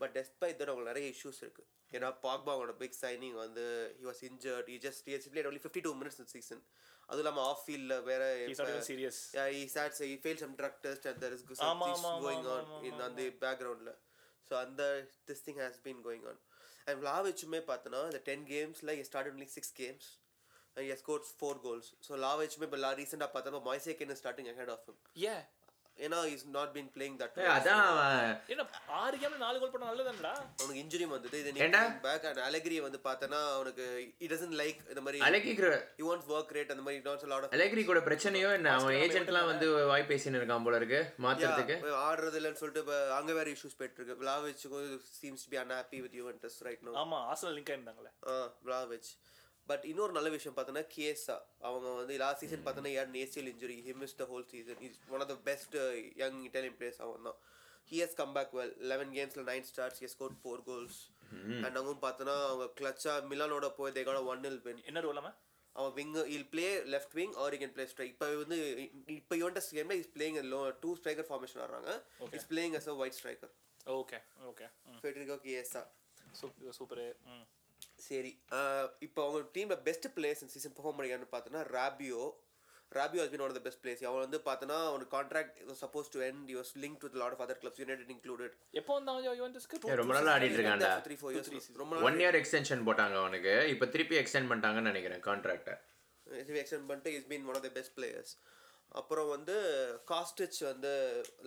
but 0.00 0.12
despite 0.18 0.56
that 0.58 0.70
அவங்களுக்கு 0.70 0.92
நிறைய 0.92 1.08
issues 1.14 1.40
இருக்கு. 1.44 1.62
ஏன்னா 1.92 2.08
பாக்பா 2.24 2.50
அவங்களோட 2.52 2.74
பிக் 2.82 2.96
சைனிங் 3.02 3.36
வந்து 3.44 3.64
he 3.98 4.04
was 4.10 4.22
injured 4.28 4.68
he 4.72 4.78
just 4.86 5.02
he 5.08 5.30
played 5.34 5.48
only 5.50 5.62
fifty 5.64 5.82
two 5.86 5.92
minutes 6.00 6.20
season 6.36 6.62
அதுவும் 7.08 7.22
இல்லாமல் 7.24 7.46
ஆஃப் 7.50 7.62
ஃபீல்டில் 7.64 7.96
வேற 8.10 8.22
He's 8.42 8.60
not 8.60 8.70
even 8.72 8.84
serious. 8.90 9.16
Yeah, 9.36 9.48
he 9.56 9.62
starts 9.66 9.98
he 10.04 10.16
failed 10.24 10.40
some 10.44 10.54
drug 10.60 10.74
test 10.84 11.04
and 11.10 11.18
there 11.22 11.34
is 11.36 11.42
some 11.60 11.70
ஆமா, 14.54 14.66
things 14.66 14.76
ஆமா, 14.76 14.84
going 14.84 15.00
ஆமா, 15.00 15.00
on 15.00 15.06
ஆமா, 15.06 15.12
in 15.12 15.16
on 15.16 15.26
the 15.26 15.26
backgroundல 15.26 15.26
so 15.26 15.26
அந்த 15.26 15.26
this 15.26 15.40
thing 15.40 15.56
has 15.56 15.76
been 15.78 16.02
going 16.02 16.24
on 16.26 16.36
and 16.86 17.04
லாவிச்சுமே 17.04 17.60
பார்த்தோன்னா 17.60 18.10
the 18.10 18.22
10 18.24 18.44
gamesல 18.44 18.96
he 18.96 19.04
started 19.04 19.32
only 19.32 19.46
6 19.46 19.72
games 19.72 20.18
and 20.76 20.84
he 20.84 20.90
has 20.90 20.98
scored 20.98 21.24
4 21.24 21.60
goals 21.62 21.92
so 22.00 22.16
லாவிச்சுமே 22.16 22.64
இப்போ 22.64 22.76
லா 22.76 22.92
ரீசெண்டாக 23.00 23.30
பார்த்தோன்னா 23.34 23.62
மாய்சேக்கன் 23.70 24.10
is 24.10 24.18
starting 24.18 24.48
ahead 24.48 24.68
of 24.68 24.80
him 24.88 24.96
ஏன் 25.14 25.44
ஏன்னா 25.98 26.18
he's 26.24 26.44
not 26.48 26.68
been 26.74 26.86
playing 26.94 27.14
that 27.18 27.32
ஏய், 27.34 27.44
well. 27.44 27.56
அதான் 27.56 27.82
என்ன 28.52 28.62
ஆறு 28.98 29.16
கேம்ல 29.20 29.38
நாலு 29.42 29.56
கோல் 29.60 29.72
பண்ண 29.72 29.86
நல்லதுடா 29.90 30.32
அவனுக்கு 30.54 30.80
இன்ஜுரி 30.82 31.06
வந்தது 31.10 31.38
இது 31.42 31.52
ஏன்டா? 31.66 31.82
பேக் 32.06 32.24
அண்ட் 32.28 32.40
அலெக்ரி 32.46 32.76
வந்து 32.86 32.98
பார்த்தோன்னா 33.04 33.40
அவனுக்கு 33.56 33.84
he 34.22 34.28
doesn't 34.32 34.54
like 34.62 34.78
இந்த 34.92 35.02
மாதிரி 35.06 35.20
அலெக்ரிக்கு 35.28 35.70
he 35.98 36.06
wants 36.10 36.26
work 36.34 36.50
rate 36.58 36.70
அந்த 36.74 36.84
மாதிரி 36.86 37.00
a 37.00 37.32
lot 37.32 37.44
of 37.44 37.54
அலெக்ரி 37.56 37.84
கூட 37.84 38.02
பிரச்சனையோ 38.08 38.50
என்ன? 38.58 38.72
அவன் 38.78 38.98
ஏஜென்ட்லாம் 39.04 39.50
வந்து 39.52 39.68
வாய் 39.92 40.08
பேசின்னு 40.10 40.40
இருக்கான் 40.40 40.66
போல 40.68 40.80
இருக்கு 40.82 41.00
மாத்துறதுக்கு. 41.26 41.76
ஆடுறது 42.06 42.38
இல்லைன்னு 42.40 42.62
சொல்லிட்டு 42.62 42.84
அங்கே 43.18 43.36
வேற 43.40 43.48
இஷ்யூஸ் 43.56 43.78
போயிட்டு 43.80 44.00
இருக்கு. 44.00 44.18
விளாவிச்சுக்கும் 44.22 44.88
seems 45.18 45.44
to 45.46 45.52
be 45.54 45.60
unhappy 45.64 46.00
with 46.06 46.16
Juventus 46.20 46.58
right 46.68 46.84
no 46.88 46.94
ஆமா 47.04 47.20
ஆர்சனல் 47.30 47.56
லிங்க் 47.58 47.72
ஆயிருந்தாங்களே. 47.74 48.12
விளாவிச் 48.66 49.12
பட் 49.68 49.84
இன்னொரு 49.84 50.12
நல்ல 50.12 50.28
விஷயம் 50.30 50.56
பார்த்தோன்னா 50.56 50.84
கேஸா 50.94 51.36
அவங்க 51.66 51.88
வந்து 51.98 52.14
லாஸ்ட் 52.22 52.42
சீசன் 52.42 52.64
பார்த்தோன்னா 52.64 52.92
யார் 52.94 53.16
ACL 53.20 53.50
injury 53.52 53.76
he 53.84 53.92
miss 54.00 54.16
the 54.16 54.26
whole 54.30 54.46
season 54.50 54.80
is 54.86 54.98
one 55.12 55.22
of 55.24 55.30
the 55.30 55.38
best 55.46 55.76
young 56.22 56.38
Italian 56.46 56.76
players 56.78 57.00
அவன் 57.04 57.26
தான். 57.28 57.38
He 57.90 57.98
has 58.02 58.16
come 58.18 58.34
back 58.36 58.52
well 58.58 58.74
eleven 58.90 59.12
கேம்ஸில் 59.16 59.46
nine 59.48 59.66
starts 59.68 60.00
he 60.02 60.08
score 60.12 60.34
four 60.40 60.62
goals 60.68 60.98
and 61.60 61.76
அவங்க 61.76 61.94
பார்த்தோன்னா 62.02 62.36
அவங்க 62.46 62.66
கிளச்சா 62.78 63.14
மிலானோட 63.30 63.68
போய் 63.78 63.94
தேகோட 63.96 64.20
ஒன் 64.32 64.44
இல் 64.50 64.60
வின் 64.66 64.82
என்ன 64.88 65.02
ரோல் 65.06 65.20
அவன்? 65.22 65.36
Wing 65.96 66.10
will 66.34 66.46
play 66.50 66.64
left 66.92 67.14
wing 67.14 67.34
or 67.42 67.54
can 67.60 67.74
play 67.74 67.84
strike 67.90 68.10
இப்போ 68.12 68.26
வந்து 68.40 68.58
இப்போ 69.14 69.34
யுவன்டஸ் 69.38 69.70
கேமில் 69.76 70.00
is 70.02 70.12
playing 70.14 70.38
low 70.50 70.60
two 70.82 70.90
striker 70.98 71.28
formation 71.28 71.62
ஆடுறாங்க. 71.64 71.92
Is 72.38 72.48
playing 72.50 72.74
as 72.78 72.88
a 72.88 72.96
wide 73.00 73.16
striker 73.18 73.52
okay 73.94 74.18
okay 74.50 74.66
Federico 74.98 75.36
Chiesa 75.44 75.82
super 76.40 76.76
super 76.78 77.02
ம். 77.30 77.46
சரி 78.02 78.30
இப்போ 79.06 79.20
அவங்க 79.24 79.40
டீமில் 79.56 79.82
பெஸ்ட் 79.86 80.08
பிளேயர்ஸ் 80.14 80.42
இந்த 80.42 80.54
சீசன் 80.54 80.74
பெர்ஃபார்ம் 80.76 80.96
பண்ணிக்கான்னு 80.98 81.28
பார்த்தோன்னா 81.32 81.62
Rabiot 81.76 82.22
Rabiot 82.92 83.20
has 83.22 83.32
been 83.32 83.42
one 83.42 83.50
of 83.50 83.58
the 83.58 83.64
best 83.66 83.82
players 83.82 84.00
அவன் 84.08 84.24
வந்து 84.24 84.38
பார்த்தோன்னா 84.46 84.78
அவனுக்கு 84.88 85.12
contract 85.14 85.52
supposed 85.82 86.10
to 86.14 86.20
end 86.26 86.48
used 86.54 86.72
link 86.82 87.04
with 87.04 87.16
lot 87.20 87.34
of 87.36 87.42
other 87.44 87.60
clubs 87.62 87.80
United 87.82 88.10
included 88.14 88.54
எப்போ 88.74 88.92
ஏய், 89.84 89.98
ரொம்ப 90.00 90.14
நாளா 90.18 90.32
ஆடிட்டு 90.34 90.58
இருக்கான்டா. 90.58 90.90
த்ரீ 91.06 91.16
ஃபோர் 91.20 91.32
இயர்ஸ் 91.34 91.48
ரொம்ப 91.82 92.02
ஒன் 92.08 92.18
இயர் 92.22 92.38
எக்ஸ்டென்ஷன் 92.40 92.84
போட்டாங்க 92.88 93.16
அவனுக்கு. 93.22 93.54
இப்போ 93.72 93.86
திருப்பி 93.94 94.18
எக்ஸ்டெண்ட் 94.22 94.50
பண்ணிட்டாங்கன்னு 94.50 94.92
நினைக்கிறேன் 94.92 95.22
கான்ட்ராக்டை 95.28 95.76
எக்ஸ்டெண்ட் 96.56 96.88
பண்ணிட்டு 96.88 97.14
is 97.16 97.28
been 97.30 97.46
one 97.48 97.58
of 97.58 97.66
the 97.66 97.74
best 97.78 97.96
players 97.96 98.34
அப்புறம் 98.92 99.28
வந்து 99.30 99.54
காஸ்டிச் 100.10 100.60
வந்து 100.66 100.90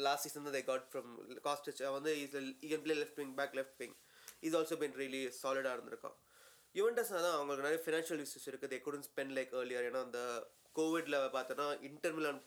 லாஸ்ட் 0.05 0.25
சீசன் 0.25 0.47
தான் 0.47 0.55
தே 0.55 0.63
காட் 0.69 0.85
ஃப்ரம் 0.91 1.11
காஸ்டிச் 1.45 1.81
வந்து 1.97 2.13
is 2.23 2.35
he 2.65 2.77
play 2.85 2.95
left 3.01 3.19
wing 3.21 3.35
back 3.39 3.57
left 3.59 3.79
wing 3.81 3.95
is 4.43 4.55
also 4.59 4.77
been 4.81 4.95
really 5.01 5.21
சாலிடாக 5.41 5.75
இருந்திருக்கான். 5.77 6.15
யுவென்டஸ் 6.75 7.11
தான் 7.17 7.35
அவங்களுக்கு 7.37 7.65
நிறைய 7.65 7.81
ஃபினான்ஷியல் 7.85 8.21
இஷ்யூஸ் 8.25 8.49
இருக்குது. 8.49 8.71
They 8.73 8.79
couldn't 8.85 9.05
spend 9.07 9.33
like 9.37 9.53
earlier 9.59 9.87
ஏன்னா 9.89 10.01
அந்த 10.07 10.21
கோவிட்ல 10.75 11.17
பார்த்தோன்னா 11.35 11.67
இன்டர்மிலான் 11.89 12.39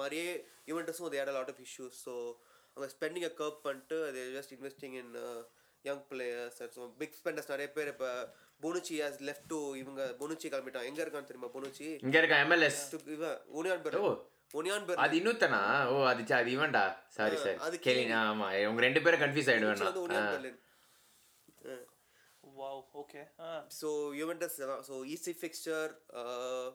மாதிரியே 0.00 0.28
யுவென்டஸும் 0.70 1.12
they 1.14 1.20
had 1.20 1.36
lot 1.38 1.52
of 1.54 1.62
issues 1.66 1.98
so 2.06 2.14
அவங்க 2.76 2.86
ஸ்பெண்டிங்கை 2.94 3.30
கர்ப் 3.40 3.64
பண்ணிட்டு 3.66 3.96
அது 4.08 4.20
just 4.36 4.54
investing 4.56 4.94
in 5.00 5.12
young 5.84 6.04
players 6.10 6.58
so 6.76 6.84
big 7.00 7.16
spenders 7.20 7.52
நிறைய 7.52 7.68
பேர் 7.76 7.90
இப்போ 7.94 8.10
புனுச்சி 8.64 8.96
ஹாஸ் 9.02 9.18
லெஃப்ட் 9.28 9.48
டு 9.52 9.58
இவங்க. 9.80 10.02
புனுச்சி 10.20 10.46
கிளம்பிட்டான். 10.52 10.86
எங்கே 10.88 11.02
இருக்கான்னு 11.04 11.30
தெரியுமா 11.30 11.50
புனுச்சி 11.56 11.86
இங்க 12.06 12.16
இருக்க 12.20 12.36
எம்எல்எஸ் 12.44 12.82
இவன் 13.16 13.38
ஒனியான் 13.58 13.82
பெர். 13.86 13.96
ஒனியான் 14.54 14.86
பெர் 14.88 15.00
அது 15.04 15.14
இன்னொத்தனா 15.20 15.60
ஓ 15.92 15.96
அது 16.10 16.22
அது 16.38 16.50
இவன்டா. 16.56 16.82
சாரி 17.16 17.36
சார் 17.44 17.58
அது 17.66 17.76
கேலி 17.86 18.04
ஆமா. 18.20 18.48
உங்க 18.70 18.82
ரெண்டு 18.86 19.02
பேரும் 19.04 19.22
கன்ஃபியூஸ் 19.24 19.50
ஆயிடுவேன் 19.52 19.82
வந்து 19.82 20.04
Union 20.06 20.28
Berlin 20.34 20.58
wow 22.52 22.80
okay 23.02 23.22
ah 23.40 23.50
So 23.78 23.88
Juventus, 24.12 24.54
uh, 24.60 24.78
so 24.82 24.96
easy 25.06 25.34
fixture, 25.34 25.86
uh, 26.14 26.66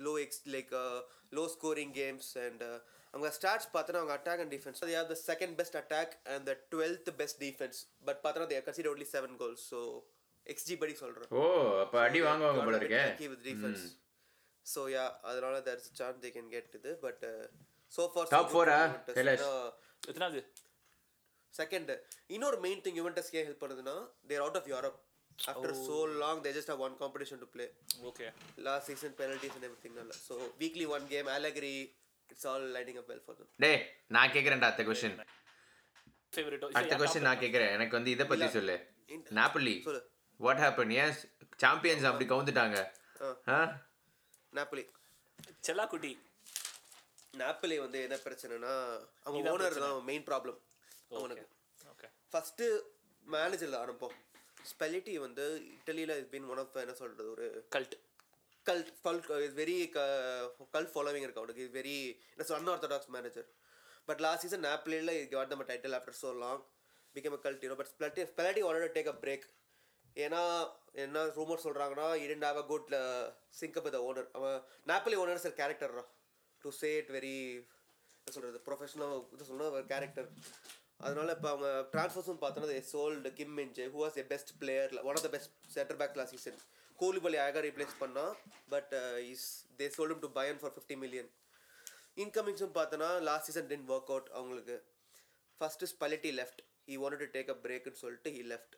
low 0.00 0.16
ex, 0.16 0.40
like 0.46 0.72
uh, 0.74 0.98
low 1.32 1.46
scoring 1.48 1.92
games, 1.92 2.26
and 2.46 2.60
uh, 2.62 2.78
அவங்க 3.14 3.28
ஸ்டாட்ஸ் 3.36 3.68
பார்த்தோன்னா 3.74 4.00
அவங்க 4.00 4.14
attack 4.16 4.40
and 4.42 4.52
defence 4.54 4.80
they 4.82 4.96
have 4.98 5.08
the 5.12 5.20
second 5.28 5.52
best 5.60 5.74
attack 5.80 6.08
and 6.32 6.42
the 6.50 6.56
12th 6.72 7.08
best 7.20 7.36
defense 7.44 7.76
but 8.08 8.20
பார்த்தோன்னா 8.24 8.48
they 8.50 8.58
consider 8.66 8.90
only 8.94 9.08
seven 9.14 9.32
goals 9.42 9.62
so 9.72 9.78
XG 10.46 10.76
படி 10.82 10.94
சொல்கிறேன் 11.02 11.30
ஓ 11.38 11.44
அப்ப 11.84 11.96
அடி 12.06 12.20
வாங்குவாங்க 12.26 12.64
போல 12.66 12.80
இருக்கே 12.82 13.02
with 13.32 13.42
defense 13.48 13.84
so 14.66 14.82
yeah 14.94 15.08
அதனால 15.30 15.56
there's 15.68 15.86
a 15.92 15.96
chance 16.00 16.18
they 16.24 16.32
can 16.36 16.48
get 16.56 16.68
இது 16.80 16.92
but 17.06 17.20
uh, 17.30 17.44
so 17.92 18.04
far 18.14 18.24
so 18.26 18.32
Top 18.36 18.46
good 18.46 18.54
four 18.56 18.64
for 18.64 18.76
ah? 18.76 18.82
Juventus. 18.84 19.16
Kailash. 19.18 19.44
ஏன்னா, 19.44 19.50
எத்தனாவது 20.10 20.42
செகண்ட் 21.54 21.90
இன்னொரு 22.34 22.58
மெயின் 22.64 22.80
திங் 22.86 22.98
யுவென்டஸ் 23.00 23.30
ஏன் 23.38 23.46
ஹெல்ப் 23.48 23.62
பண்ணுதுன்னா 23.64 23.96
they're 24.30 24.42
out 24.44 24.58
of 24.60 24.68
Europe 24.72 24.98
after 25.38 25.74
so 25.86 25.94
long 26.20 26.40
they 26.44 26.50
just 26.56 26.70
have 26.72 26.82
one 26.86 26.96
competition 27.00 27.40
to 27.42 27.48
play 27.54 27.66
okay 28.10 28.26
last 28.66 28.84
season 28.90 29.12
penalties 29.20 29.54
and 29.56 29.64
everything 29.68 29.94
நல்ல 29.98 30.12
so 30.20 30.34
weekly 30.62 30.86
one 30.94 31.06
game 31.06 31.28
Allegri 31.34 31.74
it's 32.30 32.44
all 32.50 32.62
lining 32.76 32.96
up 33.00 33.08
well 33.12 33.22
for 33.26 33.34
them. 33.38 33.48
டேய் 33.64 33.80
நான் 34.16 34.32
கேக்குறேன்டா 34.34 34.68
அடுத்த 34.70 34.84
question 34.88 35.16
favourite 36.32 36.64
அடுத்த 36.72 36.96
question 37.02 37.26
நான் 37.28 37.42
கேக்குறேன். 37.42 37.72
எனக்கு 37.76 37.96
வந்து 37.98 38.10
இதை 38.14 38.24
பத்தி 38.26 38.46
சொல்லு. 38.56 38.76
நாப்பலி 39.38 39.74
சொல்லு. 39.84 40.00
வாட் 40.40 40.62
ஹேப்பன் 40.62 40.92
ஏன் 40.96 41.12
சாம்பியன்ஸ் 41.62 42.08
அப்படி 42.10 42.26
கவுந்துட்டாங்க? 42.32 42.78
ஆ. 43.48 43.58
நாப்பலி 44.52 44.84
செல்லா 45.68 45.84
குட்டி 45.92 46.12
நாப்பலி 47.34 47.76
வந்து 47.84 47.98
என்ன 48.06 48.16
பிரச்சனைனா 48.26 48.72
அவங்க 49.26 49.52
ஓனர் 49.54 49.78
தான் 49.84 49.96
மெயின் 50.10 50.26
ப்ராப்ளம் 50.28 50.58
அவனுக்கு. 51.18 51.44
ஓகே 51.92 52.08
ஃபஸ்ட்டு 52.32 52.66
மேனேஜரில் 53.26 53.78
ஆரம்பம் 53.82 54.14
ஸ்பெலிட்டி 54.68 55.14
வந்து 55.18 55.44
இட்டலியில் 55.74 56.14
இஸ் 56.16 56.30
பீன் 56.32 56.48
ஒன் 56.52 56.60
ஆஃப் 56.62 56.76
என்ன 56.82 56.94
சொல்கிறது 57.00 57.30
ஒரு 57.34 57.46
cult 57.74 57.96
cult 58.66 58.90
cult 59.02 59.26
is 59.44 59.56
very 59.60 59.76
cult 60.72 60.92
following 60.94 61.24
இருக்கு 61.26 61.42
அவனுக்கு. 61.42 61.66
Is 61.66 61.74
very 61.74 61.98
it's 62.36 62.54
unorthodox 62.56 63.12
manager 63.16 63.48
but 64.08 64.22
last 64.24 64.44
season 64.44 64.66
நாப்லியில் 64.66 65.12
got 65.32 65.52
them 65.52 65.68
title 65.70 65.96
after 65.98 66.18
so 66.20 66.30
long 66.40 66.62
become 67.14 67.36
a 67.36 67.42
cult 67.44 67.64
you know 67.64 67.76
but 67.78 67.90
Spalletti 67.92 68.24
Spalletti 68.32 68.64
wanted 68.66 68.96
take 68.96 69.12
a 69.12 69.16
break 69.22 69.46
ஏன்னா 70.16 70.42
என்ன 71.02 71.24
rumour 71.36 71.64
சொல்கிறாங்கன்னா 71.64 72.08
இரண்டு 72.24 72.46
have 72.46 72.60
a 72.60 72.66
good 72.68 72.92
sync 73.56 73.80
with 73.86 73.98
owner 74.04 74.28
அவன் 74.32 74.58
Napoli 74.86 75.16
owner 75.22 75.42
sir 75.44 75.58
character 75.58 75.94
to 76.62 76.70
say 76.78 76.90
it 76.98 77.12
very 77.16 77.34
என்ன 78.16 78.34
சொல்கிறது 78.36 78.60
professional 78.66 79.14
இது 79.34 79.44
ஒரு 79.70 79.86
character 79.92 80.28
அதனால 81.00 81.32
இப்போ 81.36 81.48
அவங்க 81.52 81.68
ட்ரான்ஸ்ஃபர்ஸும் 81.92 82.40
பார்த்தோன்னா 82.42 82.80
sold 82.90 83.30
Kim 83.38 83.54
Minjae 83.58 83.86
who 83.92 84.00
was 84.02 84.18
a 84.22 84.26
best 84.30 84.52
player 84.60 84.92
one 85.02 85.16
of 85.16 85.26
the 85.26 85.30
best 85.34 85.52
centre 85.74 85.98
back 86.00 86.16
last 86.20 86.34
season 86.36 86.58
Koulibaly 86.98 87.38
அழகாக 87.42 87.62
ரீப்ளேஸ் 87.66 87.96
பண்ணா 87.98 88.24
but 88.74 88.92
is 89.32 89.46
they 89.80 89.88
சோல்டும் 89.96 90.22
to 90.22 90.30
Bayern 90.38 90.60
for 90.60 90.74
fifty 90.76 90.96
million 91.02 91.28
இன்கமிங்ஸும் 92.24 92.74
பார்த்தோன்னா 92.76 93.10
last 93.28 93.48
season 93.48 93.68
then 93.72 93.86
work 93.90 94.12
out 94.12 94.30
அவங்களுக்கு. 94.36 94.76
First 95.60 95.88
Spalletti 95.92 96.30
left 96.38 96.60
he 96.88 96.96
want 97.02 97.20
to 97.22 97.28
take 97.34 97.50
a 97.50 97.58
பிரேக்னு 97.62 98.00
சொல்லிட்டு 98.02 98.30
he 98.36 98.42
left 98.52 98.74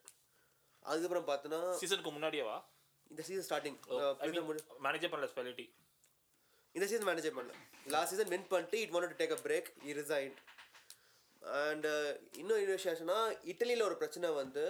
அதுக்கப்புறம் 0.85 1.27
பார்த்தோன்னா 1.29 1.61
சீசனுக்கு 1.81 2.11
முன்னாடியேவா 2.15 2.57
இந்த 3.11 3.21
season 3.27 3.47
starting 3.47 3.77
மேனேஜே 4.85 5.09
பண்ணல 5.13 5.29
ஸ்பெலிட்டி 5.33 5.65
இந்த 6.75 6.85
சீசன் 6.89 7.07
மேனேஜ் 7.09 7.27
பண்ணல. 7.31 7.53
லாஸ்ட் 7.93 8.13
சீசன் 8.13 8.31
வின் 8.33 8.47
பண்ணிட்டு 8.51 8.79
it 8.83 8.93
want 8.95 9.11
to 9.13 9.19
take 9.21 9.35
a 9.37 9.41
break 9.45 9.69
he 9.87 9.93
resigned 9.99 10.39
and 11.41 11.87
இன்னும் 12.33 12.61
இன்னொரு 12.61 12.79
விஷயம்னா 12.79 13.19
இட்டலியில் 13.51 13.87
ஒரு 13.87 13.95
பிரச்சனை 13.95 14.29
வந்து 14.33 14.65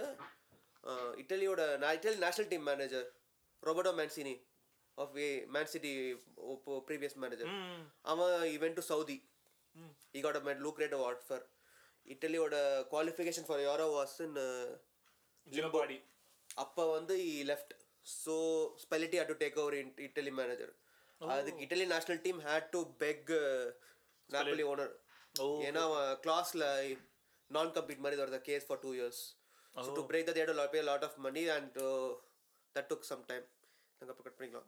uh, 0.83 1.09
இட்டலியோட 1.21 1.61
Italy 1.95 2.19
national 2.25 2.49
team 2.51 2.67
manager 2.69 3.07
Roberto 3.63 3.91
Mancini 3.93 4.35
of 4.97 5.15
Man 5.47 5.71
City 5.73 5.91
previous 6.87 7.17
manager 7.17 7.51
அவன் 8.03 8.35
went 8.55 8.79
to 8.79 8.85
Saudi 8.91 9.17
he 10.13 10.21
got 10.21 10.39
a 10.41 10.43
mad 10.47 10.63
lucrative 10.67 11.03
offer 11.05 11.43
இட்டலியோட 12.05 12.55
qualification 12.93 13.47
for 13.47 13.61
Euro 13.61 13.87
was 13.95 14.15
in 14.21 14.37
jeopardy. 15.47 15.97
அப்போ 16.57 16.83
வந்து 16.91 17.15
he 17.27 17.35
left 17.43 17.73
so 18.07 18.35
Spalletti 18.83 19.17
had 19.19 19.31
to 19.33 19.39
take 19.43 19.59
over 19.63 19.77
Italy 20.07 20.33
manager 20.39 20.73
அதுக்கு 21.21 21.63
Italy 21.65 21.85
national 21.85 22.21
team 22.25 22.39
had 22.47 22.69
to 22.71 22.81
beg 23.03 23.31
Napoli 24.29 24.65
owner 24.71 24.93
ஏன்னா 25.67 25.81
அவன் 25.89 26.09
கிளாஸில் 26.23 26.65
நான் 27.51 27.71
complete 27.75 28.03
மாதிரி 28.05 28.21
வருது 28.21 28.39
case 28.49 28.67
for 28.69 28.83
two 28.85 28.93
years 28.95 29.21
So 29.75 29.91
to 29.95 30.03
break 30.03 30.23
that, 30.25 30.35
they 30.35 30.41
had 30.43 30.49
to 30.49 30.55
lot- 30.55 30.71
pay 30.71 30.79
a 30.79 30.87
lot 30.87 31.03
of 31.03 31.13
money 31.25 31.43
and 31.49 31.73
uh, 31.79 32.07
that 32.75 32.85
took 32.91 33.03
some 33.09 33.21
time. 33.29 33.43
நாங்கள் 34.01 34.13
இப்போ 34.13 34.23
cut 34.25 34.37
பண்ணிக்கலாம். 34.37 34.67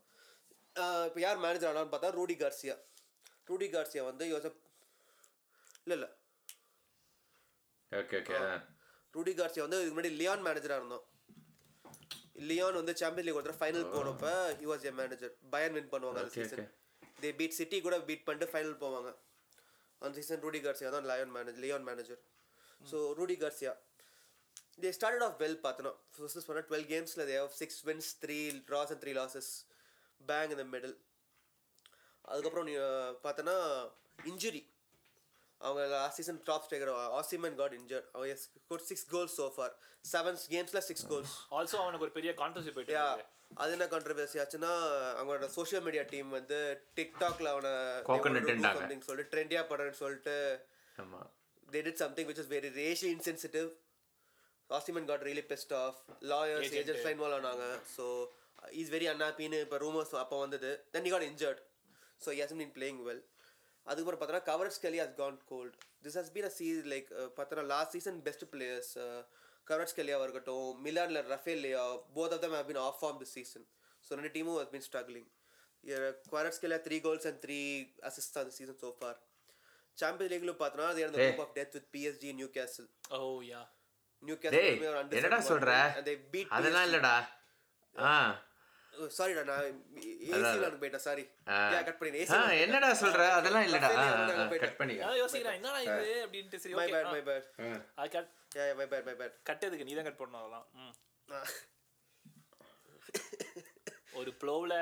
இப்போ 1.08 1.20
யார் 1.24 1.40
மேனேஜர் 1.46 1.70
ஆனான்னு 1.72 1.92
பார்த்தா 1.94 2.10
ரூடி 2.18 2.36
கார்சியா. 2.42 2.76
ரூடி 3.50 3.68
கார்சியா 3.74 4.04
வந்து 4.10 4.26
யோச 4.32 4.46
இல்லை 5.86 5.96
இல்லை. 5.98 6.10
ஓகே 7.92 8.18
ஓகே 8.22 8.38
ரூடி 9.14 9.34
கார்சியா 9.40 9.64
வந்து 9.66 9.80
இதுக்கு 9.80 9.96
முன்னாடி 9.96 10.14
லியான் 10.20 10.46
மேனேஜராக 10.48 10.82
இருந்தோம் 10.82 11.06
லியான் 12.50 12.80
வந்து 12.82 12.96
சாம்பியன் 13.02 13.28
லீக் 13.28 13.40
ஒருத்தர் 13.40 13.60
ஃபைனல் 13.62 13.88
போனப்ப 13.96 14.28
he 14.62 14.68
was 14.72 14.88
a 14.92 14.96
manager 15.02 15.34
Bayern 15.56 15.76
win 15.78 15.92
பண்ணுவாங்க 15.94 16.22
அந்த 16.24 16.34
சீசன் 16.38 16.70
தே 17.24 17.32
பீட் 17.40 17.58
சிட்டி 17.60 17.80
கூட 17.88 17.98
பீட் 18.10 18.26
பண்ணிட்டு 18.30 18.52
ஃபைனல் 18.54 18.78
போவாங்க. 18.86 19.12
அந்த 20.02 20.14
சீசன் 20.20 20.44
ரூடி 20.46 20.60
கார்சியா 20.66 20.92
தான் 20.96 21.08
Lyon 21.12 21.34
manager 21.36 21.64
Lyon 21.66 21.88
manager 21.90 22.22
so 22.82 23.00
Rudi 23.20 23.36
Garcia 23.44 23.74
they 24.84 24.92
started 24.98 25.26
off 25.28 25.38
well 25.44 25.60
பார்த்தோன்னா 25.66 25.94
ஃபர்ஸ்ட் 26.16 26.46
சொன்னால் 26.46 26.68
twelve 26.70 26.88
கேம்ஸில் 26.94 27.26
they 27.30 27.38
have 27.42 27.56
six 27.62 27.80
wins 27.90 28.12
three 28.24 28.38
draws 28.70 28.92
and 28.94 29.02
three 29.04 29.14
losses 29.20 29.52
bang 30.22 30.54
இந்த 30.56 30.66
middle 30.74 30.96
அதுக்கப்புறம் 32.26 32.68
நீ 32.70 32.76
பார்த்தோன்னா 33.26 33.58
இன்ஜுரி 34.32 34.64
அவங்க 35.62 35.82
last 35.94 36.20
season 36.20 36.40
top 36.48 36.64
striker 36.66 36.92
Osimhen 37.20 37.58
got 37.60 37.76
injured 37.80 38.08
அவங்க 38.14 38.36
score 38.44 38.86
six 38.90 39.08
goals 39.14 39.36
so 39.40 39.48
far 39.56 39.74
seven 40.06 40.40
கேம்ஸில் 40.54 40.84
six 40.90 41.08
goals 41.12 41.34
also 41.58 41.78
அவனுக்கு 41.84 42.08
ஒரு 42.08 42.16
பெரிய 42.18 42.32
கான்ட்ரவர்சி 42.42 42.74
போயிட்டு. 42.78 42.96
அது 43.58 43.72
என்ன 43.76 43.86
கான்ட்ரவர்சி 43.94 44.40
ஆச்சுன்னா 44.42 44.72
அவங்களோட 45.18 45.48
சோஷியல் 45.56 45.84
மீடியா 45.86 46.04
டீம் 46.12 46.30
வந்து 46.38 46.58
டிக்டாக்ல 46.98 47.48
அவனை. 47.56 47.72
சம்திங் 48.78 49.08
சொல்லிட்டு 49.10 49.34
ட்ரெண்டியாக 49.36 49.66
படுறேன்னு 49.72 50.02
சொல்லிட்டு 50.04 50.36
did 51.76 51.98
something 51.98 52.26
which 52.30 52.40
is 52.40 52.48
very 52.48 52.70
racially 52.78 53.12
insensitive. 53.18 53.68
Ossiman 54.70 55.06
got 55.06 55.22
really 55.28 55.44
pissed 55.44 55.72
off. 55.74 55.96
Lawyers, 56.22 56.64
Agent. 56.64 56.80
agents 56.82 57.04
line 57.06 57.16
involved 57.18 57.36
ஆனாங்க 57.38 57.66
ஸோ 57.96 58.06
இஸ் 58.82 58.92
வெரி 58.96 59.08
அன்ஹாப்பின்னு 59.12 59.60
இப்போ 59.66 59.78
ரூமர்ஸ் 59.86 60.14
அப்போ 60.24 60.40
வந்தது 60.44 60.72
then 60.94 61.06
he 61.08 61.12
got 61.16 61.24
injured 61.30 61.60
so 62.22 62.30
he 62.36 62.42
hasn't 62.44 62.62
been 62.64 62.74
playing 62.80 63.00
well 63.10 63.22
அதுக்கப்புறம் 63.86 64.20
பார்த்தோன்னா 64.22 64.46
Kvaratskhelia 64.80 65.00
has 65.04 65.16
gone 65.22 65.38
cold 65.52 65.76
this 66.06 66.18
has 66.20 66.32
been 66.36 66.48
a 66.50 66.54
see 66.58 66.68
like 66.94 67.08
பார்த்தோன்னா 67.38 67.66
last 67.74 67.96
season 67.98 68.20
best 68.28 68.46
players 68.54 68.92
கவரேஜ் 69.72 69.92
ஸ்கெலியாவாக 69.92 70.28
இருக்கட்டும் 70.28 70.70
மிலானில் 70.86 71.22
Rafael 71.32 71.62
Leao 71.66 71.84
both 72.16 72.34
of 72.36 72.44
them 72.44 72.56
have 72.56 72.70
been 72.70 72.82
off 72.84 73.00
form 73.02 73.20
this 73.22 73.36
season 73.38 73.66
so 74.04 74.18
ரெண்டு 74.18 74.32
டீமும் 74.36 74.58
has 74.60 74.72
been 74.74 74.88
struggling 74.88 75.30
Kvaratskhelia 76.58 76.80
three 76.86 76.98
goals 77.06 77.28
and 77.30 77.42
three 77.44 77.60
assist 78.10 78.40
அந்த 78.42 78.54
season 78.58 78.80
so 78.82 78.92
far 78.98 79.20
champion 79.98 80.32
லீக்ல 80.32 80.52
Hey. 80.52 81.16
Group 81.16 81.42
of 81.44 81.54
death 81.56 81.74
with 81.76 81.88
PSG 81.94 82.30
Newcastle 82.56 82.88
oh 83.16 83.20
yeah 83.48 83.62
new 84.24 84.36
என்னடா 85.18 85.40
சொல்ற? 85.46 85.72
அதெல்லாம் 86.52 86.86
இல்லடா. 86.88 87.14
ஆ. 87.96 88.14
சாரிடா 89.14 89.44
நான் 89.50 89.66
ஏசி 90.30 90.50
விளாண்டு 90.52 90.80
போயிட்டேன் 90.82 91.04
சாரி. 91.06 91.24
யா 91.74 91.80
கட் 91.88 92.00
பண்ணி 92.00 92.20
ஏசி 92.22 92.38
என்னடா 92.64 92.90
சொல்ற? 93.02 93.22
அதெல்லாம் 93.38 93.66
இல்லடா. 93.68 93.90
கட் 94.64 94.78
பண்ணிக்க 94.80 95.06
அதான் 95.06 95.20
யோசிக்கிறேன் 95.22 95.58
என்னடா 95.60 95.80
இது 95.88 96.14
அப்படின்ட்டு 96.26 96.60
சரி 96.64 96.76
my 96.76 96.86
okay 96.88 96.96
bad 96.96 97.12
my 97.16 97.22
bad 97.30 97.48
அது 97.98 98.10
cut 98.16 98.30
yeah 98.52 98.64
my 98.80 98.86
bad 98.92 99.08
my 99.08 99.16
bad 99.20 99.36
கட்டதுக்கு 99.50 99.88
நீ 99.88 99.94
தான் 99.94 100.08
கட் 100.08 100.22
பண்ணணும் 100.22 100.42
அதெல்லாம். 100.42 100.66
ம். 100.78 100.96
ஒரு 104.20 104.32
ப்ளோவில் 104.42 104.78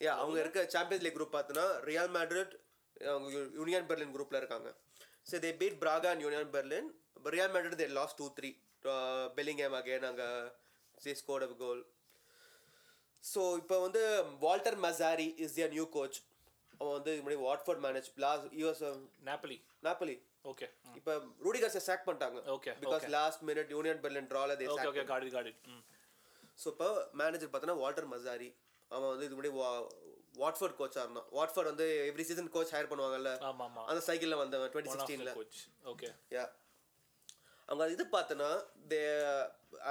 யா 0.00 0.12
அவங்க 0.20 0.38
இருக்க 0.42 0.60
சாம்பியன்ஸ் 0.74 1.04
லீக் 1.04 1.16
குரூப் 1.16 1.36
பார்த்தோன்னா 1.36 1.66
ரியல் 1.88 2.12
மேட்ரிட் 2.16 2.54
அவங்க 2.96 3.28
யூனியன் 3.58 3.86
பெர்லின் 3.90 4.14
குரூப்ல 4.14 4.40
இருக்காங்க. 4.42 4.68
So 5.26 5.38
they 5.44 5.50
beat 5.60 5.78
Braga 5.82 6.10
and 6.12 6.24
Union 6.26 6.52
Berlin 6.54 6.88
Real 7.32 7.52
Madrid 7.54 7.80
they 7.80 7.88
lost 7.98 8.18
two 8.20 8.26
three 8.38 8.50
Bellingham 9.36 9.76
again 9.80 10.06
அங்கே 10.08 10.28
சே 10.98 11.12
ஸ்கோர்ட் 11.20 11.46
அ 11.46 11.58
கோல் 11.60 11.82
ஸோ 13.24 13.40
இப்போ 13.60 13.76
வந்து 13.84 14.02
Walter 14.42 14.78
Mazzarri 14.84 15.28
is 15.44 15.54
their 15.56 15.74
new 15.74 15.86
coach 15.96 16.18
அவன் 16.74 16.94
வந்து 16.96 17.12
முன்னாடி 17.18 17.40
Watford 17.44 17.82
manage 17.84 18.08
last 18.24 18.46
US 18.60 18.82
Napoli 19.28 19.58
Napoli 19.82 20.16
okay 20.44 20.66
இப்போ 20.98 21.12
ரூடிகர்ஸை 21.44 21.80
sack 21.84 22.06
பண்ணிட்டாங்க. 22.06 22.38
Okay, 22.54 22.72
because. 22.80 23.04
Last 23.14 23.42
minute 23.48 23.70
Union 23.74 24.00
Berlin 24.04 24.28
ட்ரால 24.32 24.56
they 24.60 24.66
okay 24.74 24.88
okay 24.92 25.04
காடு 25.10 25.28
காடு 25.36 25.52
ஸோ 26.58 26.66
இப்போ 26.74 26.88
மேனேஜர் 27.20 27.50
பார்த்தோன்னா 27.52 27.78
வால்டர் 27.82 28.08
மசாரி 28.12 28.48
அவன் 28.90 29.10
வந்து 29.12 29.26
இது 29.28 29.36
முன்னாடி 29.36 29.54
வாட்ஃபோர்ட் 30.40 30.76
கோச்சாக 30.76 31.04
இருந்தான். 31.06 31.28
வாட்ஃபோர்ட் 31.36 31.70
வந்து 31.70 31.86
எவ்ரி 32.08 32.24
சீசன் 32.28 32.50
கோச் 32.54 32.72
ஹையர் 32.74 32.90
பண்ணுவாங்கல்ல? 32.90 33.30
அந்த 33.90 34.02
சைக்கிளில் 34.08 34.40
வந்தவன் 34.42 34.70
டுவெண்ட்டி 34.72 34.92
சிக்ஸ்டீனில் 34.96 35.32
கோச் 35.38 35.58
ஓகே 35.92 36.08
யா 36.36 36.44
அவங்க 37.68 37.88
இது 37.96 38.04
பார்த்தோன்னா 38.14 38.50
தே 38.92 39.00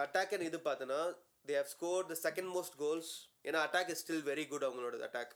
அட்டாக் 0.03 0.33
இது 0.49 0.59
பார்த்தோன்னா 0.67 0.99
they 1.45 1.55
have 1.59 1.71
score 1.75 2.09
the 2.11 2.17
second 2.25 2.51
most 2.55 2.77
goals 2.83 3.11
ஏன்னா 3.47 3.61
attack 3.67 3.91
is 3.93 4.01
still 4.03 4.25
very 4.31 4.45
good 4.51 4.67
அவங்களோட 4.67 4.97
attack 5.09 5.33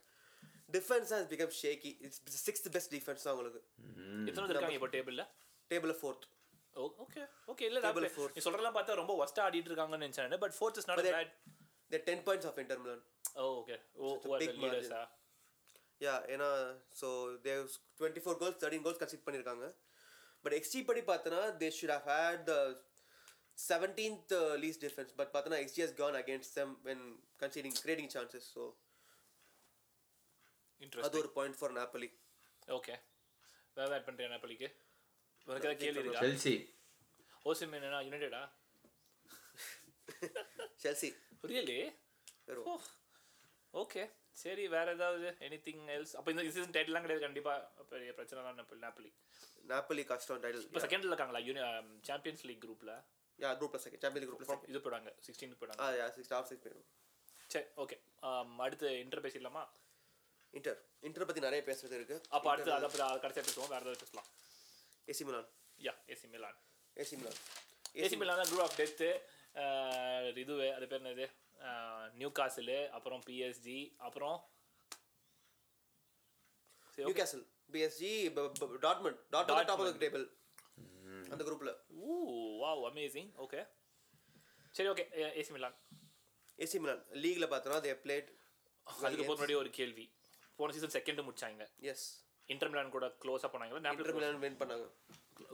defence 0.69 1.11
has 1.15 1.27
become 1.31 1.53
shaky 1.59 1.91
it's 2.05 2.21
sixth 2.45 2.69
best 2.75 2.93
defence 2.95 3.25
தான் 3.25 3.33
அவங்களுக்கு 3.33 3.61
எத்தனை 4.29 4.47
இருக்காங்க 4.47 4.77
இப்போ 4.79 4.89
டேபிளில் 4.95 5.25
டேபிளில் 5.71 5.99
ஃபோர்த் 6.01 6.25
ஓகே 7.03 7.21
ஓகே 7.51 7.65
இல்லை 7.67 7.81
Table 7.83 8.03
நான் 8.03 8.15
fourth. 8.15 8.33
நீ 8.37 8.41
சொல்கிறதெல்லாம் 8.45 8.77
பார்த்தா 8.77 8.95
ரொம்ப 9.01 9.13
ஒஸ்ட்டாக 9.21 9.45
ஆடிட்டு 9.47 9.69
இருக்காங்கன்னு 9.71 10.05
நினச்சேன். 10.05 10.33
But 10.41 10.55
fourth 10.57 10.79
is 10.79 10.87
not 10.89 11.01
bad 11.07 11.31
they 11.91 11.99
ten 12.09 12.23
points 12.25 12.47
off 12.49 12.59
Inter 12.63 12.81
Milan 12.83 13.03
oh 13.35 13.45
okay 13.59 13.75
oh 13.97 14.09
big 14.41 14.51
லீடர்ஸா 14.63 15.01
யா 16.01 16.15
ஏன்னா 16.33 16.49
so 17.01 17.07
they 17.45 17.53
twenty 17.99 18.23
four 18.25 18.39
goals 18.41 18.59
thirteen 18.63 18.83
goals 18.87 19.01
concede 19.03 19.25
பண்ணியிருக்காங்க. 19.27 19.67
பட் 20.45 20.55
எக்ஸ்டி 20.57 20.81
படி 20.89 21.03
பார்த்தோன்னா 21.09 21.43
they 21.61 21.69
should 21.77 21.93
have 21.95 22.09
had 22.13 22.43
the 22.49 22.55
seventeenth 23.57 24.33
least 24.63 24.79
defence 24.83 25.13
but 25.19 25.31
பார்த்தோன்னா 25.33 25.59
xG 25.63 25.83
has 25.85 25.95
gone 26.01 26.17
against 26.21 26.53
them 26.59 26.73
when 26.87 27.05
conceding 27.43 27.77
creating 27.83 28.11
chances 28.15 28.49
so 28.55 28.63
அது 31.05 31.19
ஒரு 31.19 31.29
point 31.35 31.57
for 31.59 31.75
Napoli 31.77 32.09
okay 32.67 32.95
வேறு 33.77 33.93
add 33.95 34.07
பண்ணுறேன் 34.07 34.33
நாப்பலிக்கு 34.33 34.67
உனக்கு 35.47 35.67
ஏதாவது 35.67 35.81
கேள்வி 35.81 36.01
இருக்கா? 36.03 36.21
செல்சி 36.25 36.53
ஓசிம் 37.45 37.73
என்னன்னா 37.77 37.99
யுனைடெடா 38.05 38.43
செல்சி 40.83 41.09
ரியலி 41.43 41.79
ஓகே 43.73 44.03
சரி 44.37 44.63
வேற 44.73 44.87
ஏதாவது 44.95 45.27
எனி 45.45 45.57
திங் 45.65 45.83
எல்ஸ் 45.93 46.13
அப்போ 46.17 46.29
இந்த 46.31 46.43
சீசன் 46.47 46.73
டைட்டிலாம் 46.75 47.05
கிடையாது 47.05 47.25
கண்டிப்பாக 47.25 47.59
பெரிய 47.91 48.11
பிரச்சனை 48.17 48.41
தான் 48.43 48.57
நாப்பலி 48.59 48.81
நாப்பலி 48.81 49.11
நாப்பலி 49.65 50.03
கஷ்டம் 50.09 50.41
டைட்டில் 50.43 50.65
இப்போ 50.65 50.81
செகண்டில் 50.83 51.11
இருக்காங்களா? 51.11 51.41
யூனி 51.47 51.61
சாம்பியன்ஸ் 52.09 52.43
லீக் 52.49 52.63
குரூப்பில் 52.65 52.93
யா 53.39 53.49
குரூப்ல 53.59 53.79
செகண்ட் 53.83 54.03
சாம்பியன் 54.05 54.27
குரூப்ல 54.29 54.47
செகண்ட் 54.47 54.69
இது 54.71 54.81
போயிடாங்க 54.83 55.11
சிக்ஸ்டீன் 55.25 55.55
போயிடாங்க 55.61 55.81
ஆ 55.83 55.95
யா 55.97 56.07
சிக்ஸ் 56.15 56.31
டாப் 56.33 56.49
சிக்ஸ் 56.49 56.63
போயிடும். 56.65 56.85
சரி 57.49 57.65
ஓகே 57.83 57.97
அடுத்து 58.65 58.87
இன்டர் 59.01 59.23
பேசிடலாமா 59.25 59.63
இன்டர் 60.57 60.79
இன்டர் 61.07 61.27
பத்தி 61.29 61.41
நிறைய 61.45 61.61
பேசுறது 61.69 61.95
இருக்கு. 61.99 62.17
அப்போ 62.35 62.47
அடுத்து 62.51 62.71
அதை 62.75 62.87
பற்றி 62.89 63.19
கடைசியாக 63.23 63.45
பேசுவோம். 63.47 63.71
வேறு 63.73 63.85
ஏதாவது 63.85 64.01
பேசலாம். 64.03 64.27
AC 65.07 65.23
Milan 65.27 65.49
yeah 65.79 65.93
AC 66.13 66.27
Milan 66.33 66.59
AC 66.97 67.15
Milan 67.21 67.39
AC 68.03 68.15
Milan 68.21 68.39
தான் 68.41 68.49
குரூப் 68.51 68.65
ஆஃப் 68.67 68.77
டெத்து 68.81 69.09
இதுவே 70.43 70.69
அது 70.77 70.85
பேர் 70.91 71.01
என்னது? 71.01 71.25
நியூ 72.19 72.29
காசிலு 72.39 72.77
அப்புறம் 72.97 73.21
பிஎஸ்ஜி 73.27 73.77
அப்புறம் 74.07 74.37
Newcastle 77.19 77.45
PSG 77.73 78.11
Dortmund 78.85 79.19
Dortmund 79.35 79.69
top 79.69 79.83
of 79.83 79.85
the 79.89 80.01
table 80.05 80.25
அந்த 81.33 81.41
குரூப்ல 81.49 81.71
ஊ 82.05 82.17
வாவ் 82.63 82.83
அமேசிங் 82.91 83.29
ஓகே 83.45 83.61
சரி 84.75 84.89
okay 84.93 85.05
AC 85.41 85.53
Milan 85.57 85.77
AC 86.59 86.79
Milan 86.83 87.03
லீக்ல 87.23 87.47
பார்த்தோன்னா 87.53 87.79
தே 87.85 87.93
பிளேட் 88.05 88.29
அதுக்கு 88.87 89.23
முன்னாடி 89.29 89.55
ஒரு 89.61 89.69
கேள்வி. 89.77 90.03
போன 90.59 90.73
சீசன் 90.75 90.95
செகண்ட் 90.97 91.21
முடிச்சாங்க. 91.27 91.65
எஸ் 91.91 92.05
இன்டர் 92.53 92.71
மிலான் 92.71 92.93
கூட 92.95 93.07
க்ளோஸாக 93.23 93.49
போனாங்களா 93.53 93.79
இன்டர் 93.93 94.17
மிலான் 94.17 94.43
வின் 94.45 94.59
பண்ணாங்க. 94.61 94.85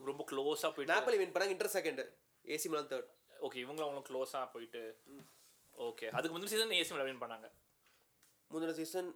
ரொம்ப 0.09 0.21
க்ளோஸாக 0.31 0.71
போயிட்டு. 0.75 0.93
நாப்பலி 0.93 1.19
வின் 1.21 1.33
பண்ணாங்க 1.35 1.55
Inter 1.55 1.73
second 1.77 2.01
AC 2.55 2.69
Milan 2.71 2.89
third 2.93 3.09
okay 3.47 3.59
இவங்களும் 3.63 3.87
அவங்களும் 3.87 4.07
க்ளோஸாக 4.09 4.45
போயிட்டு. 4.55 4.81
ஓகே 5.87 6.07
அதுக்கு 6.17 6.33
முந்தின 6.35 6.51
சீசன் 6.53 6.77
ஏசி 6.81 6.93
மிலான் 6.93 7.09
வின் 7.11 7.23
பண்ணாங்க. 7.23 7.49
முந்தின 8.51 8.75
சீசன் 8.81 9.09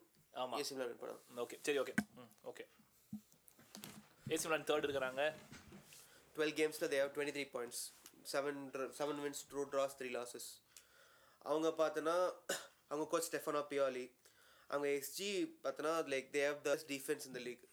ஆமாம் 0.44 0.58
ஏசி 0.62 0.74
மிலான் 0.76 0.92
வின் 0.92 1.02
பண்ணாங்க. 1.04 1.22
ஓகே 1.46 1.60
சரி 1.68 1.80
ஓகே 1.84 1.96
ம் 2.22 2.34
ஓகே 2.52 2.66
ஏசி 4.34 4.46
மிலான் 4.48 4.68
தேர்ட் 4.72 4.88
இருக்கிறாங்க. 4.88 5.24
Twelve 6.36 6.56
கேம்ஸில் 6.60 6.90
they 6.92 6.98
have 7.02 7.14
twenty 7.16 7.36
three 7.36 7.48
points 7.56 7.82
seven 8.32 8.62
seven 9.00 9.20
wins 9.26 9.44
two 9.52 9.62
draws 9.74 9.98
three 10.00 10.10
losses 10.18 10.48
அவங்க 11.50 11.68
பார்த்தோன்னா 11.82 12.16
அவங்க 12.92 13.06
கோச் 13.12 13.28
ஸ்டெஃபனோ 13.30 13.62
பியாலி 13.72 14.06
அவங்க 14.70 14.88
எக்ஸ்ஜி 14.98 15.30
பார்த்தோன்னா 15.64 15.94
like 16.14 16.28
they 16.36 16.44
have 16.50 16.62
the 16.68 16.74
defence 16.94 17.26
இந்த 17.30 17.42
லீக் 17.48 17.64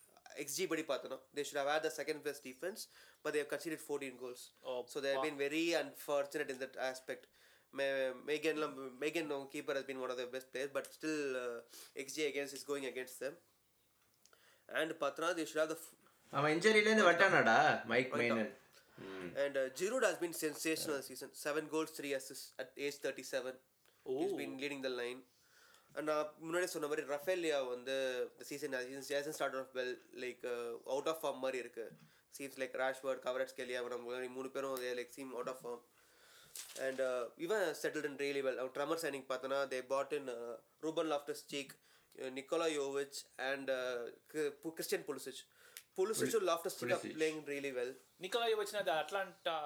எக்ஸ்ஜி 0.42 0.64
படி 0.72 0.82
பார்த்தோன்னா 0.90 1.18
they 1.36 1.44
should 1.48 1.60
have 1.62 1.70
the 1.86 1.92
second 2.00 2.22
best 2.26 2.44
defence 2.50 2.82
but 3.24 3.34
they've 3.38 3.48
conceded 3.52 3.84
fourteen 3.86 4.18
goals 4.24 4.44
so 4.94 5.00
there 5.06 5.20
been 5.26 5.38
very 5.46 5.64
unfortunate 5.82 6.52
in 6.54 6.62
that 6.64 6.78
aspect 6.90 7.26
மே 7.74 7.86
மேகன்லாம் 8.30 8.74
Maignan 9.04 9.30
அவங்க 9.34 9.50
keeper 9.56 9.78
has 9.78 9.88
been 9.90 10.02
one 10.04 10.12
of 10.14 10.20
the 10.22 10.26
best 10.34 10.50
players 10.54 10.74
but 10.78 10.90
still 10.96 11.22
xG 12.04 12.24
against 12.30 12.56
is 12.58 12.66
going 12.70 12.88
against 12.92 13.20
them 13.26 13.38
and 14.68 14.94
பார்த்தோன்னா 15.04 15.30
they 15.40 15.46
should 15.52 15.62
have 15.64 15.72
the 15.74 15.78
அவன் 16.32 16.52
இன்ஜரியிலேருந்து 16.56 17.08
வட்டானாடா 17.10 17.56
Mike 17.92 18.12
மைனன் 18.14 18.52
And 19.36 19.54
Giroud 19.76 20.02
has 20.02 20.16
been 20.16 20.32
sensational 20.34 20.96
this 20.96 21.06
season. 21.06 21.30
Seven 21.34 21.66
goals, 21.66 21.90
three 21.90 22.12
assists 22.12 22.52
at 22.58 22.70
age 22.76 22.94
37. 22.96 23.54
He's 24.06 24.32
been 24.32 24.58
leading 24.58 24.82
the 24.82 24.90
line. 24.90 25.20
And 25.20 25.41
நான் 26.08 26.28
முன்னாடி 26.42 26.68
சொன்ன 26.72 26.88
மாதிரி 26.90 27.02
ரஃபேலியா 27.08 27.58
வந்து 27.66 27.94
இந்த 28.28 28.44
season 28.50 28.76
season 29.08 29.36
start 29.38 29.56
off 29.56 29.72
well 29.78 29.94
like 30.22 30.44
out 30.94 31.10
of 31.12 31.20
form 31.22 31.42
மாதிரி 31.44 31.58
இருக்கு. 31.58 31.86
சீம்ஸ் 32.34 32.58
லைக் 32.60 32.76
ராஷ்வர்ட் 32.82 33.22
கவரட்ஸ் 33.26 33.58
கெலியா 33.58 33.80
நம்ம 33.88 34.28
மூணு 34.36 34.50
பேரும் 34.54 34.76
like 34.98 35.16
seem 35.16 35.32
out 35.36 35.50
of 35.52 35.62
form 35.64 35.82
and 36.86 37.02
இவன் 37.36 37.66
செட்டில்ட் 37.82 38.08
இன் 38.10 38.18
ரியலி 38.24 38.42
வெல் 38.46 38.60
அவன் 38.60 38.74
ட்ரமர் 38.78 39.02
சைனிங் 39.04 39.26
பார்த்தோன்னா 39.30 39.58
they 39.72 39.80
bought 39.92 40.14
in 40.18 40.30
Ruben 40.80 41.10
Loftus 41.12 41.44
Cheek 41.52 41.74
Nikola 42.38 42.68
Jovic 42.78 43.18
and 43.50 43.70
Christian 44.70 45.06
Pulisic 45.10 45.42
புலிசிச்சும் 45.98 46.48
Loftus 46.50 46.76
Cheek 46.80 46.94
are 46.96 47.06
playing 47.16 47.42
really 47.52 47.72
well 47.78 47.94
நிக்கோலாய் 48.20 48.58
வச்சுனா 48.60 48.82
அது 48.84 48.92
Atlanta 49.00 49.56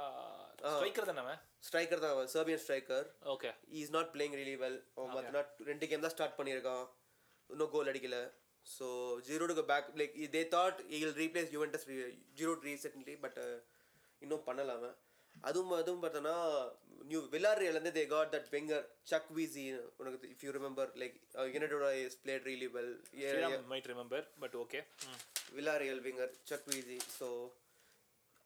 striker 0.58 1.08
தானே 1.08 1.22
அவன்? 1.22 1.40
Striker 1.66 2.02
தான் 2.02 2.28
Serbian 2.34 2.62
striker 2.62 3.06
okay 3.32 3.50
is 3.80 3.92
not 3.96 4.10
playing 4.14 4.36
really 4.38 4.56
well 4.62 4.78
அவன் 4.96 5.10
பார்த்தீங்கன்னா 5.10 5.44
ரெண்டு 5.70 5.88
கேம் 5.90 6.04
தான் 6.04 6.14
ஸ்டார்ட் 6.14 6.38
பண்ணியிருக்கான். 6.38 6.84
இன்னும் 7.50 7.72
கோல் 7.74 7.90
அடிக்கல. 7.92 8.18
So 8.66 8.86
ஜீரோடுக்கு 9.26 9.64
back 9.68 9.90
like 10.00 10.14
they 10.32 10.42
thought 10.54 10.78
he'll 10.98 11.16
replace 11.20 11.50
Juventus 11.56 11.84
Giroud 12.38 12.52
recently 12.64 13.16
but 13.24 13.38
இன்னும் 14.22 14.46
பண்ணல 14.48 14.74
அவன். 14.78 14.96
அதுவும் 15.34 15.72
அதுவும் 15.78 16.02
பார்த்தோன்னா 16.02 16.34
new 17.10 17.20
வில்லாரியல்லேருந்து 17.32 17.92
they 17.96 18.04
got 18.12 18.32
that 18.34 18.48
winger 18.54 18.86
Chukwueze 19.36 19.64
உனக்கு 20.00 20.30
if 20.32 20.44
you 20.46 20.52
remember 20.56 20.90
like 21.02 21.16
யுனைடோட 21.54 21.88
is 22.02 22.18
played 22.22 22.46
really 22.50 22.68
well 22.76 22.92
might 23.72 23.88
remember 23.92 24.26
but 24.44 24.56
okay 24.62 24.80
Villarreal 25.56 26.02
winger 26.06 26.32
Chukwueze 26.70 26.98
so 27.18 27.28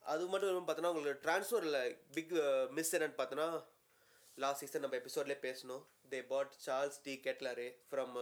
அது 0.03 0.25
மட்டும் 0.27 0.67
பார்த்தோன்னா 0.67 0.93
உங்களுக்கு 0.93 1.25
ட்ரான்ஸ்ஃபரில் 1.27 1.79
பிக் 2.17 2.33
மிஸ் 2.71 2.93
என்னன்னு 2.97 3.19
பார்த்தோன்னா 3.19 3.49
லாஸ்ட் 4.39 4.63
சீசன் 4.63 4.85
நம்ம 4.85 4.99
எபிசோட்லேயே 5.01 5.41
பேசணும் 5.47 5.83
they 6.13 6.21
bought 6.29 6.53
Charles 6.65 7.01
De 7.07 7.15
Ketelaere 7.27 7.69
from 7.89 8.15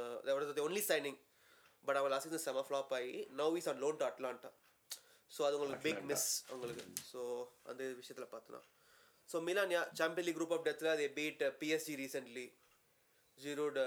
the 0.52 0.62
only 0.64 0.82
signing 0.88 1.18
but 1.84 1.98
அவன் 2.00 2.12
லாஸ்ட் 2.14 2.28
சீசன் 2.28 2.46
செம 2.46 2.64
ஃப்ளாப் 2.68 2.92
ஆகி 2.98 3.12
now 3.40 3.56
is 3.60 3.68
on 3.72 3.80
loan 3.84 3.98
to 4.00 4.06
Atalanta 4.08 4.50
so 5.30 5.40
அது 5.46 5.56
உங்களுக்கு 5.56 5.86
பிக் 5.86 6.04
மிஸ் 6.10 6.28
உங்களுக்கு. 6.54 6.84
ஸோ 7.10 7.20
அந்த 7.70 7.82
விஷயத்தில் 7.98 8.32
பார்த்தோன்னா 8.32 8.62
so 9.28 9.38
Milan 9.46 9.74
yeah 9.74 9.82
champion 9.98 10.26
league 10.26 10.38
group 10.38 10.54
of 10.56 10.66
டெத்தில் 10.68 10.96
they 11.00 11.08
beat 11.18 11.42
PSG 11.60 11.94
recently 12.02 12.46
ஜீரோட 13.38 13.78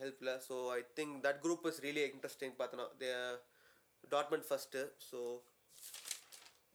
ஹெல்ப்பில் 0.00 0.32
so 0.46 0.56
I 0.70 0.80
think 0.98 1.14
that 1.26 1.40
group 1.44 1.66
is 1.70 1.80
really 1.84 2.04
interesting 2.08 2.54
பார்த்தோன்னா 2.60 2.86
they 3.02 3.10
Dortmund 4.12 4.46
first 4.48 4.80
so 5.08 5.20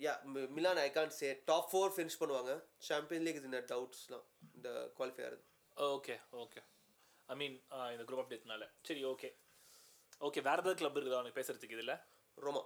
yeah 0.04 0.14
Milan 0.56 0.80
I 0.80 0.90
can 0.92 1.14
say 1.18 1.30
top 1.46 1.70
four 1.72 1.94
finish 1.96 2.20
பண்ணுவாங்க. 2.22 2.52
Champion 2.88 3.26
league 3.26 3.40
is 3.40 3.50
இந்த 3.50 3.62
டவுட்ஸ்லாம் 3.70 4.26
இந்த 4.56 4.70
qualifier 4.98 5.36
okay 5.78 6.16
okay 6.44 6.62
I 7.30 7.36
mean 7.36 7.56
இந்த 7.94 8.04
group 8.08 8.24
அப்டேட்னால 8.24 8.66
சரி 8.88 9.04
okay 9.12 9.30
okay 10.22 10.42
வேற 10.42 10.58
ஏதாவது 10.58 10.80
club 10.80 10.98
இருக்குதா? 10.98 11.22
உனக்கு 11.22 11.40
பேசுறதுக்கு 11.40 11.78
இதுல? 11.78 11.94
Roma. 12.38 12.62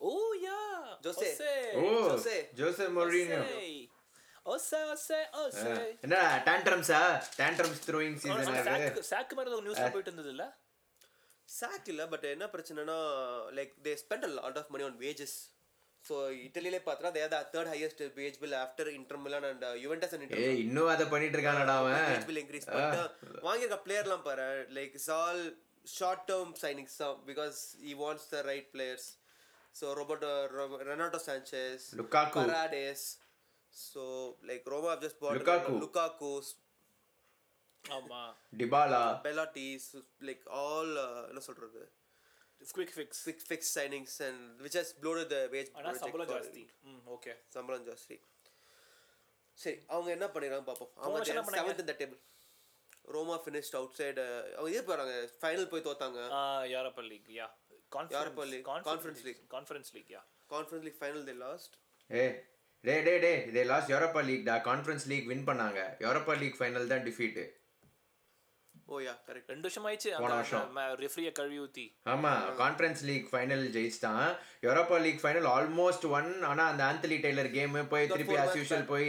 Oh 0.00 0.10
yeah! 0.42 0.58
Jose. 1.04 1.30
Jose. 2.06 2.36
Jose 2.54 2.86
Mourinho. 2.96 3.40
Jose. 4.46 4.78
Jose 4.86 5.18
Jose 5.40 5.72
என்ன 6.04 6.16
டேண்ட்ரம்ஸா 6.48 7.00
டேண்ட்ரம்ஸ் 7.38 7.82
த்ரோயிங் 7.86 8.18
சீசன் 8.22 8.58
சாக்கு 8.68 9.02
சாக்கு 9.10 9.36
மாதிரி 9.38 9.54
ஒரு 9.54 9.74
போயிட்டு 9.86 10.10
இருந்தது 10.10 10.32
இல்ல? 10.34 10.46
சாக் 11.48 11.88
இல்லை 11.92 12.04
பட் 12.12 12.26
என்ன 12.32 12.44
பிரச்சனைனா 12.52 12.96
like 13.58 13.72
they 13.86 13.92
spend 14.02 14.26
a 14.28 14.32
lot 14.36 14.58
of 14.60 14.70
money 14.74 14.84
on 14.84 14.98
wages 14.98 15.36
so 16.04 16.14
இட்டலியிலே 16.44 16.80
பார்த்தா 16.86 17.10
they 17.14 17.22
the 17.28 17.38
third 17.52 17.70
highest 17.72 18.00
bill 18.40 18.56
after 18.60 18.88
Inter 18.94 19.20
Milan 19.24 19.46
and 19.48 19.66
Juventus 19.82 20.14
and 20.14 20.24
Inter 20.26 20.60
இன்னும் 20.62 20.90
அதை 20.92 21.04
பண்ணிட்டு 21.12 21.36
இருக்கானடா 21.38 21.74
அவன். 21.80 22.24
பில் 22.28 22.40
இன்க்ரீஸ் 22.42 22.66
பண்ணிட்டு 22.68 23.02
வாங்கியிருக்க 23.46 23.78
பிளேயர்லாம் 23.84 24.24
பாரு 24.24 24.46
like 24.76 24.94
it's 24.94 25.12
all 25.18 25.42
short 25.92 26.24
term 26.28 26.52
signings 26.62 26.96
தான் 26.98 27.16
because 27.28 27.58
he 27.82 27.94
wants 28.00 28.28
the 28.30 28.40
right 28.48 28.68
players 28.74 29.08
so 29.74 29.86
Roberto 29.98 30.30
Renato 30.88 31.20
Sanches 31.26 31.82
Lukaku. 32.00 32.40
Paredes 32.42 33.06
so 33.74 34.02
like 34.48 34.66
Roma 34.72 34.92
just 35.02 35.20
bought 35.22 35.38
Lukaku. 35.38 35.72
Lukaku 35.84 36.32
ஆமா. 37.84 38.20
டிபாலா 38.58 39.04
பெலாட்டிஸ் 39.24 39.88
லைக் 40.26 40.44
ஆல் 40.60 40.92
என்ன 41.30 41.40
சொல்றது? 41.46 41.80
Quick 42.76 42.92
fix 42.96 43.22
fix 43.48 43.72
signings 43.78 44.16
and 44.28 44.42
which 44.64 44.76
has 44.80 44.92
bloated 45.02 45.30
the 45.34 45.38
wage 45.54 45.70
ஆனா 45.78 45.92
சம்பளம் 46.02 46.30
ஜாஸ்தி. 46.34 46.62
ம் 46.90 47.02
okay 47.16 47.34
சம்பளம் 47.56 47.86
ஜாஸ்தி. 47.88 48.18
சரி 49.58 49.78
அவங்க 49.94 50.10
என்ன 50.16 50.26
பண்ணிடுறாங்க 50.34 50.66
பார்ப்போம் 50.70 50.92
அவங்க? 51.02 51.24
செவன்த் 51.58 51.82
இந்த 51.86 51.96
table 52.02 52.20
Roma 53.16 53.36
finished 53.44 53.76
out 53.80 53.96
side 54.00 54.24
அவங்க 54.56 54.70
இது 54.74 54.84
போறாங்க 54.92 55.14
ஃபைனல் 55.40 55.68
போய் 55.72 55.86
தோத்தாங்க. 55.88 56.20
Europa 56.74 57.04
League 57.10 57.30
yeah 57.40 57.48
Europa 58.18 58.44
League, 58.50 58.66
Conference 58.90 59.22
League. 59.26 59.40
Conference 59.54 59.90
League 59.96 60.10
yeah 60.14 60.20
Conference 60.52 60.84
League 60.86 61.00
final 61.00 61.24
they 61.28 61.34
lost 61.42 61.74
a 62.10 62.22
day 62.84 62.94
day 63.06 63.14
day 63.24 63.32
இதே 63.50 63.62
லாஸ்ட் 63.70 63.90
யூரோப்பா 63.92 64.20
லீக் 64.28 64.44
டா? 64.48 64.54
கான்ஃபரன்ஸ் 64.68 65.04
லீக் 65.10 65.26
வின் 65.32 65.44
பண்ணாங்க. 65.50 65.80
Europa 66.04 66.34
league 66.42 66.56
final 66.60 66.86
தான் 66.92 67.04
defeat 67.08 67.40
oh 68.86 68.98
yeah 69.00 69.12
correct 69.26 69.50
ரெண்டு 69.52 69.66
வருஷம் 69.66 69.86
ஆயிடுச்சு 69.88 70.10
போன 70.22 70.34
வருஷம். 70.38 70.78
ரெஃப்ரியை 71.02 71.32
கழுவி 71.38 71.58
ஊத்தி 71.64 71.84
ஆமா 72.12 72.32
conference 72.62 73.02
league 73.10 73.28
final 73.32 73.64
ஜெயிச்சிட்டான். 73.76 74.26
Europa 74.66 74.96
League 75.04 75.22
final 75.22 75.48
almost 75.56 76.06
won 76.18 76.30
ஆனா 76.50 76.64
அந்த 76.72 76.84
ஆந்தலி 76.90 77.18
டெய்லர் 77.26 77.50
கேம் 77.56 77.78
போய் 77.94 78.10
திருப்பி 78.14 78.36
ஆஸ் 78.42 78.58
யூஷுவல். 78.60 78.86
போய். 78.92 79.08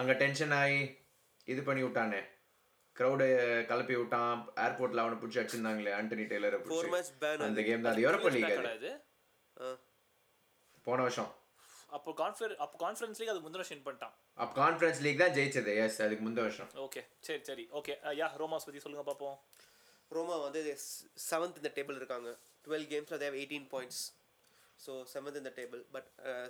அங்க 0.00 0.14
டென்ஷன் 0.22 0.54
ஆகி 0.60 0.80
இது 1.54 1.62
பண்ணி 1.68 1.82
விட்டானே. 1.86 2.20
க்ரௌடு 2.96 3.26
கலப்பி 3.70 3.94
விட்டான். 4.00 4.34
ஏர்போர்ட்ல 4.64 5.02
அவனை 5.04 5.16
பிடிச்சி 5.22 5.40
அடிச்சிருந்தாங்களே 5.40 5.94
ஆண்டனி 6.00 6.26
டெய்லரை 6.32 6.60
அந்த 7.48 7.62
கேம் 7.68 7.86
தான். 7.88 8.02
யூரோப்பா 8.06 8.30
லீக் 8.36 8.52
அது. 8.52 8.92
அது 9.56 9.80
போன 10.86 11.02
வருஷம். 11.02 11.32
அப்போ 11.96 12.10
கான்ஃபர் 12.22 12.52
அப்போ 12.64 12.76
கான்ஃபரன்ஸ் 12.84 13.18
லீக் 13.20 13.32
அது 13.32 13.42
முந்தின 13.44 13.60
வருஷம் 13.62 13.76
win 13.78 13.84
பண்ணிட்டான். 13.86 14.14
அப்ப 14.42 14.52
கான்ஃபரன்ஸ் 14.62 15.00
லீக் 15.04 15.20
தான் 15.22 15.34
ஜெயிச்சது. 15.36 15.72
எஸ் 15.84 15.98
அதுக்கு 16.06 16.24
முந்த 16.28 16.40
வருஷம். 16.46 16.70
ஓகே 16.86 17.02
சரி 17.28 17.42
சரி. 17.50 17.64
ஓகே 17.80 17.94
யா 18.20 18.28
ரோமாஸ் 18.42 18.66
பத்தி 18.68 18.82
சொல்லுங்க 18.84 19.04
பாப்போம். 19.10 19.36
ரோமா 20.10 20.36
வந்து 20.46 20.60
செவன்த் 21.28 21.60
இந்த 21.62 21.70
டேபிள் 21.78 21.98
இருக்காங்க. 22.00 22.30
Twelve 22.66 22.86
கேம்ஸில் 22.92 23.22
they've 23.24 23.38
eighteen 23.40 23.68
points 23.74 24.02
so 24.80 24.92
seventh 25.14 25.40
இந்த 25.42 25.52
டேபிள் 25.60 25.82
பட் 25.96 26.08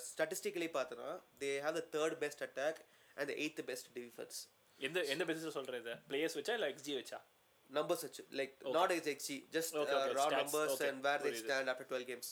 ஸ்டாட்டிஸ்டிக்கலி 0.09 0.69
பார்த்தோன்னா 0.79 1.11
they 1.45 1.53
have 1.67 1.79
the 1.81 1.85
third 1.97 2.17
best 2.25 2.43
attack 2.49 2.81
and 3.17 3.33
eighth 3.45 3.63
best 3.71 3.91
defence 3.99 4.41
எந்த 4.81 5.01
எந்த 5.15 5.25
பேசிஸ் 5.29 5.57
சொல்ற 5.61 5.79
இது 5.85 5.95
பிளேயர்ஸ் 6.11 6.37
வச்சா 6.41 6.55
இல்ல 6.59 6.69
எக்ஸ்ஜி 6.75 6.95
வச்சா? 7.01 7.21
Numbers 7.71 8.01
வச்சு. 8.07 8.23
Like 8.39 8.55
not 8.77 8.93
x 8.95 9.11
xG 9.13 9.37
just 9.55 9.75
Okay, 9.83 9.95
okay, 9.99 10.15
raw 10.19 10.25
stats, 10.25 10.41
numbers 10.41 10.81
and 10.89 11.01
where 11.07 11.23
they. 11.25 11.31
Stand 11.43 11.71
after 11.73 11.89
twelve 11.91 12.07
games. 12.11 12.31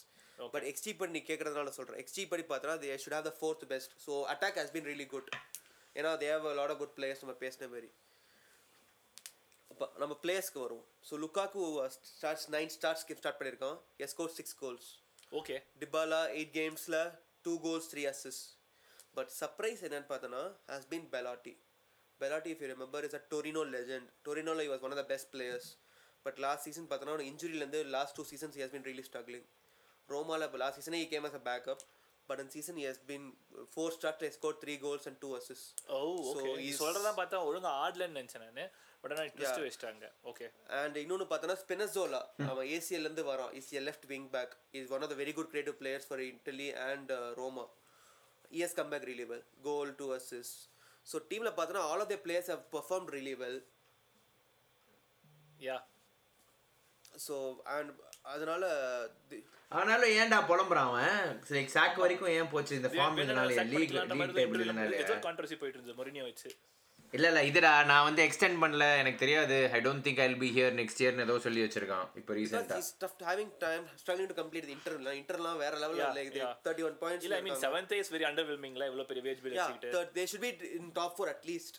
But 0.55 0.67
xG 0.71 0.93
நீ 1.17 1.23
கேட்கறதுனால 1.31 1.73
சொல்கிறேன் 1.79 2.01
எக்ஸ்டி 2.03 2.23
படி 2.33 2.45
பார்த்தா 2.53 2.77
they 2.85 2.95
should 3.03 3.17
have 3.17 3.29
the 3.31 3.35
fourth 3.39 3.65
best 3.73 3.93
so 4.07 4.15
attack 4.33 4.59
has 4.63 4.73
been 4.77 4.89
really 4.91 5.07
good 5.15 5.29
ஏன்னா 5.97 6.11
they 6.23 6.29
have 6.35 6.47
lot 6.61 6.73
of 6.75 6.81
good 6.83 6.95
players 6.99 7.23
நம்ம 7.25 7.35
பேசின 7.45 7.69
மாதிரி. 7.75 7.91
அப்போ 9.71 9.87
நம்ம 10.03 10.15
பிளேயர்ஸ்க்கு 10.23 10.61
வருவோம். 10.65 10.87
So 11.09 11.15
Lukaku 11.25 11.61
starts 12.13 12.49
nine 12.57 12.73
starts 12.77 13.05
start 13.21 13.39
பண்ணியிருக்கான். 13.41 13.79
Yes 14.05 14.17
goal 14.21 14.35
six 14.39 14.57
goals 14.63 14.89
okay 15.33 15.57
Dybala 15.83 16.23
eight 16.39 16.55
கேம்ஸில் 16.59 16.99
two 17.47 17.53
goals 17.67 17.89
three 17.93 18.03
அசிஸ் 18.13 18.41
பட் 19.19 19.31
சர்ப்ரைஸ் 19.41 19.81
என்னன்னு 19.87 20.09
பார்த்தோன்னா 20.11 20.43
has 20.73 20.89
been 20.91 21.07
Belotti 21.15 21.55
Belotti 22.21 22.51
if 22.55 22.63
you 22.65 22.69
remember 22.75 23.05
is 23.09 23.17
a 23.19 23.23
Torino 23.33 23.63
legend 23.77 24.09
டொரினோல 24.27 24.67
was 24.73 24.85
one 24.87 24.95
of 24.95 25.01
the 25.03 25.07
best 25.13 25.31
players 25.35 25.69
but 26.27 26.39
last 26.45 26.65
season 26.69 26.89
பார்த்தோன்னா 26.91 27.15
அவன் 27.17 27.31
இன்ஜுரியிலேருந்து 27.33 27.81
last 27.97 28.17
two 28.19 28.25
seasons 28.33 28.59
has 28.63 28.75
been 28.75 28.87
really 28.91 29.05
struggling 29.09 29.47
ரோமாவில் 30.15 30.47
இப்போ 30.49 30.61
last 30.63 30.81
சீசனே 30.81 31.03
came 31.15 31.27
as 31.29 31.39
a 31.41 31.45
backup 31.51 31.83
but 32.29 32.41
இந்த 32.43 32.53
season 32.57 32.79
has 32.83 33.03
been 33.11 33.27
four 33.73 33.95
start 33.97 34.25
score 34.37 34.59
three 34.63 34.75
goals 34.85 35.07
and 35.11 35.19
two 35.25 35.31
Aziz 35.39 35.65
oh 35.97 35.99
okay 36.31 36.51
நீ 36.63 36.69
சொல்றதா 36.83 37.13
பார்த்தா 37.21 37.41
ஒழுங்கா 37.49 37.71
ஆடலன்னு 37.85 38.19
நினைச்சேன் 38.21 38.45
நானு. 38.47 38.65
பட் 39.03 39.13
ஆனா 39.15 39.23
ட்விஸ்ட் 39.37 39.63
வச்சிட்டாங்க. 39.65 40.09
ஓகே 40.31 40.47
அண்ட் 40.81 40.97
இன்னொன்று 41.03 41.27
பார்த்தோன்னா 41.31 41.57
ஸ்பினசோலா 41.63 42.21
அவன் 42.51 42.69
ஏசிஎல்லேருந்து 42.75 43.25
வரான். 43.31 43.53
Is 43.61 43.71
a 43.79 43.83
left 43.89 44.07
wing 44.13 44.29
back 44.35 44.53
is 44.81 44.93
one 44.97 45.05
of 45.07 45.13
the 45.13 45.17
very 45.23 45.33
good 45.39 45.51
creative 45.53 45.77
players 45.81 46.07
for 46.11 46.23
Italy 46.29 46.69
and 46.89 47.11
Roma 47.41 47.65
he's 48.59 48.77
come 48.79 48.93
back 48.93 49.09
really 49.11 49.27
well 49.33 49.45
goal 49.69 49.91
two 50.01 50.07
Aziz 50.19 50.53
so 51.07 51.19
டீமில் 51.33 51.55
பார்த்தோன்னா 51.59 51.85
all 51.91 52.05
of 52.05 52.13
the 52.15 52.19
players 52.27 52.51
have 52.55 52.65
perform 52.77 53.09
really 53.17 53.35
well 53.43 53.61
yeah 55.69 55.79
so 57.27 57.37
and 57.77 57.91
அதனால 58.25 58.65
தி- 59.31 59.45
ஆனாலும் 59.73 60.13
ஏன்டா 60.17 60.39
புலம்புறான் 60.49 60.89
அவன் 60.91 61.17
like 61.51 61.73
chalk 61.75 62.03
வரைக்கும் 62.03 62.33
ஏன் 62.33 62.51
போச்சு 62.51 62.75
இந்த 62.75 62.91
ஃபார்ம் 62.93 63.23
இதனால 63.23 63.49
லீக் 63.71 63.95
லீக் 63.95 64.37
டேபிள் 64.39 64.65
இதனால 64.65 65.01
கான்ட்ரவர்சி 65.25 65.59
போயிட்டு 65.61 65.79
இருந்தது 65.79 65.99
மொரினியோ 66.01 66.27
வச்சு 66.27 66.51
இல்ல 67.13 67.27
இல்ல 67.29 67.41
இதுடா 67.43 67.71
நான் 67.85 68.05
வந்து 68.05 68.23
எக்ஸ்டெண்ட் 68.27 68.59
பண்ணல 68.61 68.85
எனக்கு 68.99 69.19
தெரியாது 69.19 69.57
I 69.73 69.81
don't 69.81 70.05
think 70.07 70.21
I 70.21 70.29
will 70.29 70.39
be 70.39 70.51
here 70.55 70.75
next 70.79 71.01
இயர்னு 71.03 71.25
ஏதோ 71.25 71.35
சொல்லி 71.39 71.61
வச்சிருக்கான் 71.65 72.07
இப்போ 72.15 72.35
ரீசெண்டா 72.35 72.77
He's 72.77 72.91
tough 72.97 73.17
having 73.23 73.51
time, 73.59 73.83
struggling 73.97 74.29
to 74.29 74.35
complete 74.35 74.65
the 74.67 74.75
inter. 74.77 74.95
Interலாம் 75.15 75.59
வேற 75.59 75.75
Yeah, 75.97 76.13
like 76.13 76.33
yeah. 76.37 76.53
31 76.65 76.95
points. 77.03 77.25
இல்ல 77.27 77.37
ஐ 77.37 77.43
மீன் 77.43 77.53
இருக்காங்க. 77.53 77.65
செவன்த் 77.67 77.93
இஸ் 77.99 78.13
வெரி 78.13 78.27
அண்டர் 78.31 78.49
வெல்மிங்ல 78.51 78.87
இவ்வளவு 78.87 79.09
பெரிய 79.09 79.25
wage 79.29 79.43
bill 79.43 79.59
they 80.15 80.27
should 80.27 80.45
be 80.47 80.53
in 80.73 80.87
top 80.93 81.13
four 81.19 81.29
at 81.29 81.45
least. 81.45 81.77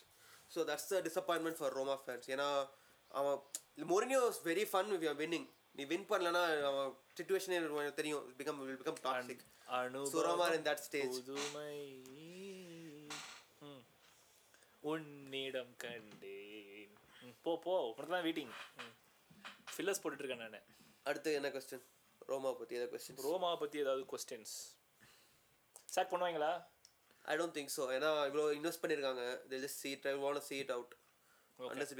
So 0.50 0.62
that's 0.64 0.86
the 0.88 1.00
disappointment 1.02 1.56
for 1.56 1.70
Roma 1.72 1.96
fans. 2.06 2.26
ஏன்னா 2.28 2.48
அவன் 3.10 3.38
Mourinho 3.88 4.22
is 4.28 4.42
very 4.46 4.66
fun 4.72 4.92
if 4.92 5.02
you're 5.02 5.18
winning. 5.18 5.46
நீ 5.76 5.82
win 5.92 6.06
பண்ணலனா 6.10 6.42
சுச்சுவேஷனே 7.18 7.58
தெரியும். 8.00 8.24
Become 8.38 8.60
toxic. 9.06 9.40
So 10.12 10.22
Roma 10.26 10.44
are 10.46 10.54
in 10.58 10.64
that 10.68 10.80
stage. 10.86 11.14
புதுமை. 11.14 11.70
உன்னிடம் 14.90 15.72
கண்டேன். 15.82 16.94
போ 17.44 17.52
போ. 17.64 17.74
உனக்கு 17.92 18.12
தான் 18.14 18.26
வெயிட்டிங் 18.26 18.52
ஃபில்லர்ஸ் 19.74 20.00
போட்டுட்டு 20.02 20.24
இருக்கேன் 20.24 20.42
நான். 20.44 20.66
அடுத்து 21.08 21.30
என்ன 21.38 21.48
கொஸ்டின் 21.54 21.84
ரோமா 22.30 22.50
பத்தி 22.58 22.74
ஏதாவது 22.78 22.92
கொஸ்டின் 22.94 23.18
ரோமாவை 23.28 23.56
பத்தி 23.62 23.76
ஏதாவது 23.84 24.04
கொஸ்டின்ஸ் 24.12 24.54
சாக் 25.94 26.12
பண்ணுவாங்களா? 26.12 26.52
ஐ 27.32 27.34
டோன்ட் 27.40 27.56
திங்க் 27.58 27.72
ஸோ 27.76 27.82
ஏன்னா 27.96 28.10
இவ்வளோ 28.28 28.44
இன்வெஸ்ட் 28.58 28.82
பண்ணியிருக்காங்க 28.82 29.24
they 29.50 29.60
just 29.64 29.78
see 29.84 29.92
it 29.96 30.06
I 30.12 30.16
want 30.24 30.38
to 30.40 30.44
see 30.50 30.60
it 30.64 30.70
out. 30.76 30.92
Unless 31.72 31.90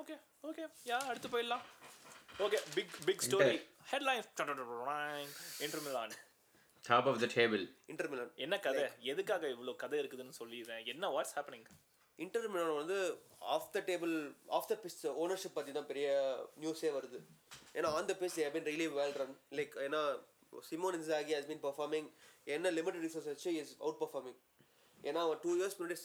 okay 0.00 0.14
okay 0.48 0.64
yeah 0.90 0.96
அடுத்து 1.10 1.28
போயிடலாம். 1.34 1.64
Okay 2.44 2.58
big 2.76 2.94
big 3.08 3.22
story 3.26 3.58
headlines 3.92 4.28
Inter 5.64 5.82
Milan 5.86 6.14
top 6.84 7.06
of 7.10 7.20
the 7.22 7.28
table 7.36 7.62
Inter 7.92 8.08
Milan 8.12 8.32
என்ன 8.44 8.56
கதை? 8.66 8.84
எதுக்காக 9.12 9.48
இவ்வளோ 9.54 9.74
கதை 9.82 9.98
இருக்குதுன்னு 10.02 10.38
சொல்லிடுறேன். 10.40 10.82
என்ன 10.92 11.10
வாட்ஸ் 11.16 11.34
ஹேப்பனிங் 11.38 11.66
இன்டர் 12.24 12.48
மிலான் 12.54 12.78
வந்து 12.80 12.98
off 13.56 13.70
the 13.76 13.80
table 13.88 14.14
off 14.58 14.68
the 14.72 14.76
pitch 14.82 15.00
ownership 15.24 15.56
பற்றி 15.56 15.72
தான் 15.78 15.88
பெரிய 15.90 16.08
நியூஸே 16.62 16.90
வருது. 16.98 17.18
ஏன்னா 17.76 17.88
on 17.98 18.10
the 18.10 18.16
pitch 18.22 18.38
have 18.42 18.54
been 18.56 18.68
really 18.70 18.88
well 18.98 19.16
run 19.22 19.34
like 19.60 19.74
ஏன்னா 19.86 20.02
Simone 20.70 20.96
Inzaghi 20.98 21.34
has 21.38 21.50
been 21.52 21.64
performing 21.66 22.08
என்ன 22.56 22.70
லிமிடெட் 22.78 23.04
ரிசோர்ஸ் 23.06 23.30
வச்சு 23.32 23.50
இஸ் 23.62 23.74
அவுட் 23.84 24.00
பர்ஃபார்மிங் 24.02 24.38
ஏன்னா 25.06 25.20
அவன் 25.24 25.40
டூ 25.42 25.52
இயர்ஸ் 25.58 25.76
முன்னாடி 25.78 25.96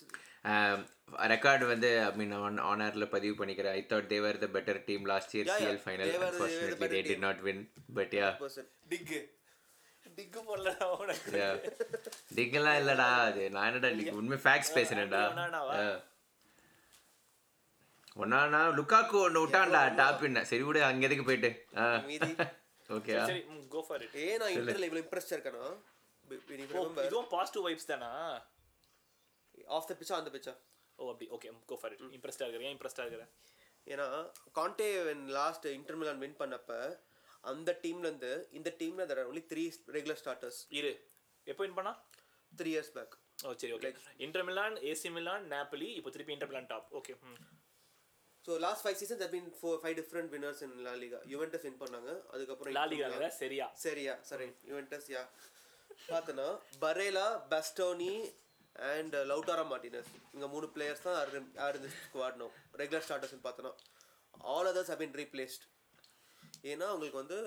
ரெக்கார்டு 1.32 1.66
வந்து 1.72 1.89
ஐ 2.02 2.10
மீன் 2.20 2.34
ஆன் 2.39 2.60
ஆனர்ல 2.70 3.06
பதிவு 3.14 3.36
பண்ணிக்கிறேன் 3.39 3.76
I 3.76 3.84
thought 3.89 4.10
they were 4.12 4.41
the 4.43 4.49
better 4.56 4.80
team 4.88 5.06
last 5.12 5.34
year. 5.36 5.49
CL 5.56 5.82
final 5.84 6.12
unfortunately 6.22 6.78
better 6.82 6.95
they 6.95 7.02
did 7.10 7.24
not 7.26 7.41
win 7.47 7.62
but 7.97 8.16
ya 8.20 8.30
டிக்கு 8.91 9.20
டிக்கு 10.06 10.39
போடலடா 10.47 10.86
உனக்கு 10.95 11.34
யா 11.38 11.49
டிங்கெல்லாம் 12.38 12.80
இல்லடா 12.82 13.10
அது 13.26 13.43
நான் 13.56 13.68
என்னடா 13.70 13.91
டிக் 13.99 14.18
உண்மை 14.20 14.39
ஃபேக்ஸ் 14.43 14.74
பேசுறேன்டா? 14.78 15.22
ஒன்னானா 18.16 18.62
லுக்காக்கு 18.78 19.18
ஒன்று 19.26 19.41
விட்டான்டா 19.43 19.82
டாப் 19.99 20.24
என்ன 20.28 20.39
சரி 20.49 20.64
விடு 20.66 20.80
அங்க 20.88 21.06
எதுக்கு 21.08 21.26
போயிட்டு? 21.28 21.52
ஓகே 22.89 23.14
சரி 23.30 23.41
கோ 23.74 23.82
ஃபார் 23.88 24.02
இட் 24.06 24.16
ஏன் 24.24 24.39
நான் 24.41 24.54
இன்டர்ல 24.56 24.88
இவ்வளோ 24.88 25.04
இம்ப்ரெஸ்ட் 25.04 25.34
இருக்கேன்னா 25.36 25.68
இதுவும் 27.06 27.30
பாசிட்டிவ் 27.32 27.66
வைப்ஸ் 27.68 27.89
தானா? 27.91 28.10
ஆஃப் 29.70 29.88
த 29.88 29.95
பிச்சா 29.99 30.16
அந்த 30.18 30.32
பிச்சா 30.36 30.53
ஓ 30.99 31.09
அப்படி. 31.12 31.28
ஓகே 31.36 31.49
கோ 31.70 31.76
ஃபார் 31.82 31.93
இட் 31.95 32.03
இம்ப்ரெஸ்டா 32.18 32.45
இருக்கிறேன் 32.45 32.70
ஏன் 32.70 32.76
இம்ப்ரெஸ்டா 32.78 33.03
இருக்கிறேன் 33.05 33.32
ஏன்னா 33.88 34.07
Conte 34.53 34.89
when 35.07 35.24
last 35.38 35.66
Inter 35.78 35.97
Milan 36.01 36.22
win 36.24 36.38
பண்ணப்ப 36.41 36.72
அந்த 37.43 37.70
டீம்ல 37.84 38.05
இருந்து 38.07 38.32
இந்த 38.51 38.70
டீம்ல 38.80 39.05
are 39.14 39.24
only 39.24 39.43
three 39.51 39.64
regular 39.95 40.20
starters 40.22 40.59
இரு. 40.80 40.91
எப்போ 41.47 41.62
வின் 41.66 41.78
பண்ணா? 41.78 41.93
த்ரீ 42.51 42.70
இயர்ஸ் 42.74 42.93
பேக் 42.95 43.14
ஓ 43.45 43.51
சரி 43.62 43.74
okay 43.76 43.89
Inter 44.26 44.45
Milan 44.47 44.76
AC 44.89 45.09
Milan 45.16 45.45
Napoli 45.53 45.88
இப்போ 45.99 46.09
திருப்பி 46.09 46.34
Inter 46.36 46.49
Milan 46.51 46.70
top 46.72 46.89
okay 46.99 47.14
so 48.45 48.51
last 48.66 48.84
five 48.84 48.97
seasons 48.99 49.24
have 49.24 49.34
been 49.36 49.47
four 49.57 49.80
five 49.82 49.95
different 49.99 50.32
winners 50.36 50.62
in 50.66 50.76
La 50.86 50.93
Liga 51.01 51.20
Juventus 51.34 51.66
win 51.68 51.80
பண்ணாங்க. 51.82 52.12
அதுக்கப்புறம் 52.34 52.76
La 52.78 52.84
Liga 52.91 53.09
சரியா? 53.39 53.68
சரியா 53.84 54.14
சரி 54.30 54.47
Juventus 54.70 55.09
யா 55.16 55.24
பார்த்தனா 56.07 56.47
Barella 56.84 57.26
பஸ்டோனி 57.51 58.14
and 58.91 59.15
Lautaro 59.32 59.63
Martinus 59.72 60.11
இங்க 60.36 60.47
மூணு 60.53 60.67
பிளேயர்ஸ் 60.76 61.05
தான் 61.07 61.17
ஆர் 61.65 61.78
இந்த 61.80 61.89
ஸ்குவாட் 62.05 62.39
நோ 62.41 62.47
ரெகுலர் 62.82 63.05
ஸ்டார்டர்ஸ்னு 63.07 63.45
பார்த்தோன்னா. 63.47 63.74
All 64.55 64.69
others 64.72 64.91
have 64.93 65.01
been 65.03 65.15
replaced. 65.24 65.63
ஏன்னா 66.72 66.86
அவங்களுக்கு 66.91 67.22
வந்து 67.22 67.38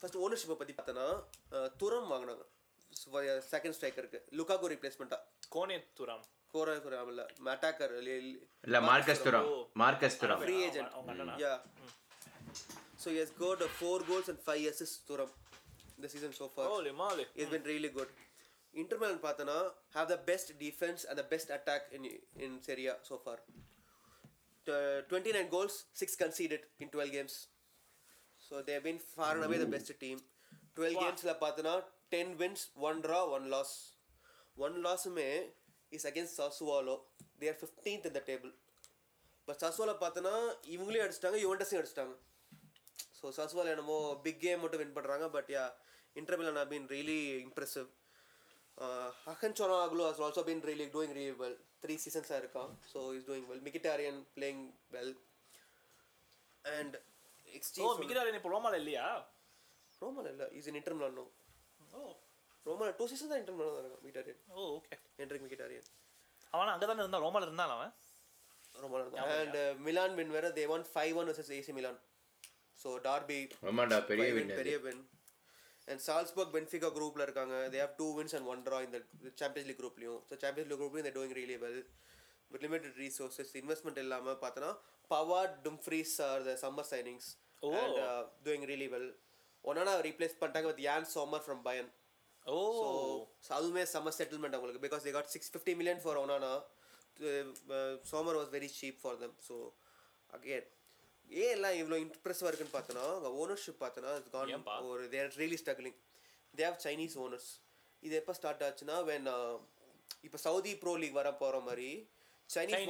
ஃபர்ஸ்ட் 0.00 0.18
ஓனர்ஷிப்பை 0.24 0.56
பற்றி 0.60 0.74
பார்த்தோன்னா 0.78 1.06
துரம் 1.82 2.10
வாங்கினாங்க. 2.12 2.44
செகண்ட் 3.52 3.76
ஸ்ட்ரைக்கருக்கு 3.76 4.20
லுக்காக்கு 4.38 4.70
ரீப்ளேஸ்மெண்ட்டாக 4.74 5.48
கோனே 5.56 5.78
துராம். 5.98 6.24
கோரா 6.54 6.72
இல்லை. 7.12 7.24
அட்டாக்கர் 7.54 7.92
இல்ல 8.68 8.78
Marcus 8.90 9.22
Thuram. 9.26 9.46
Marcus 9.82 10.18
Thuram. 10.22 10.40
Free 10.44 10.56
agent 10.68 11.36
yeah 11.44 11.52
so 13.02 13.08
he's 13.22 13.34
got 13.42 13.62
four 13.76 14.04
goals 14.08 14.30
and 14.32 14.42
five 14.46 14.64
assist 14.72 15.00
Thuram. 15.10 15.32
இந்த 15.96 16.08
சீசன் 16.14 16.34
so 16.40 16.48
far. 16.54 16.66
ஓ 16.72 16.80
லிமாலு 16.88 17.24
It's 17.40 17.54
been 18.74 18.86
really 18.86 18.96
good. 18.96 18.98
Inter 18.98 18.98
Milan 18.98 19.18
பார்த்தனா 19.18 19.72
have 19.94 20.08
the 20.08 20.16
best 20.16 20.58
defense 20.58 21.04
and 21.04 21.18
the 21.18 21.24
best 21.24 21.50
attack 21.50 21.82
in 21.92 22.04
in 22.36 22.62
Serie 22.62 22.86
A 22.86 22.96
so 23.02 23.18
far. 23.18 23.38
T- 24.66 25.02
29 25.08 25.48
goals, 25.48 25.84
6 25.92 26.16
conceded 26.16 26.60
in 26.78 26.88
12 26.88 27.12
games. 27.12 27.46
So 28.38 28.62
they 28.62 28.72
have 28.72 28.84
been 28.84 28.98
far 28.98 29.34
and 29.34 29.44
away 29.44 29.58
the 29.58 29.66
best 29.66 30.00
team. 30.00 30.18
12 30.74 30.94
Wow. 30.94 31.02
games 31.02 31.24
ல 31.24 31.38
பார்த்தனா 31.38 31.84
10 32.10 32.36
wins, 32.38 32.68
1 32.74 33.02
draw, 33.02 33.36
1 33.38 33.50
loss. 33.50 33.94
1 34.56 34.82
loss 34.82 35.06
மே 35.06 35.52
is 35.92 36.04
against 36.04 36.36
Sassuolo. 36.38 37.00
They 37.40 37.48
are 37.48 37.54
15th 37.54 38.06
in 38.06 38.12
the 38.12 38.20
table. 38.20 38.52
But 39.48 39.58
சஸ்வால 39.58 39.92
பார்த்தனா 40.02 40.32
இவங்களையும் 40.74 41.04
அடிச்சிட்டாங்க 41.04 41.38
யுவெண்டஸையும் 41.44 41.82
அடிச்சிட்டாங்க 41.82 42.16
so 43.20 43.30
Sassuolo 43.38 43.66
என்னமோ 43.66 44.20
big 44.24 44.40
game 44.40 44.60
மட்டும் 44.64 44.80
வின் 44.82 44.94
பண்ணுறாங்க 44.98 45.30
but 45.30 45.50
yeah 45.54 45.64
Inter Milan 46.16 46.58
have 46.60 46.70
been 46.74 46.86
really 46.86 47.42
impressive 47.46 47.88
Hakan 48.80 49.56
Calhanoglu 49.58 50.04
has 50.04 50.20
also 50.20 50.42
been 50.44 50.60
really 50.62 50.86
doing 50.88 51.10
really 51.14 51.36
well. 51.38 51.56
Three 51.82 51.94
சீசன்ஸாக 52.02 52.38
இருக்கான் 52.40 52.72
so 52.88 53.00
is 53.14 53.26
doing 53.28 53.46
well 53.50 53.62
Mkhitaryan 53.66 54.18
playing 54.34 54.64
well 54.94 55.12
and 56.64 56.96
oh 56.96 57.52
XT 57.52 57.84
Mkhitaryan 58.00 58.36
இப்போ 58.38 58.50
ரோமால 58.54 58.74
இல்லையா? 58.82 59.04
ரோமல் 60.02 60.28
இல்லை. 60.32 60.46
Is 60.58 60.68
in 60.70 60.78
Inter Milan 60.80 61.16
no 61.16 61.24
oh. 61.92 62.00
Rommel 62.66 62.90
two 62.98 63.06
season 63.12 63.30
தான் 63.32 63.40
Inter Milan 63.42 63.72
தான் 63.72 63.82
இருக்கான் 63.82 64.04
மிகிட்டாரியன் 64.04 64.40
ஓ 64.52 64.66
okay 64.74 64.98
Henrik 65.18 65.44
மிகிட்டாரியன் 65.46 65.88
அவன் 66.52 66.72
அங்கே 66.74 66.86
தானே 66.86 67.02
இருந்தான்? 67.02 67.24
ரோமால 67.26 67.48
இருந்தான் 67.48 67.74
அவன்? 67.76 67.92
ரோமல் 68.74 69.06
அண்ட் 69.36 69.58
மிலான் 69.86 70.16
வின் 70.18 70.34
வேற 70.36 70.50
they 70.58 70.66
won 70.74 70.86
five 70.92 71.14
one 71.20 71.30
versus 71.30 71.52
AC 71.58 71.74
Milan 71.78 71.98
so 72.78 72.90
derby 73.06 73.40
ஆமாண்டா 73.70 74.00
பெரிய 74.10 74.28
வின் 74.36 74.52
பெரிய 74.60 74.76
வின் 74.84 75.02
அண்ட் 75.90 76.02
சால்ஸ்பர்க் 76.06 76.52
பென்ஃபிகா 76.54 76.88
குரூப்ல 76.96 77.22
இருக்காங்க. 77.26 77.54
They 77.72 77.78
have 77.82 77.94
two 77.98 78.06
wins 78.16 78.34
and 78.36 78.48
one 78.52 78.62
draw 78.66 78.78
இந்த 78.86 78.98
சாம்பியன்ஸ் 79.36 79.68
லீக் 79.70 79.80
குரூப்லையும் 79.80 80.20
so 80.28 80.36
champions 80.42 80.70
league 80.70 80.80
குரூப்லையும் 80.82 81.08
they 81.08 81.14
doing 81.16 81.36
really 81.38 81.56
well 81.64 81.80
limited 82.50 82.98
resources 83.00 83.52
investment 83.60 84.00
இல்லாமல் 84.04 84.38
பார்த்தோன்னா 84.42 84.70
Pavard 85.10 85.56
Dumfries 85.66 86.14
are 86.28 86.42
the 86.42 86.54
summer 86.62 86.88
signings 86.90 87.28
doing 88.44 88.66
really 88.70 88.88
well 88.94 89.10
ஒன்னா 89.64 89.94
replace 90.06 90.38
பண்ணிட்டாங்க 90.38 90.68
with 90.70 90.84
Yann 90.84 91.08
Sommer 91.14 91.44
from 91.46 91.62
Bayern 91.64 91.88
oh. 92.46 92.58
அதுவுமே 93.56 93.82
summer 93.92 94.16
settlement 94.18 94.56
அவங்களுக்கு. 94.56 94.84
Because 94.84 95.04
they 95.06 95.12
got 95.16 95.32
six 95.34 95.50
fifty 95.52 95.72
million 95.80 96.00
for 96.04 96.20
Onana 96.22 96.52
Sommer 98.10 98.38
was 98.38 98.52
very 98.54 98.70
cheap 98.76 99.00
for 99.02 99.18
them 99.22 99.34
so 99.48 99.56
again 100.30 100.66
ஏன் 101.30 101.52
எல்லாம் 101.56 101.76
இவ்வளோ 101.80 101.96
இம்ப்ரெசிவாக 102.04 102.50
இருக்குன்னு 102.50 102.76
பார்த்தோன்னா 102.76 103.06
அங்கே 103.16 103.30
ஓனர்ஷிப் 103.40 103.82
பார்த்தோன்னா 103.82 104.12
இட்ஸ் 104.16 104.32
கான்? 104.34 104.52
ஒரு 104.90 105.02
there 105.12 105.36
really 105.40 105.58
struggling 105.62 105.98
they 106.54 106.64
have 106.68 106.78
Chinese 106.86 107.16
owners 107.24 107.50
இது 108.02 108.14
எப்போ 108.20 108.34
ஸ்டார்ட் 108.38 108.64
ஆச்சுன்னா 108.68 108.96
வென் 109.08 109.28
இப்போ 110.24 110.38
சவுதி 110.46 110.72
ப்ரோ 110.76 110.94
லீக் 111.02 111.18
வர 111.18 111.30
போகிற 111.42 111.60
மாதிரி 111.68 111.90
Chinese 112.50 112.86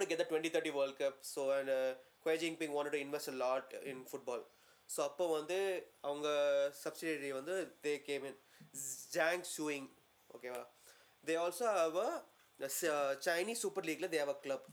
to 0.00 0.06
get 0.06 0.18
the 0.18 0.26
2030 0.26 0.70
World 0.72 0.94
Cup. 0.98 1.16
So 1.24 1.50
and 1.52 1.68
uh, 1.70 1.90
Kwai 2.22 2.36
Jinping 2.36 2.70
wanted 2.70 2.92
to 2.92 3.00
invest 3.00 3.28
a 3.28 3.36
lot 3.36 3.66
in 3.84 3.98
football. 4.04 4.40
So 4.88 5.00
அப்போ 5.04 5.24
வந்து 5.30 5.56
அவங்க 6.04 6.28
சப்சிடரி 6.80 7.28
வந்து 7.32 7.54
they 7.84 7.92
came 8.06 8.24
in 8.26 8.38
Zhang 9.12 9.44
showing 9.52 9.86
ஓகேவா 10.30 10.62
they 11.24 11.34
also 11.36 11.66
have 11.76 11.98
a 12.00 12.10
Chinese 13.26 13.62
super 13.64 13.86
லீக்ல 13.88 14.08
they 14.14 14.20
have 14.22 14.32
a 14.34 14.38
club 14.40 14.66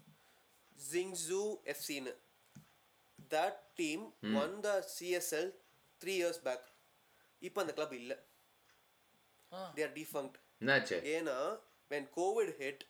Jiangsu 0.78 1.42
எஃப்சின்னு 1.74 2.14
that 3.32 3.62
team 3.80 4.04
won 4.42 4.56
the 4.62 4.72
CSL 4.96 5.50
three 6.02 6.14
years 6.18 6.42
back 6.44 6.66
இப்போ 7.42 7.60
அந்த 7.64 7.74
club 7.78 7.96
இல்லை. 7.96 8.18
They 9.72 9.84
are 9.84 9.96
defunct 9.98 10.38
ஏன்னா 11.14 11.38
when 11.92 12.08
COVID 12.18 12.54
hit 12.60 12.84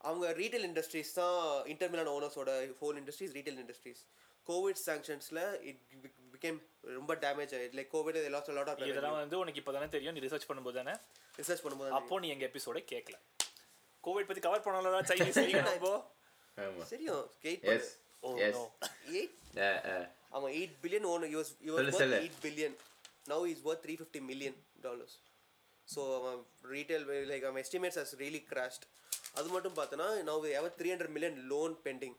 அவங்க 0.00 0.26
retail 0.40 0.66
industries 0.68 1.12
தான் 1.14 1.38
Inter Milan 1.72 2.12
ஓனர்ஸோட 2.14 2.50
whole 2.80 2.98
industries 3.00 3.34
retail 3.36 3.60
industries 3.62 4.02
COVID 4.46 4.80
சாங்ஷன்ஸில் 4.82 5.40
it 5.70 5.80
became 6.34 6.58
ரொம்ப 6.98 7.12
damage 7.22 7.54
ஆயிடுது 7.56 7.78
like 7.78 7.90
COVID 7.94 8.18
loss 8.34 8.50
lot 8.58 8.70
of 8.72 8.82
இதெல்லாம் 8.88 9.16
வந்து 9.18 9.38
உனக்கு 9.42 9.60
இப்போ 9.62 9.72
தானே 9.76 9.88
தெரியும் 9.94 10.14
நீ 10.16 10.22
ரிசர்ச் 10.26 10.48
பண்ணும்போது 10.50 10.78
தானே? 10.80 10.94
ரிசர்ச் 11.34 11.64
பண்ணும்போது 11.64 11.96
அப்போ 11.98 12.20
நீ 12.20 12.28
எங்க 12.34 12.44
எபிசோட 12.50 12.80
கேட்கல 12.92 13.16
கோவிட் 14.04 14.28
பத்தி 14.28 14.42
கவர் 14.42 14.66
பண்ணலாம் 14.66 15.08
சைனீஸ் 15.10 15.40
இப்போ 15.78 15.94
சரியும் 16.90 17.24
eight 17.44 17.64
yes 17.74 17.90
yes 18.46 18.56
no. 18.56 18.64
Eight 19.12 19.34
அவன் 20.36 20.52
eight 20.58 20.76
billion 20.82 21.06
own 21.10 21.24
use 21.34 21.50
use 21.66 21.76
சொல்லு, 21.76 21.82
ஒர்த் 21.84 22.00
சொல்லு. 22.00 22.16
Eight 22.22 22.38
billion 22.44 22.76
now 23.32 23.44
is 23.52 23.62
worth 23.68 23.82
three 23.84 23.94
fifty 24.00 24.20
million 24.30 24.56
dollars 24.86 25.16
so 25.88 26.00
அவன் 26.18 26.38
ரீட்டைல் 26.74 27.04
லைக் 27.30 27.44
அவன் 27.48 27.62
எஸ்டிமேட்ஸ் 27.64 27.98
ஹஸ் 28.02 28.14
ரியலி 28.22 28.42
கிராஷ்ட் 28.52 28.84
அது 29.38 29.48
மட்டும் 29.54 29.76
பார்த்தோன்னா 29.78 30.08
now 30.30 30.46
ever 30.58 30.76
three 30.78 30.90
hundred 30.92 31.14
million 31.16 31.38
loan 31.52 31.74
pending 31.86 32.16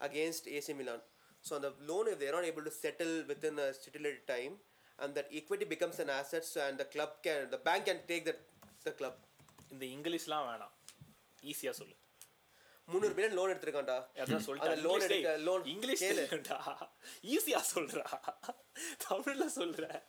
against 0.00 0.48
AC 0.58 0.74
Milan 0.80 1.04
so 1.44 1.52
அந்த 1.58 1.70
loan 1.90 2.08
if 2.12 2.18
they're 2.20 2.36
not 2.36 2.44
able 2.44 2.64
to 2.64 2.74
settle 2.76 3.14
within 3.30 3.56
a 3.58 3.68
stipulated 3.72 4.24
time 4.26 4.54
and 4.98 5.10
that 5.14 5.28
equity 5.32 5.66
becomes 5.66 5.98
an 5.98 6.10
asset 6.10 6.44
so 6.44 6.60
and 6.60 6.76
the 6.78 6.88
club 6.94 7.10
can 7.24 7.40
the 7.50 7.60
bank 7.68 7.84
can 7.84 8.00
take 8.08 8.24
that 8.24 8.40
the 8.86 8.92
club. 8.92 9.16
இந்த 9.70 9.84
இங்கிலீஷ்லாம் 9.94 10.46
வேணாம். 10.48 10.74
ஈஸியா 11.42 11.72
சொல்லு. 11.72 11.96
முந்நூறு 12.88 13.14
million 13.14 13.32
loan 13.32 13.50
எடுத்திருக்கான்டா. 13.50 14.06
சொல்லிட்டேன். 14.16 14.60
loan 14.60 14.86
English 14.86 15.10
எடுக்க- 15.10 15.36
loan 15.38 15.66
English 15.66 16.04
கேளு. 16.04 16.06
தெரியும்டா 16.06 16.76
ஈஸியா 17.22 17.62
சொல்றா. 17.74 18.04
தமிழ்ல 19.08 19.46
சொல்ற 19.56 20.02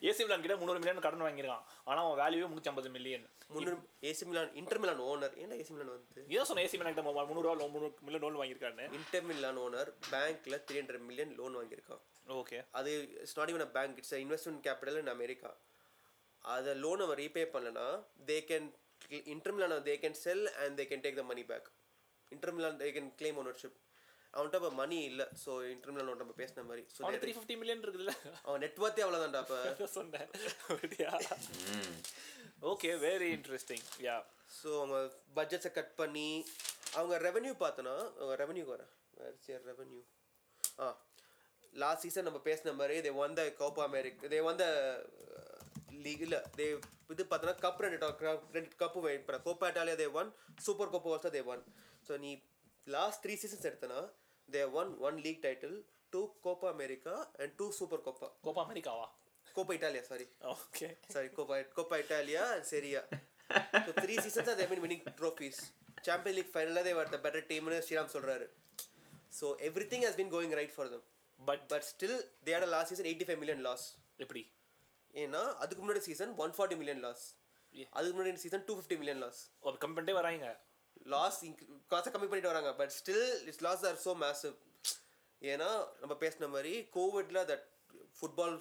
ஏசி 0.00 0.18
மிலான் 0.18 0.40
கிட்ட 0.40 0.56
முந்நூறு 0.56 0.78
மில்லியன் 0.78 1.00
கடன் 1.00 1.22
வாங்கியிருக்கான். 1.22 1.62
ஆனா 1.84 2.10
அவன் 2.10 2.24
வேல்யூவே 2.24 2.46
முன்னூத்தி 2.46 2.64
ஐம்பது 2.64 2.90
மில்லியன் 2.90 3.30
முந்நூறு 3.48 3.76
AC 4.00 4.24
Milan 4.24 4.54
Inter 4.54 4.78
Milan 4.78 5.00
owner 5.00 5.36
ஏன்டா 5.36 5.54
ஏசி 5.54 5.68
மிலான் 5.68 5.88
வந்து? 5.88 6.24
இதான் 6.28 6.42
சொன்ன 6.42 6.62
ஏசி 6.62 6.72
மிலான் 6.72 6.94
கிட்ட 6.94 7.10
முந்நூறுவா 7.10 7.58
முந்நூறு 7.58 7.94
மில்லியன் 8.00 8.32
லோன் 8.32 8.36
வாங்கியிருக்கான்னு. 8.36 8.92
இன்டர் 8.92 9.22
மிலான் 9.22 9.58
ஓனர் 9.58 9.94
பேங்க்ல 10.10 10.62
த்ரீ 10.70 10.74
ஹண்ட்ரட் 10.74 10.98
மில்லியன் 10.98 11.34
லோன் 11.36 11.56
வாங்கியிருக்கான். 11.56 12.00
ஓகே 12.28 12.66
அது 12.70 13.08
it's 13.10 13.38
not 13.38 13.60
a 13.60 13.66
bank 13.66 13.96
it's 13.96 14.14
investment 14.14 14.62
capital 14.62 14.98
in 14.98 15.06
America 15.06 15.56
அதை 16.38 16.74
லோன் 16.74 17.00
அவன் 17.00 17.18
ரீபே 17.18 17.48
பண்ணலனா 17.52 18.04
they 18.26 18.40
can 18.44 18.72
Inter 19.34 19.54
Milan 19.56 19.74
they 19.88 19.94
can 20.04 20.18
sell 20.24 20.44
and 20.64 20.76
they 20.80 20.86
can 20.90 21.04
take 21.06 21.18
the 21.20 21.24
money 21.32 21.44
back 21.50 21.68
Inter 22.32 22.54
Milan 22.58 22.78
they 22.82 22.90
can 22.96 23.10
claim 23.20 23.40
ownership 23.42 23.78
அவன்கிட்ட 24.34 24.58
இப்போ 24.60 24.70
மணி 24.82 24.96
இல்லை. 25.08 25.26
So 25.42 25.50
inter 25.72 25.92
Milan 25.94 26.20
நம்ம 26.22 26.34
பேசின 26.40 26.64
மாதிரி. 26.68 26.82
So 26.94 27.10
three 27.24 27.32
fifty 27.36 27.56
million 27.60 27.82
இருக்குதுல்ல. 27.84 28.14
அவன் 28.46 28.62
நெட்ஒர்த்தே 28.64 29.04
அவ்வளோதான்டா 29.04 29.42
அப்போ. 29.44 29.58
அதான் 29.70 29.94
சொன்னேன். 29.98 30.28
Okay 32.72 32.90
very 33.06 33.28
interesting 33.36 33.84
yeah 34.08 34.16
so 34.58 34.68
அவங்க 34.80 34.98
பட்ஜெட்ஸை 35.38 35.70
கட் 35.78 35.94
பண்ணி 36.00 36.28
அவங்க 36.98 37.14
ரெவென்யூ 37.28 37.52
பார்த்தோன்னா 37.64 37.96
அவங்க 38.20 38.34
ரெவென்யூ 38.42 38.64
வரேன். 38.74 38.92
ரெவென்யூ 39.70 40.02
ஆ 40.84 40.88
லாஸ்ட் 41.82 42.04
சீசன் 42.04 42.26
நம்ம 42.28 42.40
பேசின 42.48 42.72
மாதிரி 42.80 42.96
தே 43.06 43.12
வந்த 43.24 43.42
கோப்பா 43.60 43.82
அமெரிக் 43.88 44.20
தே 44.32 44.38
வந்த 44.48 44.64
லீகில் 46.06 46.36
தே 46.58 46.66
இது 47.14 47.24
பார்த்தோன்னா 47.30 47.56
கப் 47.64 47.82
ரெண்டு 47.84 47.98
ரெண்டு 48.56 48.70
கப்பு 48.82 49.00
பண்ண 49.26 49.38
Coppa 49.48 49.68
Italia 49.72 49.96
they 50.02 50.08
won 50.20 50.30
super 50.66 50.92
Coppa 50.94 51.10
also 51.16 51.32
they 51.36 51.42
won 51.54 51.62
so 52.08 52.16
நீ 52.24 52.30
last 52.86 53.22
three 53.24 53.36
seasons 53.42 53.68
எடுத்தனா 53.70 54.00
they 54.48 54.62
won 54.80 54.90
one 55.08 55.18
league 55.26 55.42
title 55.46 55.76
two 56.12 56.22
Coppa 56.46 56.68
America 56.76 57.14
and 57.42 57.54
two 57.60 57.68
super 57.80 58.02
Coppa 58.08 58.28
Coppa 58.46 58.62
அமெரிக்காவா 58.66 59.06
Coppa 59.56 59.72
Italia 59.78 60.04
sorry 60.10 60.26
okay 60.54 60.86
sorry, 61.14 61.28
Coppa, 61.30 61.56
Coppa 61.76 61.96
Italia 62.04 62.42
and 62.54 62.64
Serie 62.64 62.94
A. 63.00 63.02
so 63.86 63.90
three 64.02 64.16
seasons 64.16 64.48
they've 64.58 64.72
been 64.72 64.82
winning 64.84 65.02
trophies. 65.20 65.58
Champions 66.06 66.36
League 66.38 66.52
final 66.56 66.82
they 66.86 66.94
were 66.98 67.08
the 67.14 67.20
better 67.26 67.42
team 67.50 67.64
னு 67.72 67.78
ஸ்ரீராம் 67.86 68.12
சொல்றாரு 68.14 68.46
so 69.38 69.46
everything 69.68 70.02
has 70.06 70.16
been 70.20 70.30
going 70.36 70.52
right 70.58 70.72
for 70.78 70.86
them 70.92 71.02
but 71.38 71.62
but 71.72 71.82
still 71.92 72.14
they 72.46 72.52
had 72.56 72.64
a 72.68 72.72
last 72.74 72.88
season 72.92 73.06
85 73.12 73.40
million 73.42 73.60
loss 73.68 73.82
எப்படி 74.24 74.42
ஏன்னா 75.22 75.40
அதுக்கு 75.62 75.80
முன்னாடி 75.82 76.02
season 76.08 76.32
140 76.36 76.76
million 76.80 76.98
loss. 77.06 77.20
Yeah. 77.74 77.88
அதுக்கு 77.96 78.14
முன்னாடி 78.16 78.42
season 78.44 78.64
250 78.70 78.96
million 79.00 79.18
loss. 79.24 79.36
ஒரு 79.66 79.76
கம்மி 79.82 79.94
பண்ணிட்டே 79.96 80.16
வராங்க. 80.20 80.46
லாஸ் 81.14 81.38
காசை 81.92 82.08
கம்மி 82.14 82.28
பண்ணிட்டு 82.30 82.52
வராங்க. 82.52 82.70
But 82.80 82.92
still 82.98 83.26
it's 83.48 83.62
loss 83.66 83.84
are 83.90 83.98
so 84.06 84.12
massive 84.24 84.54
ஏன்னா 85.42 85.68
நம்ம 86.02 86.14
பேசின 86.24 86.48
மாதிரி 86.56 86.74
கோவிட்ல 86.96 87.40
that 87.52 87.64
football 88.18 88.56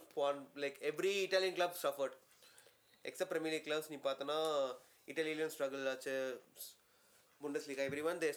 like 0.63 0.77
every 0.91 1.13
Italian 1.25 1.57
club 1.59 1.77
suffered 1.85 2.15
except 3.05 3.31
premier 3.33 3.55
league 3.55 3.67
clubs 3.69 3.91
நீ 3.93 3.97
பார்த்தனா 4.07 4.37
இட்டாலியன் 5.11 5.53
ஸ்ட்ரகிள் 5.55 5.89
ஆச்சு. 5.93 6.15
Bundesliga 7.69 7.83
every 7.89 8.03
one 8.11 8.21
they 8.23 8.29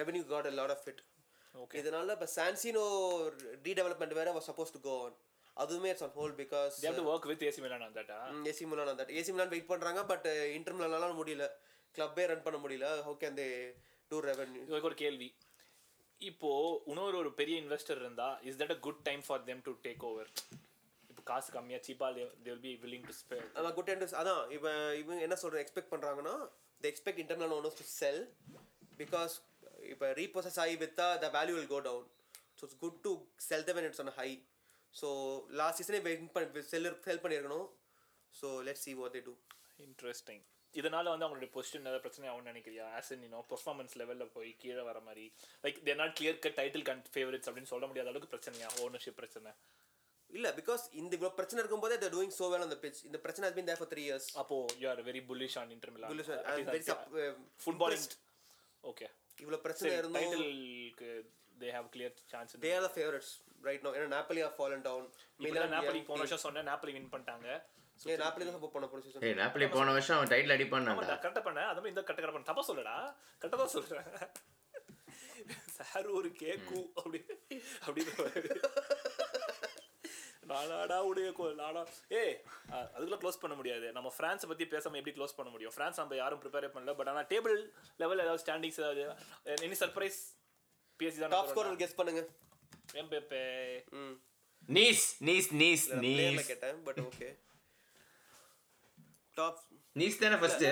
revenue 0.00 0.22
got 0.34 0.48
a 0.50 0.54
lot 0.60 0.74
of 0.76 0.86
it 0.92 1.02
okay 1.54 1.78
இதனால 1.82 2.14
இப்போ 2.16 2.28
சான்சினோ 2.38 2.84
redevelopment 3.66 4.16
வேற 4.20 4.32
was 4.36 4.46
supposed 4.50 4.74
to 4.76 4.80
go 4.88 4.94
on. 5.06 5.12
அதுவுமே 5.62 5.88
it's 5.92 6.04
on 6.06 6.14
hold 6.18 6.36
because 6.42 6.74
they 6.80 6.88
have 6.90 6.98
to 7.00 7.06
work 7.10 7.24
with 7.30 7.42
AC 7.48 7.56
Milan 7.64 7.82
on 7.86 7.92
that 7.98 8.10
ah? 8.18 8.22
AC 8.50 8.64
Milan 8.70 8.92
அந்த 8.92 9.04
AC 9.20 9.32
Milan 9.34 9.52
wait 9.54 9.70
பண்றாங்க 9.72 10.02
but 10.12 10.26
Inter 10.56 10.76
மிலானால 10.78 11.12
முடியல. 11.20 11.46
கிளப்பே 11.94 12.24
run 12.30 12.44
பண்ண 12.46 12.58
முடியல. 12.64 12.86
How 13.06 13.16
can 13.22 13.36
they 13.40 13.46
do 14.10 14.16
revenue 14.28 14.60
இதுக்கு 14.64 14.88
ஒரு 14.90 14.98
கேள்வி. 15.04 15.28
இப்போ 16.20 16.50
இன்னொரு 16.90 17.16
ஒரு 17.22 17.30
பெரிய 17.40 17.56
இன்வெஸ்டர் 17.62 18.00
இருந்தா 18.02 18.28
is 18.48 18.58
that 18.62 18.74
a 18.76 18.78
good 18.86 19.02
time 19.08 19.22
for 19.26 19.42
them 19.48 19.58
to 19.66 19.72
take 19.86 20.04
over 20.08 20.30
இப்போ 21.10 21.22
காசு 21.30 21.48
கம்மியா 21.56 21.78
சீப்பா 21.86 22.08
they 22.16 22.24
will 22.52 22.64
be 22.68 22.72
willing 22.84 23.04
to 23.10 23.14
spend. 23.22 23.46
அதான் 23.58 23.74
குட் 23.78 23.88
டைம் 23.90 24.02
அதான் 24.22 24.42
இவன் 24.56 24.82
இவங்க 25.02 25.20
என்ன 25.26 25.38
சொல்ற 25.42 25.58
எக்ஸ்பெக்ட் 25.64 25.92
பண்றாங்கன்னா 25.94 26.34
the 26.84 26.86
expect 26.92 27.20
internal 27.24 27.54
owners 27.58 27.78
to 27.80 27.86
sell 28.00 28.22
because 29.02 29.34
இப்போ 29.92 30.06
ரீப்ரோசஸ் 30.20 30.60
ஆகி 30.64 30.76
வித்தா 30.84 31.08
the 31.24 31.28
value 31.36 31.56
will 31.58 31.72
go 31.74 31.80
down 31.88 32.06
so 32.58 32.62
it's 32.68 32.80
good 32.84 32.98
to 33.06 33.12
sell 33.48 33.66
them 33.68 33.80
it's 33.90 34.02
on 34.04 34.14
high 34.20 34.28
so 34.94 35.08
last 35.52 35.80
சீசனே 35.80 36.00
wait 36.00 36.32
பண்ணி 36.32 36.62
செல் 36.64 36.88
செல் 37.06 37.24
பண்ணியிருக்கணும். 37.24 37.66
So 38.34 38.48
let 38.62 38.82
see 38.84 38.94
what 38.94 39.16
they 39.16 39.22
do 39.22 39.34
interesting 39.78 40.44
இதனால 40.74 41.10
வந்து 41.12 41.26
அவங்களுடைய 41.26 41.50
position 41.54 41.82
ஏதாவது 41.82 42.02
பிரச்சனை 42.04 42.26
ஆகும்னு 42.30 42.50
நினைக்கிறியா? 42.50 42.86
ஆஸ் 42.96 43.10
இன் 43.14 43.22
யூனோ 43.26 43.40
பெர்ஃபார்மன்ஸ் 43.52 43.94
லெவலில் 44.00 44.32
போய் 44.34 44.50
கீழே 44.62 44.82
வர 44.82 44.98
மாதிரி. 45.00 45.24
Like 45.64 45.78
they're 45.86 46.00
not 46.00 46.14
clear 46.18 46.38
cut 46.38 46.58
title 46.58 46.86
gun 46.88 47.02
favourites 47.14 47.48
அப்படின்னு 47.48 47.72
சொல்ல 47.72 47.86
முடியாத 47.86 48.10
அளவுக்கு 48.10 48.32
பிரச்சனையா? 48.34 48.68
ஓனர்ஷிப் 48.84 49.16
பிரச்சனை. 49.16 49.52
இல்ல 50.30 50.48
பிகாஸ் 50.56 50.82
இந்த 50.92 51.12
இவ்வளோ 51.16 51.32
பிரச்சனை 51.34 51.60
இருக்கும்போதே 51.62 51.96
doing 52.08 52.30
so 52.30 52.46
well 52.52 52.62
on 52.62 52.70
the 52.70 52.80
pitch. 52.82 52.98
இந்த 53.04 53.18
பிரச்சனை 53.18 53.50
been 53.50 53.68
there 53.70 53.80
for 53.82 53.88
three 53.92 54.02
years 54.08 54.28
அப்போ 54.36 54.56
you 54.78 54.88
are 54.88 55.00
very 55.02 55.22
bullish 55.30 55.56
on 55.58 55.70
Inter 55.70 55.92
Milan 55.94 56.10
Bullish, 56.12 56.28
I'm 56.50 56.66
very 56.66 56.82
sup- 56.82 57.06
football 57.62 57.94
impressed. 57.94 58.14
Okay 58.84 59.06
இவ்வளோ 59.38 59.60
பிரச்சனை 59.60 59.92
இருந்தும் 59.96 60.18
டைட்டிலுக்கு 60.18 61.10
they 61.58 61.70
have 61.74 61.88
clear 61.94 62.14
chance 62.32 62.54
they 62.58 62.72
are 62.72 62.82
the 62.82 62.92
favorites 62.96 63.30
right 63.62 63.82
now. 63.82 63.92
ஏன்னா 63.96 64.10
Napoli 64.14 64.42
have 64.42 64.56
fallen 64.56 64.82
down. 64.82 65.02
Milan 65.40 65.74
Napoli 65.74 66.00
போன 66.04 66.20
வருஷம் 66.22 66.44
சொன்னேன் 66.44 66.68
நாப்பலி 66.68 66.94
win 66.96 67.10
பண்ணிட்டாங்க. 67.12 67.48
ஏ 68.00 68.16
நாப்பலி 68.18 68.44
தான் 68.44 68.56
support 68.56 68.74
பண்ண 68.74 68.88
போன 68.90 69.02
சீசன் 69.04 69.40
நாப்பலி 69.40 69.66
போன 69.70 69.92
வருஷம் 69.92 70.16
அவன் 70.18 70.32
டைட்டில் 70.32 70.54
அடிப்பான்டா 70.56 70.92
கரெக்டாக 71.16 71.42
பண்ணேன் 71.46 71.68
அது 71.70 71.80
மாதிரி 71.80 71.94
இந்த 71.94 72.04
கரெக்டாக 72.08 72.32
பண்ண. 72.32 72.48
தப்பா 72.50 72.64
சொல்லடா. 72.68 72.96
கரெக்டாக 73.40 73.60
தான் 73.62 73.74
சொல்றேன். 73.76 74.08
சார் 75.76 76.08
ஒரு 76.18 76.28
கேக்கு 76.40 76.78
அப்படி 76.98 77.18
அப்படின்னு 77.82 78.12
நானாடா 80.50 80.98
உடைய 81.08 81.30
கோ 81.32 81.46
நானா 81.56 81.80
அஹ், 82.18 82.36
அதுக்குள்ள 82.94 83.18
க்ளோஸ் 83.22 83.40
பண்ண 83.42 83.54
முடியாது. 83.56 83.86
நம்ம 83.92 84.12
ஃப்ரான்ஸை 84.14 84.46
பத்தி 84.46 84.64
பேசாம 84.66 84.98
எப்படி 85.00 85.14
க்ளோஸ் 85.16 85.36
பண்ண 85.36 85.50
முடியும்? 85.54 85.74
ஃப்ரான்ஸ் 85.74 86.00
நம்ம 86.00 86.16
யாரும் 86.16 86.40
ப்ரிப்பேர் 86.42 86.74
பண்ணல. 86.74 86.94
பட் 86.98 87.10
ஆனா 87.12 87.22
டேபிள் 87.32 87.56
லெவல் 88.00 88.22
ஏதாவது 88.24 88.42
ஸ்டாண்டிங்ஸ் 88.44 88.80
ஏதாவது 88.82 89.02
எனி 89.64 89.78
சர்ப்ரைஸ் 89.82 90.20
பிஎஸ்சி 91.00 91.20
தான் 91.22 91.34
டாப் 91.36 91.50
ஸ்கோரர் 91.52 91.80
கெஸ் 91.82 91.98
பண்ணுங்க. 92.00 92.22
எம்பேப்பே 93.02 93.42
ம். 94.00 94.14
Nice 94.76 95.04
Nice 95.28 95.48
Nice 95.62 95.84
Nice. 96.04 96.48
கேட்டேன் 96.52 96.80
பட் 96.88 97.00
ஓகே 97.08 97.28
டாப் 99.36 99.60
நீஸ் 100.00 100.20
தானே 100.24 100.38
ஃபர்ஸ்ட் 100.42 100.64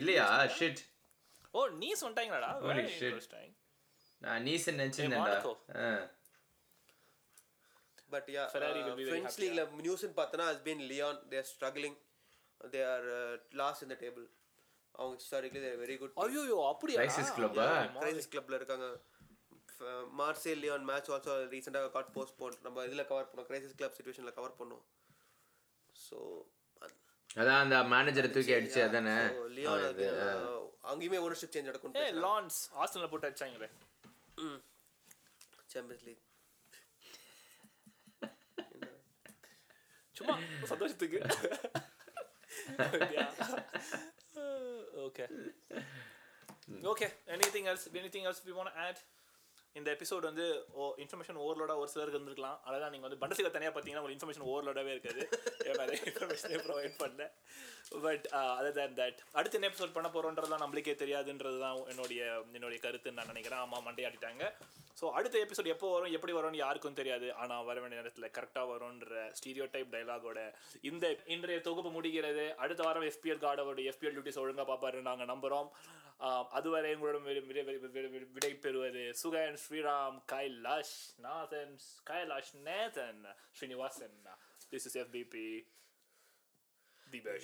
இல்லையா? 0.00 0.26
Shit 0.58 0.80
oh 1.58 1.66
Nice 1.82 2.02
வந்துட்டாங்களாடா? 2.04 2.50
Very 2.68 2.84
shit. 2.96 3.04
Interesting 3.10 3.52
நான் 4.22 4.42
நீஸ் 4.48 4.66
நினைச்சிருந்தேன்டா. 4.72 5.36
பட் 8.12 8.28
யா 8.36 8.42
ஃப்ரெஞ்ச் 8.52 9.38
லீக்ல 9.42 9.62
நியூஸ் 9.86 10.04
பார்த்தனா 10.20 10.46
has 10.52 10.60
been 10.68 10.80
Lyon 10.92 11.20
are 11.40 11.46
struggling. 11.54 11.94
They 12.72 12.82
are 12.94 13.06
uh, 13.18 13.32
last 13.60 13.80
in 13.84 13.88
the 13.92 13.98
table. 14.02 14.26
அவங்க 14.94 15.14
historically 15.20 15.60
they 15.64 15.72
are 15.74 15.80
very 15.84 15.96
good. 16.02 16.12
ஐயோ 16.24 16.58
அப்படியா? 16.72 16.98
Club 17.38 17.58
ஆ? 17.64 17.70
Crisis 18.02 18.30
கிளப்ல 18.34 18.58
இருக்காங்க. 18.60 18.86
மார்சே 20.18 20.52
லியான் 20.62 20.86
மேட்ச் 20.90 21.10
ஆல்சோ 21.14 21.32
ரீசெண்டாக 21.52 21.88
காட் 21.94 22.12
போஸ்ட்போன் 22.16 22.56
நம்ம 22.66 22.84
இதில் 22.88 23.08
கவர் 23.10 23.30
பண்ணோம். 23.30 23.48
கிரைசிஸ் 23.50 23.78
கிளப் 23.78 23.96
சுச்சுவேஷனில் 23.96 24.36
கவர் 24.38 24.58
பண்ணோம். 24.60 24.84
ஸோ 25.96 26.18
அதான் 27.40 27.62
அந்த 27.64 27.76
மேனேஜரை 27.92 28.28
தூக்கி 28.34 28.52
அடிச்சு 28.56 28.80
அதானே? 28.86 29.14
லியான். 29.56 29.86
அங்கேயுமே 30.90 31.20
ஓனர்ஷிப் 31.24 31.54
சேஞ்ச் 31.54 31.70
நடக்கும் 31.70 31.96
லான்ஸ் 32.26 32.58
ஆஸ்டன்ல 32.82 33.08
போட்டு 33.12 33.28
அடிச்சாங்களே. 33.28 33.68
சாம்பியன்ஸ் 35.72 36.04
லீக் 36.08 36.22
சும்மா 40.16 40.34
சந்தோஷத்துக்கு. 40.72 41.18
Okay. 45.06 45.24
Okay 46.90 47.06
anything 47.34 47.66
else 47.72 47.88
anything 48.00 48.26
else 48.30 48.44
we 48.46 48.52
want 48.58 48.76
add 48.84 49.00
இந்த 49.78 49.88
எபிசோட் 49.96 50.26
வந்து 50.28 50.44
ஓ 50.80 50.84
இன்ஃபர்மேஷன் 51.02 51.38
ஓவர்லோடாக 51.44 51.82
ஒரு 51.82 51.90
சிலருக்கு 51.92 52.18
இருந்திருக்கலாம். 52.18 52.58
அதெல்லாம் 52.68 52.92
நீங்கள் 52.94 53.08
வந்து 53.08 53.20
பண்டசில 53.22 53.50
தனியாக 53.54 53.72
பார்த்தீங்கன்னா 53.74 54.04
ஒரு 54.06 54.14
இன்ஃபர்மேஷன் 54.14 54.46
ஓவர்லோடாகவே 54.50 54.92
இருக்காது. 54.94 55.22
ஏன்னா 55.68 55.86
இன்ஃபர்மேஷனே 56.10 56.60
ப்ரொவைட் 56.66 56.94
பண்ணேன் 57.02 57.32
பட் 58.04 58.26
அதர் 58.58 58.76
தேன் 58.78 58.96
தட் 59.00 59.18
அடுத்து 59.38 59.58
என்ன 59.58 59.70
எபிசோட் 59.70 59.96
பண்ண 59.96 60.08
போகிறோன்றதுலாம் 60.14 60.64
நம்மளுக்கே 60.64 60.94
தெரியாதுன்றது 61.02 61.58
தான் 61.64 61.80
என்னுடைய 61.94 62.22
என்னுடைய 62.56 62.78
கருத்துன்னு 62.86 63.20
நான் 63.20 63.32
நினைக்கிறேன். 63.32 63.62
ஆமாம் 63.64 63.86
மண்டையாட்டிட்டாங்க. 63.88 64.44
ஸோ 65.00 65.10
அடுத்த 65.10 65.46
எபிசோட் 65.46 65.66
எப்போ 65.66 65.92
வரும் 65.92 66.12
எப்படி 66.12 66.32
வரும்னு 66.32 66.54
யாருக்கும் 66.54 66.94
தெரியாது. 66.94 67.34
ஆனால் 67.34 67.64
வர 67.64 67.80
வேண்டிய 67.80 68.00
நேரத்தில் 68.00 68.30
கரெக்டாக 68.30 68.66
வரும்ன்ற 68.66 69.34
ஸ்டீரியோ 69.42 69.68
டைப் 69.70 69.94
டைலாகோட 69.94 70.54
இந்த 70.82 71.16
இன்றைய 71.26 71.60
தொகுப்பு 71.60 71.90
முடிகிறது. 71.90 72.56
அடுத்த 72.56 72.82
வாரம் 72.82 73.02
எஃபிஎல் 73.02 73.42
கார்டோட 73.44 73.82
எஃபிஎல் 73.84 74.14
டியூட்டிஸ் 74.14 74.38
ஒழுங்காக 74.38 74.72
பார்ப்பாரு 74.72 75.00
நாங்கள் 75.00 75.26
நம்புகிறோம் 75.26 75.68
ஆஹ் 76.20 76.46
அதுவரை 76.48 76.90
எங்களுடன் 76.90 77.24
விடை- 77.24 78.30
விடை 78.32 78.54
பெறுவது 78.54 79.14
Sugan 79.22 79.56
Sriram 79.68 80.22
Kailash 80.32 81.20
Nathan 81.22 81.78
Kailash 82.10 82.54
Nathan 82.64 83.34
Srinivasan. 83.52 84.22
This 84.70 84.74
is 84.74 84.98
FPB 84.98 85.66
the 87.10 87.20
best 87.20 87.43